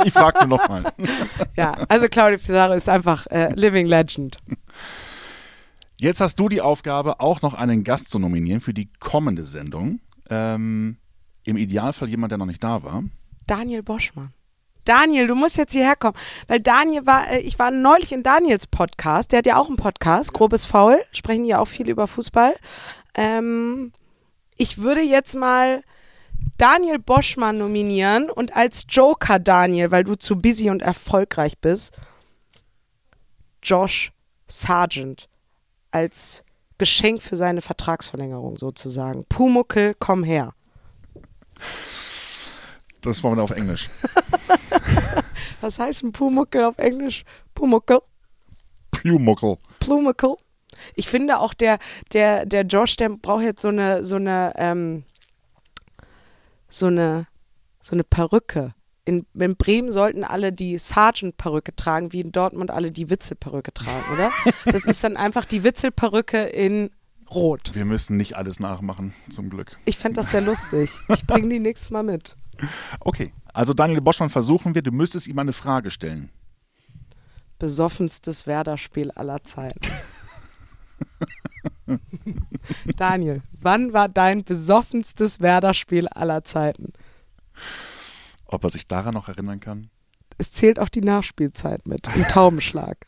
Ich 0.04 0.12
frage 0.12 0.46
nur 0.46 0.58
nochmal. 0.58 0.92
Ja, 1.56 1.72
also 1.88 2.08
Claudio 2.08 2.38
Pizarro 2.38 2.74
ist 2.74 2.88
einfach 2.88 3.26
äh, 3.28 3.52
Living 3.54 3.86
Legend. 3.86 4.38
Jetzt 5.96 6.20
hast 6.20 6.40
du 6.40 6.48
die 6.48 6.60
Aufgabe, 6.60 7.20
auch 7.20 7.42
noch 7.42 7.54
einen 7.54 7.84
Gast 7.84 8.10
zu 8.10 8.18
nominieren 8.18 8.60
für 8.60 8.72
die 8.72 8.90
kommende 9.00 9.42
Sendung. 9.42 10.00
Ähm, 10.30 10.96
Im 11.44 11.56
Idealfall 11.56 12.08
jemand, 12.08 12.30
der 12.30 12.38
noch 12.38 12.46
nicht 12.46 12.64
da 12.64 12.82
war. 12.82 13.04
Daniel 13.46 13.82
Boschmann. 13.82 14.32
Daniel, 14.84 15.26
du 15.26 15.34
musst 15.34 15.58
jetzt 15.58 15.72
hierher 15.72 15.96
kommen, 15.96 16.16
weil 16.48 16.60
Daniel 16.60 17.06
war, 17.06 17.30
äh, 17.30 17.40
ich 17.40 17.58
war 17.58 17.70
neulich 17.70 18.12
in 18.12 18.22
Daniels 18.22 18.66
Podcast, 18.66 19.32
der 19.32 19.38
hat 19.38 19.46
ja 19.46 19.56
auch 19.56 19.68
einen 19.68 19.76
Podcast, 19.76 20.32
Grobes 20.32 20.64
Faul, 20.64 20.98
sprechen 21.12 21.44
ja 21.44 21.58
auch 21.58 21.68
viel 21.68 21.88
über 21.88 22.06
Fußball. 22.06 22.54
Ähm, 23.14 23.92
ich 24.60 24.76
würde 24.76 25.00
jetzt 25.00 25.34
mal 25.36 25.82
Daniel 26.58 26.98
Boschmann 26.98 27.56
nominieren 27.56 28.28
und 28.28 28.54
als 28.54 28.84
Joker 28.86 29.38
Daniel, 29.38 29.90
weil 29.90 30.04
du 30.04 30.16
zu 30.16 30.36
busy 30.36 30.68
und 30.68 30.82
erfolgreich 30.82 31.58
bist, 31.58 31.96
Josh 33.62 34.12
Sargent 34.46 35.30
als 35.92 36.44
Geschenk 36.76 37.22
für 37.22 37.38
seine 37.38 37.62
Vertragsverlängerung 37.62 38.58
sozusagen. 38.58 39.24
Pumuckel, 39.24 39.94
komm 39.98 40.24
her. 40.24 40.52
Das 43.00 43.22
machen 43.22 43.36
wir 43.36 43.44
auf 43.44 43.52
Englisch. 43.52 43.88
Was 45.62 45.78
heißt 45.78 46.02
ein 46.02 46.12
Pumuckel 46.12 46.64
auf 46.64 46.76
Englisch? 46.76 47.24
Pumuckel. 47.54 48.00
Pumuckel. 48.90 49.56
Plumical. 49.78 50.36
Ich 50.94 51.08
finde 51.08 51.38
auch 51.38 51.54
der, 51.54 51.78
der, 52.12 52.46
der 52.46 52.62
Josh, 52.62 52.96
der 52.96 53.10
braucht 53.10 53.44
jetzt 53.44 53.62
so 53.62 53.68
eine, 53.68 54.04
so 54.04 54.16
eine, 54.16 54.52
ähm, 54.56 55.04
so 56.68 56.86
eine, 56.86 57.26
so 57.80 57.94
eine 57.94 58.04
Perücke. 58.04 58.74
In, 59.04 59.26
in 59.34 59.56
Bremen 59.56 59.90
sollten 59.90 60.24
alle 60.24 60.52
die 60.52 60.78
Sergeant-Perücke 60.78 61.74
tragen, 61.74 62.12
wie 62.12 62.20
in 62.20 62.32
Dortmund 62.32 62.70
alle 62.70 62.90
die 62.90 63.10
Witzel-Perücke 63.10 63.72
tragen, 63.72 64.04
oder? 64.12 64.30
Das 64.66 64.84
ist 64.84 65.02
dann 65.02 65.16
einfach 65.16 65.44
die 65.44 65.64
Witzel-Perücke 65.64 66.42
in 66.42 66.90
Rot. 67.30 67.74
Wir 67.74 67.84
müssen 67.84 68.16
nicht 68.16 68.36
alles 68.36 68.60
nachmachen, 68.60 69.14
zum 69.30 69.50
Glück. 69.50 69.76
Ich 69.84 69.96
fände 69.98 70.16
das 70.16 70.30
sehr 70.30 70.40
lustig. 70.40 70.90
Ich 71.08 71.26
bringe 71.26 71.48
die 71.48 71.60
nächstes 71.60 71.90
Mal 71.90 72.02
mit. 72.02 72.36
Okay, 73.00 73.32
also 73.52 73.72
Daniel 73.72 74.00
Boschmann 74.00 74.30
versuchen 74.30 74.74
wir. 74.74 74.82
Du 74.82 74.90
müsstest 74.92 75.28
ihm 75.28 75.38
eine 75.38 75.52
Frage 75.52 75.90
stellen. 75.90 76.30
besoffenstes 77.58 78.46
Werder-Spiel 78.46 79.10
aller 79.12 79.42
Zeiten? 79.44 79.80
Daniel, 82.96 83.42
wann 83.60 83.92
war 83.92 84.08
dein 84.08 84.44
besoffenstes 84.44 85.40
Werder-Spiel 85.40 86.08
aller 86.08 86.44
Zeiten? 86.44 86.92
Ob 88.46 88.64
er 88.64 88.70
sich 88.70 88.86
daran 88.86 89.14
noch 89.14 89.28
erinnern 89.28 89.60
kann? 89.60 89.82
Es 90.38 90.52
zählt 90.52 90.78
auch 90.78 90.88
die 90.88 91.02
Nachspielzeit 91.02 91.86
mit, 91.86 92.08
im 92.14 92.24
Taubenschlag. 92.24 93.06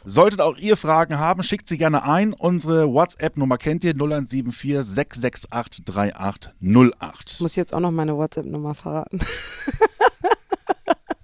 Solltet 0.05 0.41
auch 0.41 0.57
ihr 0.57 0.75
Fragen 0.75 1.17
haben, 1.17 1.43
schickt 1.43 1.69
sie 1.69 1.77
gerne 1.77 2.03
ein. 2.03 2.33
Unsere 2.33 2.91
WhatsApp-Nummer 2.91 3.57
kennt 3.57 3.83
ihr 3.85 3.93
0174 3.93 4.83
668 4.83 5.85
3808. 5.85 7.31
Ich 7.31 7.39
muss 7.39 7.55
jetzt 7.55 7.73
auch 7.73 7.79
noch 7.79 7.91
meine 7.91 8.17
WhatsApp-Nummer 8.17 8.75
verraten. 8.75 9.19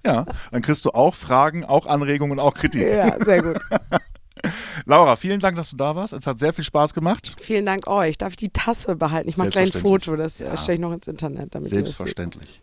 Ja, 0.06 0.26
dann 0.52 0.62
kriegst 0.62 0.86
du 0.86 0.92
auch 0.92 1.16
Fragen, 1.16 1.66
auch 1.66 1.86
Anregungen, 1.86 2.40
auch 2.40 2.54
Kritik. 2.54 2.88
Ja, 2.88 3.24
sehr 3.24 3.42
gut. 3.42 3.60
Laura, 4.86 5.16
vielen 5.16 5.40
Dank, 5.40 5.58
dass 5.58 5.72
du 5.72 5.78
da 5.78 5.96
warst. 5.96 6.14
Es 6.14 6.26
hat 6.26 6.40
sehr 6.40 6.54
viel 6.54 6.64
Spaß 6.64 6.94
gemacht. 6.94 7.36
Vielen 7.42 7.66
Dank 7.66 7.88
euch. 7.88 8.18
Darf 8.18 8.32
ich 8.32 8.38
die 8.38 8.50
Tasse 8.50 8.96
behalten? 8.96 9.28
Ich 9.28 9.38
mache 9.38 9.50
gleich 9.50 9.76
ein 9.76 9.82
Foto, 9.82 10.16
das 10.16 10.40
ja. 10.40 10.56
stelle 10.56 10.76
ich 10.76 10.80
noch 10.80 10.94
ins 10.94 11.08
Internet. 11.08 11.54
Damit 11.54 11.70
Selbstverständlich. 11.70 12.62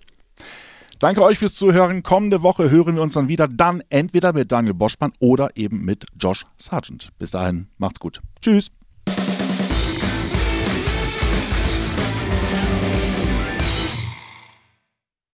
Danke 0.99 1.23
euch 1.23 1.39
fürs 1.39 1.55
Zuhören. 1.55 2.03
Kommende 2.03 2.43
Woche 2.43 2.71
hören 2.71 2.97
wir 2.97 3.03
uns 3.03 3.15
dann 3.15 3.29
wieder, 3.29 3.49
dann 3.49 3.83
entweder 3.91 4.33
mit 4.33 4.51
Daniel 4.51 4.73
Boschmann 4.73 5.13
oder 5.21 5.51
eben 5.55 5.85
mit 5.85 6.07
Josh 6.19 6.45
Sargent. 6.57 7.11
Bis 7.19 7.31
dahin, 7.31 7.69
macht's 7.77 8.01
gut. 8.01 8.23
Tschüss. 8.41 8.71